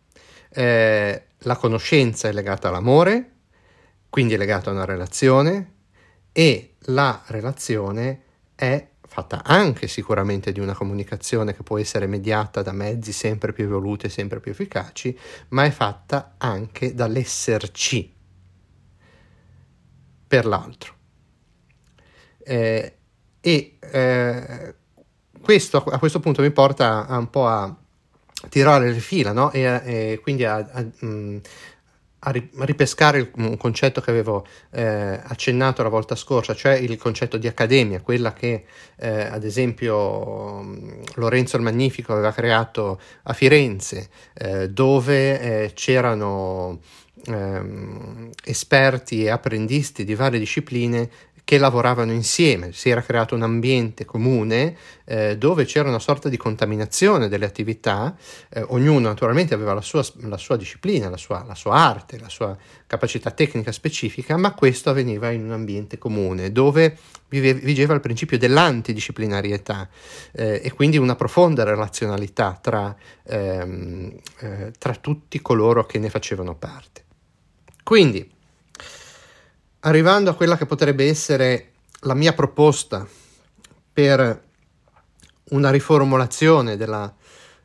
eh, 0.50 1.24
la 1.40 1.56
conoscenza 1.56 2.28
è 2.28 2.32
legata 2.32 2.70
all'amore, 2.70 3.32
quindi 4.08 4.36
è 4.36 4.38
legata 4.38 4.70
a 4.70 4.74
una 4.74 4.86
relazione 4.86 5.72
e 6.32 6.76
la 6.88 7.24
relazione 7.28 8.22
è 8.54 8.88
fatta 9.14 9.44
anche 9.44 9.88
sicuramente 9.88 10.52
di 10.52 10.60
una 10.60 10.74
comunicazione 10.74 11.56
che 11.56 11.62
può 11.62 11.78
essere 11.78 12.08
mediata 12.08 12.64
da 12.64 12.72
mezzi 12.72 13.12
sempre 13.12 13.54
più 13.54 13.66
evoluti 13.66 14.08
e 14.08 14.10
sempre 14.10 14.40
più 14.40 14.52
efficaci, 14.52 15.16
ma 15.50 15.66
è 15.66 15.70
fatta 15.70 16.34
anche 16.40 16.96
dall'esserci 16.96 18.12
per 20.28 20.46
l'altro. 20.48 20.96
Eh, 22.40 22.98
e 23.40 23.78
eh, 23.80 24.76
questo 25.40 25.78
a 25.78 26.00
questo 26.00 26.20
punto 26.20 26.42
mi 26.42 26.52
porta 26.52 27.06
a, 27.06 27.18
un 27.18 27.30
po' 27.30 27.48
a 27.48 27.76
tirare 28.50 28.92
le 28.92 29.00
fila, 29.00 29.32
no? 29.32 29.52
E, 29.52 29.62
e 29.62 30.20
quindi 30.24 30.44
a, 30.44 30.56
a, 30.56 30.82
mh, 30.82 31.42
a 32.26 32.32
ripescare 32.32 33.32
un 33.36 33.58
concetto 33.58 34.00
che 34.00 34.10
avevo 34.10 34.46
eh, 34.72 35.20
accennato 35.22 35.84
la 35.84 35.90
volta 35.90 36.16
scorsa, 36.16 36.56
cioè 36.56 36.74
il 36.74 36.98
concetto 36.98 37.38
di 37.38 37.48
accademia, 37.48 38.02
quella 38.02 38.32
che 38.32 38.64
eh, 38.96 39.26
ad 39.26 39.44
esempio 39.44 40.64
Lorenzo 41.16 41.58
il 41.58 41.64
Magnifico 41.64 42.14
aveva 42.14 42.32
creato 42.32 43.00
a 43.24 43.34
Firenze, 43.34 44.10
eh, 44.36 44.70
dove 44.70 45.40
eh, 45.40 45.72
c'erano 45.74 46.80
ehm, 47.26 48.30
esperti 48.46 49.24
e 49.24 49.30
apprendisti 49.30 50.06
di 50.06 50.16
varie 50.16 50.40
discipline 50.40 51.10
che 51.46 51.58
lavoravano 51.58 52.14
insieme, 52.14 52.72
si 52.72 52.90
era 52.90 53.02
creato 53.02 53.36
un 53.36 53.42
ambiente 53.42 54.06
comune 54.06 54.78
eh, 55.04 55.38
dove 55.38 55.66
c'era 55.66 55.90
una 55.90 56.00
sorta 56.00 56.30
di 56.30 56.38
contaminazione 56.38 57.28
delle 57.28 57.46
attività, 57.46 58.16
eh, 58.50 58.64
ognuno 58.70 59.10
naturalmente 59.10 59.54
aveva 59.54 59.74
la 59.74 59.82
sua, 59.82 60.06
la 60.22 60.38
sua 60.38 60.56
disciplina, 60.56 61.10
la 61.10 61.18
sua, 61.18 61.44
la 61.46 61.56
sua, 61.56 61.76
arte, 61.76 62.18
la 62.18 62.30
sua 62.30 62.58
capacità 62.88 63.32
tecnica 63.32 63.74
specifica, 63.74 64.38
ma 64.38 64.54
questo 64.54 64.90
avveniva 64.90 65.32
in 65.32 65.44
un 65.44 65.52
ambiente 65.52 65.98
comune 65.98 66.52
dove 66.54 66.98
vive, 67.28 67.54
vigeva 67.54 67.94
il 67.94 68.00
principio 68.00 68.38
dell'antidisciplinarietà 68.38 69.90
eh, 70.32 70.62
e 70.64 70.72
quindi 70.72 70.98
una 70.98 71.16
profonda 71.16 71.64
relazionalità 71.64 72.58
tra, 72.62 72.96
ehm, 73.26 74.16
eh, 74.40 74.72
tra 74.78 74.96
tutti 74.96 75.42
coloro 75.42 75.86
che 75.86 76.00
ne 76.00 76.10
facevano 76.10 76.56
parte. 76.56 77.04
Quindi, 77.84 78.32
arrivando 79.86 80.30
a 80.30 80.36
quella 80.36 80.58
che 80.58 80.66
potrebbe 80.66 81.08
essere 81.08 81.72
la 82.02 82.14
mia 82.14 82.34
proposta 82.34 83.08
per 83.92 84.44
una 85.50 85.70
riformulazione 85.70 86.78
della, 86.78 87.14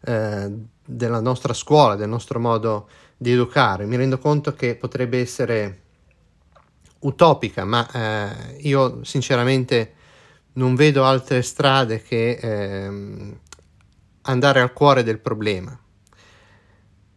eh, 0.05 0.53
della 0.85 1.21
nostra 1.21 1.53
scuola, 1.53 1.97
del 1.97 2.09
nostro 2.09 2.39
modo 2.39 2.89
di 3.17 3.33
educare. 3.33 3.87
Mi 3.87 3.97
rendo 3.97 4.19
conto 4.19 4.55
che 4.55 4.75
potrebbe 4.75 5.21
essere 5.21 5.83
utopica, 7.01 7.65
ma 7.65 7.89
eh, 7.91 8.57
io 8.61 9.05
sinceramente 9.05 9.95
non 10.55 10.75
vedo 10.75 11.05
altre 11.05 11.43
strade 11.43 12.03
che 12.03 12.31
eh, 12.31 13.39
andare 14.23 14.61
al 14.61 14.73
cuore 14.73 15.05
del 15.05 15.21
problema. 15.21 15.79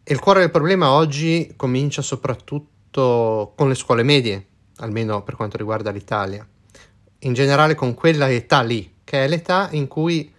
E 0.04 0.12
il 0.12 0.20
cuore 0.20 0.40
del 0.40 0.50
problema 0.50 0.92
oggi 0.92 1.54
comincia 1.56 2.02
soprattutto 2.02 3.52
con 3.56 3.68
le 3.68 3.74
scuole 3.74 4.02
medie, 4.02 4.46
almeno 4.82 5.22
per 5.22 5.36
quanto 5.36 5.56
riguarda 5.56 5.90
l'Italia, 5.90 6.46
in 7.20 7.32
generale 7.32 7.74
con 7.74 7.94
quella 7.94 8.30
età 8.30 8.62
lì, 8.62 8.96
che 9.04 9.24
è 9.24 9.28
l'età 9.28 9.68
in 9.72 9.86
cui 9.86 10.32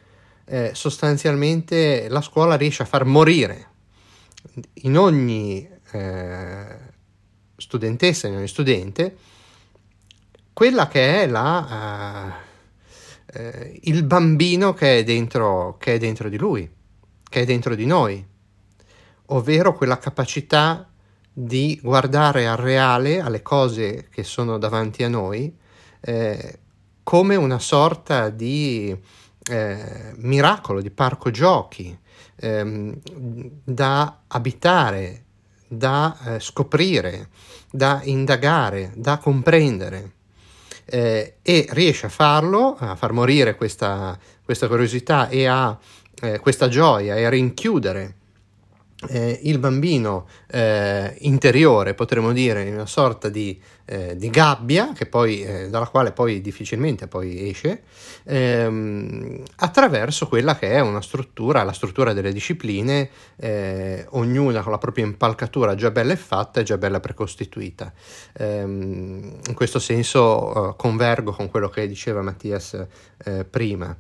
eh, 0.46 0.72
sostanzialmente 0.74 2.08
la 2.10 2.22
scuola 2.22 2.56
riesce 2.56 2.84
a 2.84 2.86
far 2.86 3.06
morire 3.06 3.68
in 4.74 4.98
ogni 4.98 5.68
eh, 5.91 6.78
studentessa, 7.56 8.28
in 8.28 8.36
ogni 8.36 8.48
studente, 8.48 9.18
quella 10.52 10.88
che 10.88 11.24
è 11.24 11.28
la, 11.28 12.36
uh, 13.34 13.39
uh, 13.39 13.80
il 13.82 14.04
bambino 14.04 14.74
che 14.74 15.00
è, 15.00 15.04
dentro, 15.04 15.78
che 15.80 15.96
è 15.96 15.98
dentro 15.98 16.30
di 16.30 16.38
lui, 16.38 16.70
che 17.24 17.41
è 17.41 17.46
dentro 17.46 17.74
di 17.74 17.86
noi, 17.86 18.24
ovvero 19.28 19.74
quella 19.74 19.98
capacità 19.98 20.93
di 21.34 21.80
guardare 21.82 22.48
al 22.48 22.58
reale, 22.58 23.20
alle 23.20 23.42
cose 23.42 24.08
che 24.10 24.24
sono 24.24 24.60
davanti 24.60 25.04
a 25.04 25.10
noi, 25.10 25.54
eh, 26.00 26.60
come 27.02 27.36
una 27.36 27.60
sorta 27.60 28.30
di 28.30 28.96
eh, 29.50 30.14
miracolo, 30.18 30.80
di 30.82 30.92
parco 30.92 31.32
giochi, 31.32 31.98
ehm, 32.36 32.96
da 33.64 34.20
abitare, 34.28 35.24
da 35.68 36.18
eh, 36.26 36.40
scoprire, 36.40 37.30
da 37.72 38.02
indagare, 38.04 38.92
da 38.96 39.18
comprendere. 39.18 40.12
Eh, 40.86 41.38
e 41.42 41.66
riesce 41.70 42.08
a 42.08 42.10
farlo, 42.10 42.76
a 42.78 42.96
far 42.96 43.14
morire 43.14 43.56
questa, 43.56 44.20
questa 44.44 44.68
curiosità 44.68 45.30
e 45.30 45.48
a 45.48 45.78
eh, 46.22 46.40
questa 46.40 46.68
gioia 46.68 47.16
e 47.16 47.24
a 47.24 47.30
rinchiudere 47.30 48.16
eh, 49.08 49.39
il 49.43 49.60
bambino 49.60 50.28
eh, 50.47 51.16
interiore, 51.20 51.93
potremmo 51.93 52.32
dire, 52.32 52.64
in 52.64 52.74
una 52.74 52.86
sorta 52.86 53.30
di, 53.30 53.60
eh, 53.86 54.16
di 54.16 54.30
gabbia, 54.30 54.93
poi, 55.10 55.43
eh, 55.43 55.70
dalla 55.70 55.88
quale 55.88 56.12
poi 56.12 56.41
difficilmente 56.41 57.08
poi 57.08 57.49
esce, 57.49 57.84
ehm, 58.24 59.43
attraverso 59.58 60.28
quella 60.28 60.58
che 60.58 60.72
è 60.72 60.80
una 60.80 61.01
struttura, 61.01 61.64
la 61.64 61.74
struttura 61.74 62.14
delle 62.14 62.32
discipline, 62.32 63.10
eh, 63.38 64.06
ognuna 64.12 64.62
con 64.62 64.72
la 64.72 64.78
propria 64.78 65.06
impalcatura 65.06 65.76
già 65.76 65.91
bella 65.91 66.14
e 66.14 66.18
fatta 66.18 66.62
e 66.62 66.64
già 66.64 66.78
bella 66.78 66.99
precostituita. 66.99 67.91
Ehm, 68.38 69.39
in 69.47 69.54
questo 69.54 69.80
senso 69.80 70.72
eh, 70.72 70.76
convergo 70.76 71.32
con 71.32 71.49
quello 71.49 71.70
che 71.70 71.88
diceva 71.88 72.22
Mattias 72.22 72.86
prima. 73.49 73.95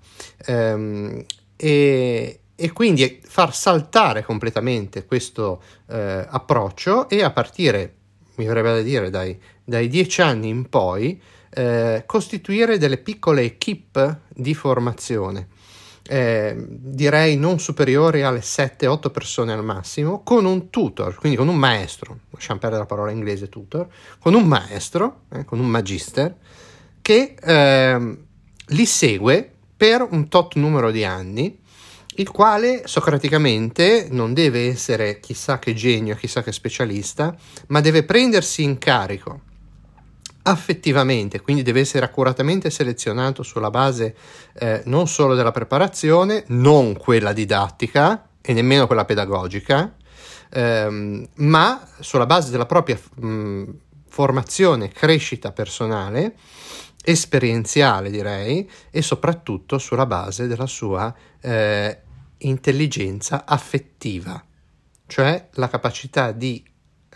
Ehm, 0.45 1.23
e, 1.55 2.42
e 2.55 2.71
quindi 2.71 3.19
far 3.23 3.53
saltare 3.55 4.23
completamente 4.23 5.05
questo 5.05 5.61
eh, 5.87 6.25
approccio 6.29 7.09
e 7.09 7.23
a 7.23 7.31
partire, 7.31 7.95
mi 8.35 8.45
verrebbe 8.45 8.73
da 8.73 8.81
dire, 8.81 9.09
dai, 9.09 9.39
dai 9.63 9.87
dieci 9.87 10.21
anni 10.21 10.49
in 10.49 10.69
poi, 10.69 11.19
eh, 11.49 12.03
costituire 12.05 12.77
delle 12.77 12.97
piccole 12.97 13.41
equip 13.43 14.19
di 14.29 14.53
formazione. 14.53 15.47
Eh, 16.05 16.55
direi 16.67 17.37
non 17.37 17.59
superiori 17.59 18.23
alle 18.23 18.41
7-8 18.41 19.09
persone 19.09 19.53
al 19.53 19.63
massimo, 19.63 20.21
con 20.21 20.45
un 20.45 20.69
tutor, 20.69 21.15
quindi 21.15 21.37
con 21.37 21.47
un 21.47 21.55
maestro, 21.55 22.19
lasciamo 22.31 22.59
perdere 22.59 22.81
la 22.81 22.87
parola 22.87 23.11
inglese 23.11 23.49
tutor, 23.49 23.87
con 24.19 24.33
un 24.33 24.45
maestro, 24.45 25.21
eh, 25.31 25.45
con 25.45 25.59
un 25.59 25.67
magister, 25.67 26.35
che 27.01 27.35
eh, 27.41 28.17
li 28.67 28.85
segue 28.85 29.51
per 29.75 30.05
un 30.09 30.27
tot 30.27 30.55
numero 30.55 30.91
di 30.91 31.03
anni 31.03 31.61
il 32.15 32.29
quale 32.29 32.83
socraticamente 32.85 34.07
non 34.11 34.33
deve 34.33 34.67
essere 34.67 35.19
chissà 35.19 35.59
che 35.59 35.73
genio, 35.73 36.15
chissà 36.15 36.43
che 36.43 36.51
specialista, 36.51 37.35
ma 37.67 37.81
deve 37.81 38.03
prendersi 38.03 38.63
in 38.63 38.77
carico 38.77 39.41
affettivamente, 40.43 41.41
quindi 41.41 41.63
deve 41.63 41.79
essere 41.79 42.05
accuratamente 42.05 42.69
selezionato 42.69 43.43
sulla 43.43 43.69
base 43.69 44.15
eh, 44.55 44.81
non 44.85 45.07
solo 45.07 45.35
della 45.35 45.51
preparazione, 45.51 46.43
non 46.47 46.97
quella 46.97 47.31
didattica 47.31 48.27
e 48.41 48.53
nemmeno 48.53 48.85
quella 48.85 49.05
pedagogica, 49.05 49.95
ehm, 50.51 51.27
ma 51.35 51.87
sulla 51.99 52.25
base 52.25 52.51
della 52.51 52.65
propria 52.65 52.99
mh, 53.15 53.63
formazione, 54.09 54.89
crescita 54.89 55.51
personale, 55.53 56.35
esperienziale 57.03 58.09
direi, 58.09 58.69
e 58.89 59.01
soprattutto 59.01 59.77
sulla 59.77 60.05
base 60.05 60.47
della 60.47 60.65
sua 60.65 61.13
eh, 61.41 62.01
intelligenza 62.39 63.45
affettiva, 63.45 64.43
cioè 65.07 65.49
la 65.53 65.69
capacità 65.69 66.31
di 66.31 66.63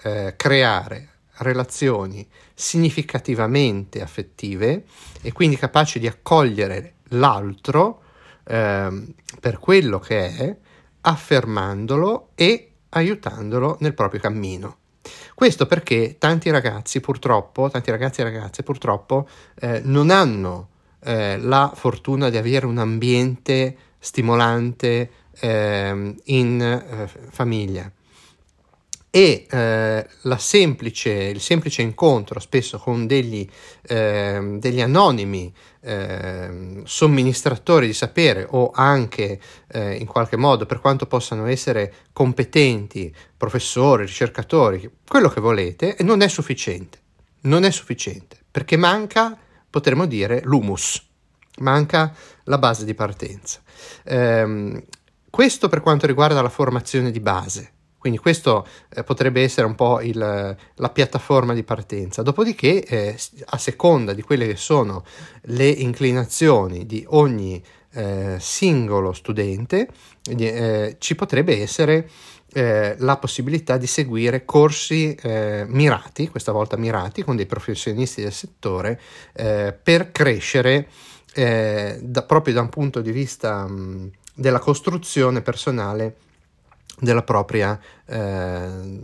eh, 0.04 0.34
creare 0.36 1.10
relazioni 1.38 2.28
significativamente 2.54 4.02
affettive 4.02 4.86
e 5.22 5.32
quindi 5.32 5.56
capaci 5.56 6.00
di 6.00 6.08
accogliere 6.08 6.96
l'altro 7.10 8.02
eh, 8.44 9.06
per 9.40 9.60
quello 9.60 10.00
che 10.00 10.36
è, 10.36 10.58
affermandolo 11.02 12.32
e 12.36 12.72
aiutandolo 12.90 13.78
nel 13.80 13.94
proprio 13.94 14.20
cammino. 14.20 14.78
Questo 15.38 15.68
perché 15.68 16.16
tanti 16.18 16.50
ragazzi 16.50 17.00
purtroppo, 17.00 17.70
tanti 17.70 17.92
ragazzi 17.92 18.22
e 18.22 18.24
ragazze 18.24 18.64
purtroppo 18.64 19.28
eh, 19.60 19.82
non 19.84 20.10
hanno 20.10 20.70
eh, 21.04 21.38
la 21.38 21.72
fortuna 21.76 22.32
di 22.32 22.38
avere 22.38 22.66
un 22.66 22.80
ambiente 22.80 23.78
stimolante 24.00 25.12
eh, 25.40 26.16
in 26.24 27.08
famiglia 27.30 27.92
e 29.10 29.48
eh, 29.50 30.08
semplice, 30.38 31.12
il 31.12 31.40
semplice 31.40 31.82
incontro 31.82 32.40
spesso 32.40 32.78
con 32.78 33.08
degli, 33.08 33.48
eh, 33.88 34.58
degli 34.60 34.82
anonimi 34.82 35.52
eh, 35.82 36.82
somministratori 36.84 37.88
di 37.88 37.94
sapere 37.94 38.46
o 38.50 38.72
anche 38.74 39.40
eh, 39.70 39.96
in 39.96 40.06
qualche 40.06 40.36
modo 40.36 40.66
per 40.66 40.82
quanto 40.82 41.08
possano 41.08 41.46
essere 41.46 41.94
competenti, 42.12 43.14
professori, 43.36 44.06
ricercatori, 44.06 44.90
quello 45.08 45.30
che 45.30 45.42
volete, 45.42 45.96
non 46.02 46.22
è 46.22 46.28
sufficiente. 46.28 47.00
Non 47.42 47.64
è 47.64 47.72
sufficiente 47.72 48.38
perché 48.58 48.76
manca, 48.76 49.38
potremmo 49.70 50.08
dire, 50.08 50.42
l'humus, 50.44 51.06
manca 51.60 52.12
la 52.46 52.58
base 52.58 52.86
di 52.86 52.96
partenza. 52.96 53.62
Ehm, 54.06 54.84
questo 55.30 55.70
per 55.70 55.82
quanto 55.82 56.08
riguarda 56.08 56.42
la 56.42 56.50
formazione 56.50 57.12
di 57.12 57.20
base. 57.20 57.74
Quindi 58.08 58.24
questo 58.24 58.66
eh, 58.94 59.04
potrebbe 59.04 59.42
essere 59.42 59.68
un 59.68 59.76
po' 59.76 60.00
il, 60.00 60.18
la 60.18 60.90
piattaforma 60.90 61.54
di 61.54 61.64
partenza. 61.64 62.22
Dopodiché, 62.22 62.82
eh, 62.82 63.18
a 63.48 63.58
seconda 63.58 64.14
di 64.14 64.22
quelle 64.22 64.48
che 64.48 64.56
sono 64.56 65.04
le 65.42 65.68
inclinazioni 65.68 66.86
di 66.86 67.04
ogni 67.10 67.62
eh, 67.92 68.38
singolo 68.40 69.12
studente, 69.12 69.90
eh, 70.24 70.96
ci 71.00 71.16
potrebbe 71.16 71.62
essere 71.62 72.10
eh, 72.54 72.96
la 73.00 73.18
possibilità 73.18 73.76
di 73.76 73.88
seguire 73.88 74.46
corsi 74.46 75.14
eh, 75.14 75.66
mirati, 75.68 76.30
questa 76.30 76.54
volta 76.54 76.78
mirati, 76.78 77.26
con 77.26 77.36
dei 77.36 77.46
professionisti 77.46 78.22
del 78.22 78.32
settore, 78.32 79.02
per 79.34 80.12
crescere 80.14 80.88
da, 81.34 82.24
proprio 82.24 82.54
da 82.54 82.62
un 82.62 82.70
punto 82.70 83.02
di 83.02 83.12
vista 83.12 83.68
mh, 83.68 84.12
della 84.34 84.60
costruzione 84.60 85.42
personale 85.42 86.16
della 87.00 87.24
propria, 87.24 87.80
eh, 88.06 89.02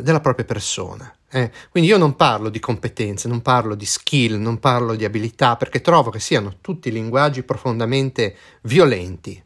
della 0.00 0.20
propria 0.20 0.44
persona. 0.44 1.12
Eh. 1.32 1.50
Quindi 1.70 1.88
io 1.88 1.96
non 1.96 2.16
parlo 2.16 2.48
di 2.48 2.58
competenze, 2.58 3.28
non 3.28 3.40
parlo 3.40 3.74
di 3.74 3.86
skill, 3.86 4.34
non 4.34 4.58
parlo 4.58 4.96
di 4.96 5.04
abilità, 5.04 5.56
perché 5.56 5.80
trovo 5.80 6.10
che 6.10 6.18
siano 6.18 6.56
tutti 6.60 6.90
linguaggi 6.90 7.44
profondamente 7.44 8.36
violenti, 8.62 9.40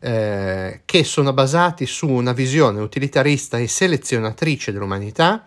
eh, 0.00 0.80
che 0.84 1.04
sono 1.04 1.32
basati 1.34 1.84
su 1.84 2.08
una 2.08 2.32
visione 2.32 2.80
utilitarista 2.80 3.58
e 3.58 3.68
selezionatrice 3.68 4.72
dell'umanità, 4.72 5.44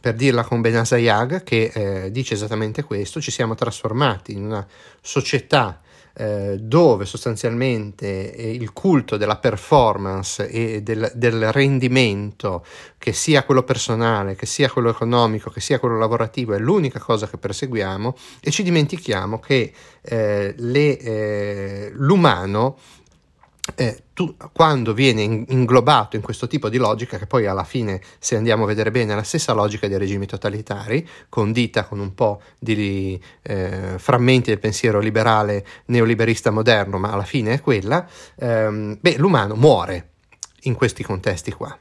per 0.00 0.14
dirla 0.14 0.44
con 0.44 0.60
Benasayag, 0.60 1.42
che 1.42 1.72
eh, 1.74 2.10
dice 2.12 2.34
esattamente 2.34 2.84
questo, 2.84 3.20
ci 3.20 3.30
siamo 3.30 3.54
trasformati 3.54 4.32
in 4.32 4.44
una 4.44 4.66
società 5.00 5.80
eh, 6.16 6.58
dove 6.60 7.04
sostanzialmente 7.06 8.34
eh, 8.34 8.52
il 8.52 8.72
culto 8.72 9.16
della 9.16 9.36
performance 9.36 10.48
e 10.48 10.82
del, 10.82 11.10
del, 11.14 11.50
rendimento, 11.52 12.64
che 12.98 13.12
sia 13.12 13.44
quello 13.44 13.64
personale, 13.64 14.36
che 14.36 14.46
sia 14.46 14.70
quello 14.70 14.90
economico, 14.90 15.50
che 15.50 15.60
sia 15.60 15.80
quello 15.80 15.98
lavorativo, 15.98 16.54
è 16.54 16.58
l'unica 16.58 17.00
cosa 17.00 17.28
che 17.28 17.36
perseguiamo 17.36 18.16
e 18.40 18.50
ci 18.50 18.62
dimentichiamo 18.62 19.40
che 19.40 19.72
eh, 20.02 20.54
le, 20.56 20.98
eh, 20.98 21.90
l'umano 21.94 22.76
eh, 23.76 24.04
tu, 24.12 24.36
quando 24.52 24.94
viene 24.94 25.22
in, 25.22 25.44
inglobato 25.48 26.16
in 26.16 26.22
questo 26.22 26.46
tipo 26.46 26.68
di 26.68 26.76
logica, 26.76 27.18
che 27.18 27.26
poi 27.26 27.46
alla 27.46 27.64
fine, 27.64 28.00
se 28.18 28.36
andiamo 28.36 28.64
a 28.64 28.66
vedere 28.66 28.90
bene, 28.90 29.12
è 29.12 29.16
la 29.16 29.22
stessa 29.22 29.52
logica 29.52 29.88
dei 29.88 29.98
regimi 29.98 30.26
totalitari, 30.26 31.06
condita 31.28 31.84
con 31.84 31.98
un 31.98 32.14
po' 32.14 32.40
di 32.58 33.20
eh, 33.42 33.94
frammenti 33.98 34.50
del 34.50 34.58
pensiero 34.60 35.00
liberale 35.00 35.66
neoliberista 35.86 36.50
moderno, 36.50 36.98
ma 36.98 37.12
alla 37.12 37.24
fine 37.24 37.54
è 37.54 37.60
quella, 37.60 38.06
ehm, 38.36 38.98
beh, 39.00 39.16
l'umano 39.16 39.54
muore 39.54 40.10
in 40.62 40.74
questi 40.74 41.02
contesti 41.02 41.52
qua. 41.52 41.76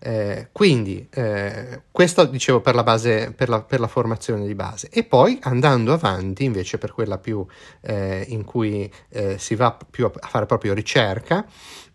Eh, 0.00 0.48
quindi 0.52 1.06
eh, 1.10 1.82
questo 1.90 2.24
dicevo 2.24 2.60
per 2.60 2.74
la, 2.74 2.82
base, 2.82 3.32
per, 3.34 3.48
la, 3.48 3.62
per 3.62 3.80
la, 3.80 3.88
formazione 3.88 4.46
di 4.46 4.54
base. 4.54 4.88
E 4.90 5.04
poi 5.04 5.38
andando 5.42 5.92
avanti 5.92 6.44
invece 6.44 6.78
per 6.78 6.92
quella 6.92 7.18
più 7.18 7.44
eh, 7.80 8.24
in 8.28 8.44
cui 8.44 8.90
eh, 9.10 9.38
si 9.38 9.54
va 9.54 9.76
più 9.90 10.06
a 10.06 10.28
fare 10.28 10.46
proprio 10.46 10.74
ricerca 10.74 11.44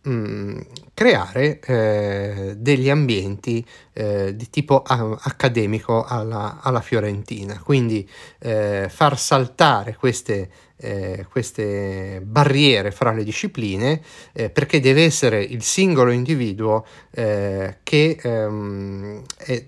mm, 0.08 0.60
creare 0.93 1.60
eh, 1.60 2.56
degli 2.58 2.89
ambienti 2.89 3.66
eh, 3.93 4.36
di 4.36 4.49
tipo 4.49 4.82
a- 4.82 5.18
accademico 5.22 6.04
alla, 6.04 6.60
alla, 6.62 6.82
Fiorentina. 6.82 7.60
Quindi 7.64 8.08
far 8.39 9.18
saltare 9.18 9.95
queste 9.95 10.49
eh, 10.84 11.26
queste 11.30 12.22
barriere 12.24 12.91
fra 12.91 13.14
le 13.14 13.24
discipline 13.24 14.01
eh, 14.34 14.49
perché 14.49 14.82
deve 14.82 15.06
essere 15.06 15.41
il 15.41 15.64
singolo 15.64 16.12
individuo 16.12 16.86
eh, 17.12 17.78
che 17.84 18.18
ehm, 18.22 19.24
è, 19.38 19.66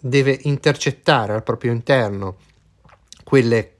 deve 0.00 0.38
intercettare 0.42 1.34
al 1.34 1.44
proprio 1.44 1.72
interno 1.72 2.36
quelle, 3.22 3.73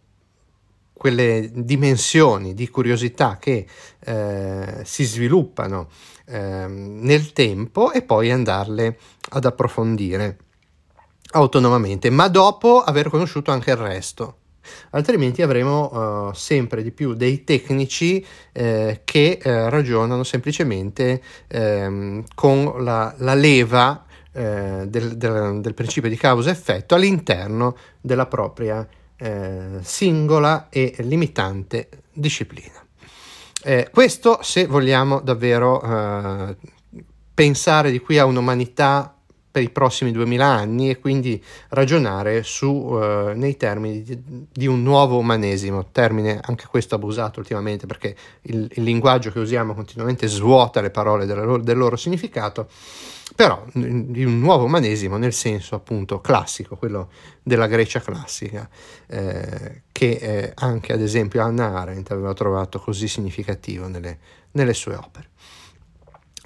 quelle 1.05 1.51
dimensioni 1.53 2.55
di 2.55 2.71
curiosità 2.71 3.37
che 3.39 3.67
eh, 4.07 4.81
si 4.85 5.05
sviluppano 5.05 5.91
ehm, 6.25 7.01
nel 7.03 7.35
tempo 7.35 7.93
e 7.93 8.01
poi 8.01 8.31
andarle 8.31 8.97
ad 9.33 9.45
approfondire 9.45 10.39
autonomamente, 11.33 12.09
ma 12.09 12.29
dopo 12.29 12.81
aver 12.81 13.11
conosciuto 13.11 13.51
anche 13.51 13.73
il 13.73 13.77
resto. 13.77 14.37
Altrimenti 14.93 15.43
avremo 15.43 16.29
uh, 16.29 16.33
sempre 16.33 16.83
di 16.83 16.91
più 16.91 17.13
dei 17.13 17.45
tecnici 17.45 18.25
eh, 18.53 19.03
che 19.05 19.39
eh, 19.43 19.69
ragionano 19.69 20.23
semplicemente 20.23 21.21
ehm, 21.49 22.25
con 22.35 22.83
la, 22.83 23.15
la 23.19 23.35
leva 23.35 24.07
eh, 24.33 24.87
del, 24.89 25.19
del, 25.19 25.61
del, 25.61 25.75
principio 25.75 26.09
di 26.09 26.17
causa-effetto 26.17 26.95
all'interno 26.95 27.77
della 28.01 28.25
propria 28.25 28.89
eh, 29.25 29.79
singola 29.81 30.68
e 30.68 30.95
limitante 30.99 31.89
disciplina. 32.12 32.85
Eh, 33.62 33.89
questo 33.91 34.41
se 34.43 34.66
vogliamo 34.66 35.20
davvero 35.20 35.81
eh, 35.83 36.57
pensare 37.33 37.91
di 37.91 38.01
qui 38.01 38.18
a 38.18 38.27
un'umanità 38.27 39.14
per 39.51 39.62
i 39.62 39.70
prossimi 39.70 40.11
2000 40.11 40.45
anni 40.45 40.91
e 40.91 40.99
quindi 40.99 41.43
ragionare 41.68 42.43
su, 42.43 42.66
uh, 42.66 43.37
nei 43.37 43.57
termini 43.57 44.03
di, 44.03 44.18
di, 44.51 44.66
un 44.66 44.83
nuovo 44.83 45.16
umanesimo, 45.16 45.91
termine 45.93 46.41
anche 46.43 46.66
questo 46.66 46.97
abusato 46.97 47.39
ultimamente 47.39 47.87
perché 47.87 48.16
il, 48.43 48.68
il 48.75 48.83
linguaggio 48.83 49.31
che 49.31 49.39
usiamo 49.39 49.72
continuamente 49.72 50.27
svuota 50.27 50.81
le 50.81 50.91
parole 50.91 51.25
loro, 51.25 51.59
del 51.59 51.77
loro 51.77 51.95
significato, 51.95 52.68
però 53.35 53.64
di 53.72 54.24
un 54.24 54.39
nuovo 54.39 54.64
umanesimo 54.64 55.16
nel 55.16 55.32
senso 55.32 55.74
appunto 55.74 56.20
classico, 56.20 56.76
quello 56.76 57.11
della 57.43 57.66
Grecia 57.66 58.01
classica, 58.01 58.68
eh, 59.07 59.82
che 59.91 60.11
eh, 60.11 60.53
anche 60.55 60.93
ad 60.93 61.01
esempio 61.01 61.43
Anna 61.43 61.78
Arendt 61.78 62.12
aveva 62.12 62.32
trovato 62.32 62.78
così 62.78 63.09
significativo 63.09 63.89
nelle, 63.89 64.18
nelle 64.53 64.74
sue 64.74 64.95
opere. 64.95 65.30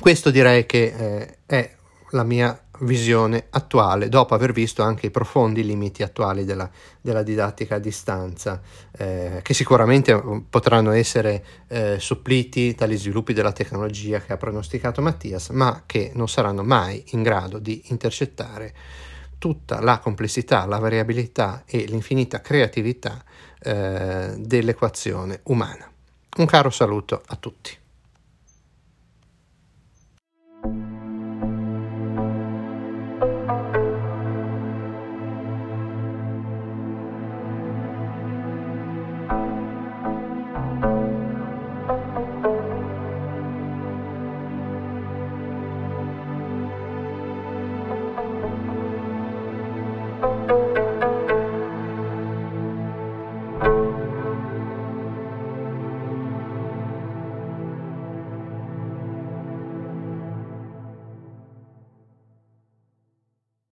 Questo 0.01 0.30
direi 0.30 0.64
che 0.64 0.95
eh, 0.97 1.39
è 1.45 1.74
la 2.11 2.24
mia 2.24 2.59
visione 2.81 3.47
attuale, 3.51 4.09
dopo 4.09 4.35
aver 4.35 4.53
visto 4.53 4.83
anche 4.83 5.07
i 5.07 5.11
profondi 5.11 5.64
limiti 5.64 6.03
attuali 6.03 6.45
della, 6.45 6.68
della 7.01 7.22
didattica 7.22 7.76
a 7.76 7.79
distanza, 7.79 8.61
eh, 8.97 9.41
che 9.43 9.55
sicuramente 9.55 10.14
mm, 10.14 10.39
potranno 10.51 10.93
essere 10.93 11.45
eh, 11.68 11.97
suppliti 11.99 12.74
dagli 12.74 12.97
sviluppi 12.97 13.33
della 13.33 13.53
tecnologia 13.53 14.20
che 14.20 14.33
ha 14.33 14.37
pronosticato 14.37 15.01
Mattias, 15.01 15.51
ma 15.51 15.83
che 15.87 16.11
non 16.14 16.29
saranno 16.29 16.62
mai 16.62 17.03
in 17.11 17.22
grado 17.22 17.59
di 17.59 17.83
intercettare 17.87 18.74
tutta 19.39 19.81
la 19.81 19.99
complessità, 19.99 20.66
la 20.66 20.79
variabilità 20.79 21.62
e 21.64 21.85
l'infinita 21.87 22.41
creatività 22.41 23.22
eh, 23.61 24.35
dell'equazione 24.37 25.41
umana. 25.45 25.91
Un 26.37 26.47
caro 26.47 26.70
saluto 26.70 27.22
a 27.26 27.37
tutti. 27.37 27.78